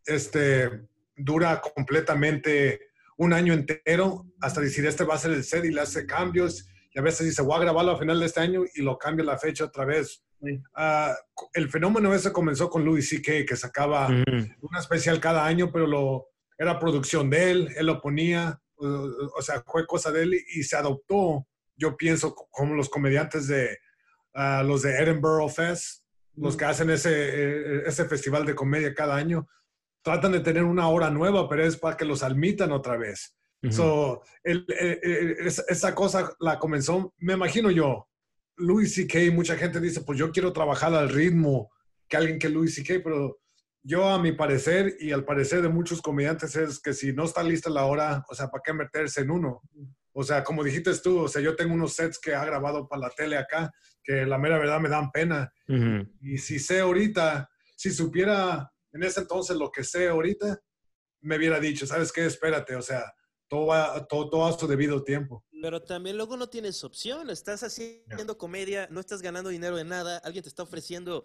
este, 0.07 0.71
dura 1.17 1.61
completamente 1.61 2.81
un 3.19 3.33
año 3.33 3.55
entero 3.55 4.27
hasta 4.41 4.61
decir 4.61 4.85
este 4.87 5.05
va 5.05 5.15
a 5.15 5.19
ser 5.19 5.33
el 5.33 5.45
set 5.45 5.65
y 5.65 5.71
le 5.73 5.81
hace 5.81 6.05
cambios 6.07 6.69
y 6.97 6.99
a 6.99 7.03
veces 7.03 7.27
dice 7.27 7.43
voy 7.43 7.57
a 7.57 7.61
grabarlo 7.61 7.93
a 7.93 7.99
final 7.99 8.19
de 8.19 8.25
este 8.25 8.41
año 8.41 8.63
y 8.75 8.81
lo 8.81 8.97
cambia 8.97 9.23
la 9.23 9.37
fecha 9.37 9.67
otra 9.67 9.85
vez. 9.85 10.25
Sí. 10.43 10.59
Ah, 10.75 11.15
el 11.53 11.69
fenómeno 11.69 12.15
ese 12.15 12.33
comenzó 12.33 12.71
con 12.71 12.87
Louis 12.87 13.07
C.K. 13.07 13.45
que 13.47 13.55
sacaba 13.55 14.07
Ujú. 14.09 14.47
una 14.63 14.79
especial 14.81 15.21
cada 15.21 15.45
año, 15.45 15.71
pero 15.71 15.87
lo, 15.87 16.29
era 16.57 16.79
producción 16.79 17.29
de 17.29 17.51
él, 17.51 17.69
él 17.77 17.85
lo 17.87 18.01
ponía, 18.01 18.59
uh, 18.79 19.29
o 19.37 19.43
sea, 19.43 19.63
fue 19.67 19.87
cosa 19.87 20.11
de 20.11 20.23
él 20.23 20.35
y 20.55 20.63
se 20.63 20.75
adoptó, 20.77 21.47
yo 21.77 21.97
pienso, 21.99 22.35
co- 22.35 22.49
como 22.51 22.75
los 22.75 22.89
comediantes 22.89 23.47
de 23.47 23.79
ah, 24.35 24.63
los 24.65 24.81
de 24.83 24.97
Edinburgh 24.99 25.51
Fest, 25.51 26.03
los 26.35 26.57
que 26.57 26.65
hacen 26.65 26.89
ese, 26.91 27.11
eh, 27.13 27.83
ese 27.87 28.07
festival 28.07 28.47
de 28.47 28.55
comedia 28.55 28.95
cada 28.95 29.17
año, 29.17 29.47
tratan 30.03 30.33
de 30.33 30.41
tener 30.41 30.65
una 30.65 30.89
hora 30.89 31.11
nueva, 31.11 31.47
pero 31.49 31.63
es 31.63 31.77
para 31.77 31.97
que 31.97 32.05
los 32.07 32.23
admitan 32.23 32.73
otra 32.73 32.97
vez. 32.97 33.35
Ujú. 33.67 33.73
So, 33.77 34.23
el- 34.45 34.65
eh, 34.69 35.01
eh, 35.03 35.37
esa- 35.69 35.95
cosa 35.95 36.35
la 36.41 36.59
comenzó, 36.59 37.15
me 37.19 37.35
imagino 37.35 37.71
yo, 37.71 38.09
Louis 38.57 38.95
C.K., 38.95 39.33
mucha 39.33 39.57
gente 39.57 39.81
dice, 39.81 40.01
pues 40.03 40.19
yo 40.19 40.31
quiero 40.33 40.53
trabajar 40.53 40.95
al 40.95 41.09
ritmo 41.09 41.71
que 42.09 42.17
alguien 42.17 42.39
que 42.39 42.49
Louis 42.49 42.75
C.K., 42.75 43.01
pero 43.05 43.39
yo 43.83 44.09
a 44.09 44.19
mi 44.21 44.33
parecer 44.33 44.97
y 44.99 45.13
al 45.13 45.25
parecer 45.25 45.63
de 45.63 45.69
muchos 45.69 46.03
comediantes 46.03 46.57
es 46.57 46.81
que 46.81 46.93
si 46.93 47.13
no 47.13 47.25
está 47.25 47.43
lista 47.43 47.71
la 47.71 47.85
hora, 47.85 48.25
o 48.29 48.35
sea, 48.35 48.49
¿para 48.49 48.63
qué 48.65 48.73
meterse 48.73 49.21
en 49.21 49.31
uno? 49.31 49.63
O 50.13 50.25
sea, 50.25 50.43
como 50.43 50.65
dijiste 50.65 50.93
tú, 50.99 51.21
o 51.21 51.29
sea, 51.29 51.41
yo 51.43 51.55
tengo 51.55 51.75
unos 51.75 51.93
sets 51.93 52.19
que 52.19 52.35
ha 52.35 52.45
grabado 52.45 52.89
para 52.89 53.03
la 53.03 53.11
tele 53.11 53.37
acá, 53.37 53.71
que 54.03 54.25
la 54.27 54.39
mera 54.39 54.59
verdad 54.59 54.81
me 54.81 54.89
dan 54.89 55.11
pena. 55.13 55.53
Y 56.21 56.39
si 56.39 56.59
sé 56.59 56.81
ahorita, 56.81 57.49
si 57.77 57.91
supiera 57.93 58.73
en 58.93 59.03
ese 59.03 59.21
entonces 59.21 59.57
lo 59.57 59.71
que 59.71 59.85
sé 59.85 60.09
ahorita, 60.09 60.59
me 61.21 61.37
hubiera 61.37 61.61
dicho, 61.61 61.87
¿sabes 61.87 62.11
qué? 62.13 62.25
Espérate, 62.25 62.75
o 62.77 62.83
sea, 62.83 63.05
todo, 63.49 63.67
va, 63.67 64.07
todo, 64.07 64.31
todo 64.31 64.47
a 64.47 64.53
su 64.59 64.67
debido 64.67 65.03
tiempo. 65.03 65.45
Pero 65.63 65.83
también 65.83 66.17
luego 66.17 66.37
no 66.37 66.49
tienes 66.49 66.83
opción, 66.85 67.31
estás 67.31 67.63
haciendo 67.63 68.37
comedia, 68.39 68.89
no 68.91 69.01
estás 69.01 69.23
ganando 69.23 69.51
dinero 69.51 69.77
de 69.77 69.85
nada, 69.85 70.19
alguien 70.19 70.43
te 70.43 70.49
está 70.49 70.63
ofreciendo 70.63 71.25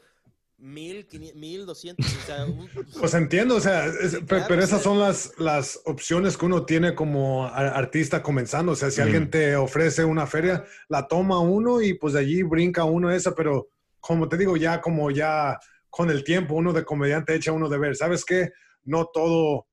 mil, 0.58 1.08
mil 1.36 1.66
doscientos, 1.66 2.06
o 2.16 2.22
sea, 2.22 2.46
un- 2.46 2.70
Pues 3.00 3.14
entiendo, 3.14 3.56
o 3.56 3.60
sea, 3.60 3.86
es- 3.88 4.12
Sí, 4.12 4.18
claro, 4.26 4.46
pero 4.48 4.64
esas 4.64 4.82
son 4.84 5.00
las, 5.00 5.34
las 5.38 5.82
opciones 5.86 6.38
que 6.38 6.46
uno 6.46 6.66
tiene 6.66 6.94
como 6.96 7.46
a- 7.46 7.70
artista 7.70 8.22
comenzando. 8.22 8.74
O 8.74 8.76
sea, 8.76 8.92
si 8.92 9.02
Ujú. 9.02 9.08
alguien 9.08 9.30
te 9.32 9.56
ofrece 9.56 10.06
una 10.06 10.28
feria, 10.28 10.64
la 10.88 11.08
toma 11.08 11.40
uno 11.40 11.82
y 11.82 11.96
pues 11.96 12.14
de 12.14 12.20
allí 12.20 12.44
brinca 12.44 12.84
uno 12.86 13.12
esa, 13.12 13.34
pero 13.34 13.70
como 14.00 14.30
te 14.30 14.38
digo, 14.38 14.56
ya 14.58 14.82
como 14.82 15.10
ya 15.12 15.60
con 15.90 16.10
el 16.10 16.24
tiempo 16.24 16.56
uno 16.56 16.74
de 16.74 16.86
comediante 16.86 17.36
echa 17.36 17.52
uno 17.52 17.68
de 17.68 17.78
ver, 17.78 17.96
¿sabes 17.96 18.24
qué? 18.24 18.52
No 18.84 19.06
todo 19.14 19.68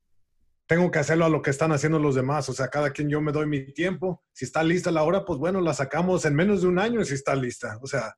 tengo 0.69 0.91
que 0.91 0.99
hacerlo 1.01 1.25
a 1.25 1.29
lo 1.31 1.41
que 1.43 1.51
están 1.51 1.73
haciendo 1.73 1.99
los 1.99 2.15
demás. 2.15 2.49
O 2.49 2.53
sea, 2.53 2.69
cada 2.69 2.91
quien 2.93 3.09
yo 3.09 3.21
me 3.23 3.33
doy 3.33 3.47
mi 3.47 3.73
tiempo. 3.73 4.23
Si 4.33 4.45
está 4.45 4.63
lista 4.63 4.91
la 4.93 5.03
hora, 5.03 5.25
pues 5.25 5.39
bueno, 5.39 5.61
la 5.63 5.73
sacamos 5.75 6.25
en 6.27 6.35
menos 6.37 6.61
de 6.63 6.69
un 6.69 6.79
año 6.79 7.05
si 7.05 7.15
está 7.15 7.35
lista. 7.35 7.79
O 7.83 7.87
sea, 7.87 8.15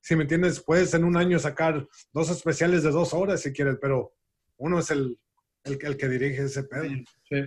si 0.00 0.14
me 0.14 0.22
entiendes, 0.22 0.60
puedes 0.60 0.92
en 0.94 1.02
un 1.02 1.16
año 1.16 1.38
sacar 1.38 1.88
dos 2.12 2.28
especiales 2.30 2.82
de 2.82 2.90
dos 2.90 3.14
horas 3.14 3.40
si 3.40 3.52
quieres, 3.54 3.78
pero 3.80 4.14
uno 4.58 4.78
es 4.80 4.90
el, 4.90 5.18
el, 5.64 5.78
que- 5.78 5.86
el 5.86 5.96
que 5.96 6.08
dirige 6.08 6.42
ese 6.42 6.64
pedo. 6.64 6.84
Sí. 7.28 7.42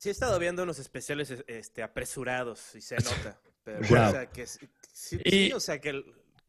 Sí, 0.00 0.08
he 0.08 0.12
estado 0.12 0.38
viendo 0.38 0.64
unos 0.64 0.78
especiales 0.78 1.30
es- 1.30 1.44
este, 1.46 1.82
apresurados 1.82 2.74
y 2.74 2.80
se 2.82 2.96
nota. 2.96 3.40
Pero, 3.64 3.78
Wow. 3.88 4.08
o 4.08 4.10
sea, 4.10 4.26
que 4.28 4.46
sí, 4.46 4.68
sí, 4.92 5.18
Y- 5.24 5.30
sí, 5.46 5.52
o 5.52 5.60
sea, 5.60 5.80
que 5.80 6.02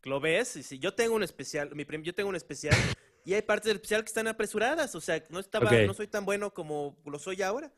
lo 0.04 0.20
ves 0.20 0.56
y 0.58 0.64
si 0.64 0.78
yo 0.80 0.94
tengo 0.94 1.16
un 1.16 1.24
especial, 1.24 1.74
mi 1.76 1.86
prim- 1.86 2.02
yo 2.04 2.14
tengo 2.14 2.28
un 2.30 2.36
especial 2.36 2.76
y 3.26 3.34
hay 3.34 3.42
partes 3.42 3.68
del 3.68 3.78
especial 3.78 4.02
que 4.02 4.08
están 4.08 4.28
apresuradas, 4.28 4.96
o 4.96 5.02
sea, 5.02 5.24
no 5.30 5.40
estaba, 5.40 5.70
Ok. 5.70 5.88
no 5.88 5.94
soy 5.94 6.08
tan 6.08 6.26
bueno 6.26 6.54
como 6.54 6.98
lo 7.06 7.20
soy 7.20 7.42
ahora, 7.42 7.72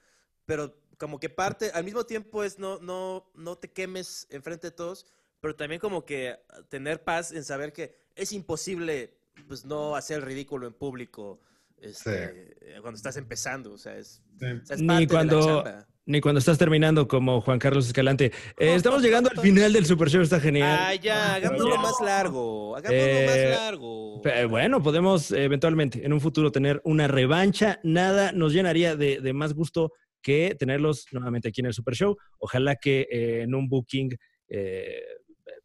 pero 0.45 0.75
como 0.97 1.19
que 1.19 1.29
parte, 1.29 1.71
al 1.73 1.83
mismo 1.83 2.05
tiempo 2.05 2.43
es 2.43 2.57
no, 2.57 2.79
no, 2.79 3.29
no 3.35 3.57
te 3.57 3.71
quemes 3.71 4.27
enfrente 4.29 4.67
de 4.67 4.71
todos, 4.71 5.05
pero 5.41 5.55
también 5.55 5.79
como 5.79 6.05
que 6.05 6.39
tener 6.69 7.03
paz 7.03 7.31
en 7.31 7.43
saber 7.43 7.73
que 7.73 7.95
es 8.15 8.31
imposible, 8.31 9.17
pues, 9.47 9.65
no 9.65 9.95
hacer 9.95 10.17
el 10.17 10.23
ridículo 10.23 10.67
en 10.67 10.73
público. 10.73 11.39
Este, 11.81 12.55
cuando 12.81 12.97
estás 12.97 13.17
empezando, 13.17 13.73
o 13.73 13.77
sea, 13.77 13.97
es, 13.97 14.21
o 14.35 14.39
sea, 14.65 14.75
es 14.75 14.81
Ni 14.81 14.87
parte 14.87 14.99
de 14.99 15.01
la 15.01 15.07
cuando- 15.07 15.63
chamba. 15.63 15.87
Ni 16.07 16.21
cuando 16.21 16.37
estás 16.37 16.59
terminando 16.59 17.07
como 17.07 17.41
Juan 17.41 17.57
Carlos 17.57 17.87
Escalante. 17.87 18.25
Eh, 18.59 18.75
estamos 18.75 19.01
llegando 19.01 19.27
al 19.31 19.39
final 19.39 19.73
del 19.73 19.87
Super 19.87 20.07
Show, 20.07 20.21
está 20.21 20.39
genial. 20.39 20.77
Ah, 20.79 20.93
ya, 20.93 21.33
hagámoslo 21.33 21.77
más 21.79 21.95
largo. 21.99 22.75
Hagámoslo 22.75 23.01
Eh, 23.03 23.25
más 23.25 23.59
largo. 23.59 24.21
Eh, 24.23 24.45
Bueno, 24.45 24.83
podemos 24.83 25.31
eventualmente 25.31 26.05
en 26.05 26.13
un 26.13 26.21
futuro 26.21 26.51
tener 26.51 26.79
una 26.83 27.07
revancha. 27.07 27.79
Nada 27.81 28.31
nos 28.33 28.53
llenaría 28.53 28.95
de, 28.95 29.19
de 29.19 29.33
más 29.33 29.53
gusto 29.55 29.93
que 30.21 30.55
tenerlos 30.59 31.07
nuevamente 31.11 31.49
aquí 31.49 31.61
en 31.61 31.67
el 31.67 31.73
Super 31.73 31.95
Show. 31.95 32.15
Ojalá 32.37 32.75
que 32.75 33.07
eh, 33.11 33.41
en 33.41 33.55
un 33.55 33.67
booking 33.67 34.15
eh, 34.49 35.01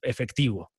efectivo. 0.00 0.70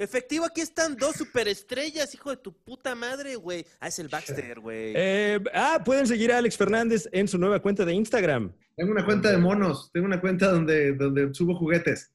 Efectivo, 0.00 0.46
aquí 0.46 0.62
están 0.62 0.96
dos 0.96 1.16
superestrellas, 1.16 2.14
hijo 2.14 2.30
de 2.30 2.38
tu 2.38 2.54
puta 2.54 2.94
madre, 2.94 3.36
güey. 3.36 3.66
Ah, 3.80 3.88
es 3.88 3.98
el 3.98 4.08
Baxter, 4.08 4.58
güey. 4.58 4.94
Eh, 4.96 5.38
ah, 5.52 5.82
pueden 5.84 6.06
seguir 6.06 6.32
a 6.32 6.38
Alex 6.38 6.56
Fernández 6.56 7.06
en 7.12 7.28
su 7.28 7.36
nueva 7.36 7.60
cuenta 7.60 7.84
de 7.84 7.92
Instagram. 7.92 8.50
Tengo 8.76 8.92
una 8.92 9.04
cuenta 9.04 9.30
de 9.30 9.36
monos, 9.36 9.90
tengo 9.92 10.06
una 10.06 10.18
cuenta 10.18 10.50
donde, 10.50 10.94
donde 10.94 11.34
subo 11.34 11.54
juguetes. 11.54 12.10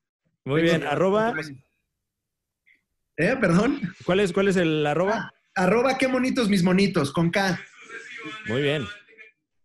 Muy 0.45 0.63
Tengo- 0.63 0.77
bien, 0.79 0.87
arroba. 0.87 1.35
¿Eh? 3.17 3.35
¿Perdón? 3.39 3.79
¿Cuál 4.03 4.19
es, 4.21 4.33
cuál 4.33 4.47
es 4.47 4.55
el 4.55 4.85
arroba? 4.85 5.31
Arroba 5.53 5.97
qué 5.99 6.07
monitos 6.07 6.49
mis 6.49 6.63
monitos, 6.63 7.11
con 7.13 7.29
K. 7.29 7.59
Muy 8.47 8.63
bien. 8.63 8.83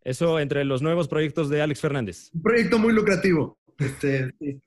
Eso 0.05 0.39
entre 0.41 0.65
los 0.65 0.83
nuevos 0.83 1.09
proyectos 1.09 1.49
de 1.49 1.63
Alex 1.63 1.81
Fernández. 1.81 2.31
Un 2.35 2.43
proyecto 2.43 2.79
muy 2.79 2.93
lucrativo. 2.93 3.59
Este, 3.79 4.31
sí. 4.39 4.61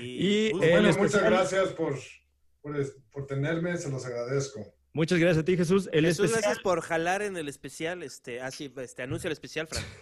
y, 0.00 0.50
Pues, 0.52 0.70
Bueno, 0.70 0.96
muchas 0.96 1.22
gracias 1.22 1.68
por, 1.74 1.94
por, 2.60 3.26
tenerme, 3.26 3.76
se 3.76 3.90
los 3.90 4.04
agradezco. 4.04 4.60
Muchas 4.92 5.18
gracias 5.18 5.42
a 5.42 5.44
ti, 5.44 5.56
Jesús. 5.56 5.88
El 5.92 6.04
Jesús, 6.04 6.26
especial- 6.26 6.42
gracias 6.42 6.62
por 6.62 6.80
jalar 6.80 7.22
en 7.22 7.36
el 7.36 7.48
especial, 7.48 8.02
este, 8.02 8.40
así, 8.40 8.72
este, 8.76 9.02
anuncia 9.02 9.28
el 9.28 9.32
especial, 9.32 9.66
Frank. 9.66 9.84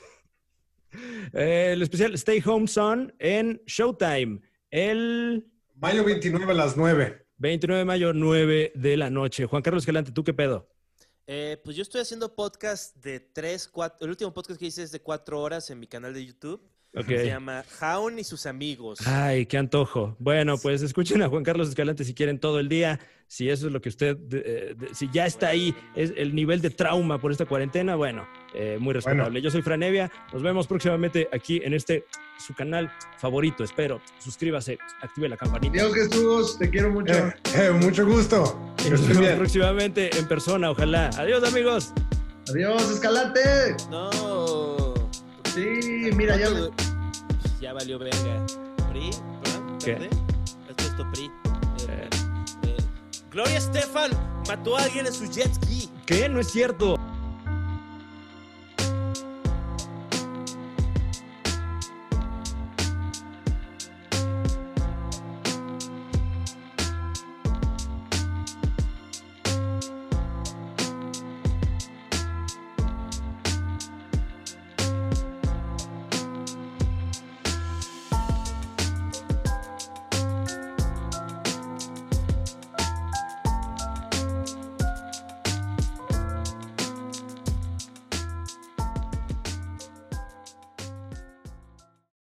Eh, 1.34 1.72
el 1.74 1.82
especial 1.82 2.14
Stay 2.14 2.42
Home 2.46 2.66
Son 2.66 3.14
en 3.18 3.60
Showtime. 3.66 4.40
El 4.70 5.46
Mayo 5.74 6.02
29 6.02 6.50
a 6.50 6.54
las 6.54 6.78
9. 6.78 7.26
29 7.36 7.78
de 7.80 7.84
mayo, 7.84 8.12
9 8.14 8.72
de 8.74 8.96
la 8.96 9.10
noche. 9.10 9.44
Juan 9.44 9.62
Carlos 9.62 9.82
Escalante, 9.82 10.12
¿tú 10.12 10.24
qué 10.24 10.32
pedo? 10.32 10.66
Eh, 11.26 11.60
pues 11.62 11.76
yo 11.76 11.82
estoy 11.82 12.00
haciendo 12.00 12.34
podcast 12.34 12.96
de 12.96 13.20
tres, 13.20 13.68
cuatro, 13.68 14.06
el 14.06 14.10
último 14.10 14.32
podcast 14.32 14.58
que 14.58 14.66
hice 14.66 14.82
es 14.82 14.90
de 14.90 15.00
cuatro 15.00 15.40
horas 15.40 15.68
en 15.70 15.78
mi 15.78 15.86
canal 15.86 16.14
de 16.14 16.24
YouTube. 16.24 16.66
Se 17.06 17.26
llama 17.26 17.64
Jaun 17.78 18.18
y 18.18 18.24
sus 18.24 18.46
amigos. 18.46 18.98
Ay, 19.06 19.46
qué 19.46 19.58
antojo. 19.58 20.16
Bueno, 20.18 20.56
pues 20.58 20.82
escuchen 20.82 21.22
a 21.22 21.28
Juan 21.28 21.44
Carlos 21.44 21.68
Escalante 21.68 22.02
si 22.04 22.14
quieren 22.14 22.38
todo 22.40 22.58
el 22.58 22.68
día. 22.68 22.98
Si 23.26 23.50
eso 23.50 23.66
es 23.66 23.72
lo 23.74 23.80
que 23.82 23.90
usted, 23.90 24.16
eh, 24.32 24.74
de- 24.74 24.94
si 24.94 25.08
ya 25.12 25.26
está 25.26 25.48
ahí, 25.48 25.74
es 25.94 26.14
el 26.16 26.34
nivel 26.34 26.62
de 26.62 26.70
trauma 26.70 27.20
por 27.20 27.30
esta 27.30 27.44
cuarentena, 27.44 27.94
bueno, 27.94 28.26
eh, 28.54 28.78
muy 28.80 28.94
respetable. 28.94 29.42
Yo 29.42 29.50
soy 29.50 29.60
Franevia. 29.60 30.10
Nos 30.32 30.42
vemos 30.42 30.66
próximamente 30.66 31.28
aquí 31.30 31.60
en 31.62 31.74
este, 31.74 32.06
su 32.38 32.54
canal 32.54 32.90
favorito, 33.18 33.62
espero. 33.64 34.00
Suscríbase, 34.18 34.78
active 35.02 35.28
la 35.28 35.36
campanita. 35.36 35.74
Dios 35.74 35.94
Jesús, 35.94 36.58
te 36.58 36.70
quiero 36.70 36.90
mucho. 36.90 37.12
Eh, 37.12 37.34
eh, 37.54 37.70
mucho 37.70 38.06
gusto. 38.06 38.58
Nos 38.90 39.02
vemos 39.06 39.18
bien. 39.20 39.36
próximamente 39.36 40.08
en 40.18 40.26
persona, 40.26 40.70
ojalá. 40.70 41.10
Adiós, 41.18 41.44
amigos. 41.46 41.92
Adiós, 42.48 42.90
Escalante. 42.90 43.40
No. 43.90 44.87
Sí, 45.54 46.10
mira, 46.14 46.36
ya 46.36 46.50
me- 46.50 46.70
Ya 47.60 47.72
valió 47.72 47.98
verga. 47.98 48.46
¿PRI? 48.90 49.10
¿Verdad? 49.42 49.78
¿Qué? 49.84 50.08
Esto 50.68 50.84
es 50.86 51.08
PRI. 51.12 51.30
Eh, 51.88 52.08
eh, 52.64 52.76
Gloria 53.30 53.58
Estefan 53.58 54.10
mató 54.46 54.76
a 54.76 54.82
alguien 54.82 55.06
en 55.06 55.12
su 55.12 55.24
jet 55.26 55.52
ski. 55.54 55.90
¿Qué? 56.06 56.28
No 56.28 56.40
es 56.40 56.48
cierto. 56.50 56.96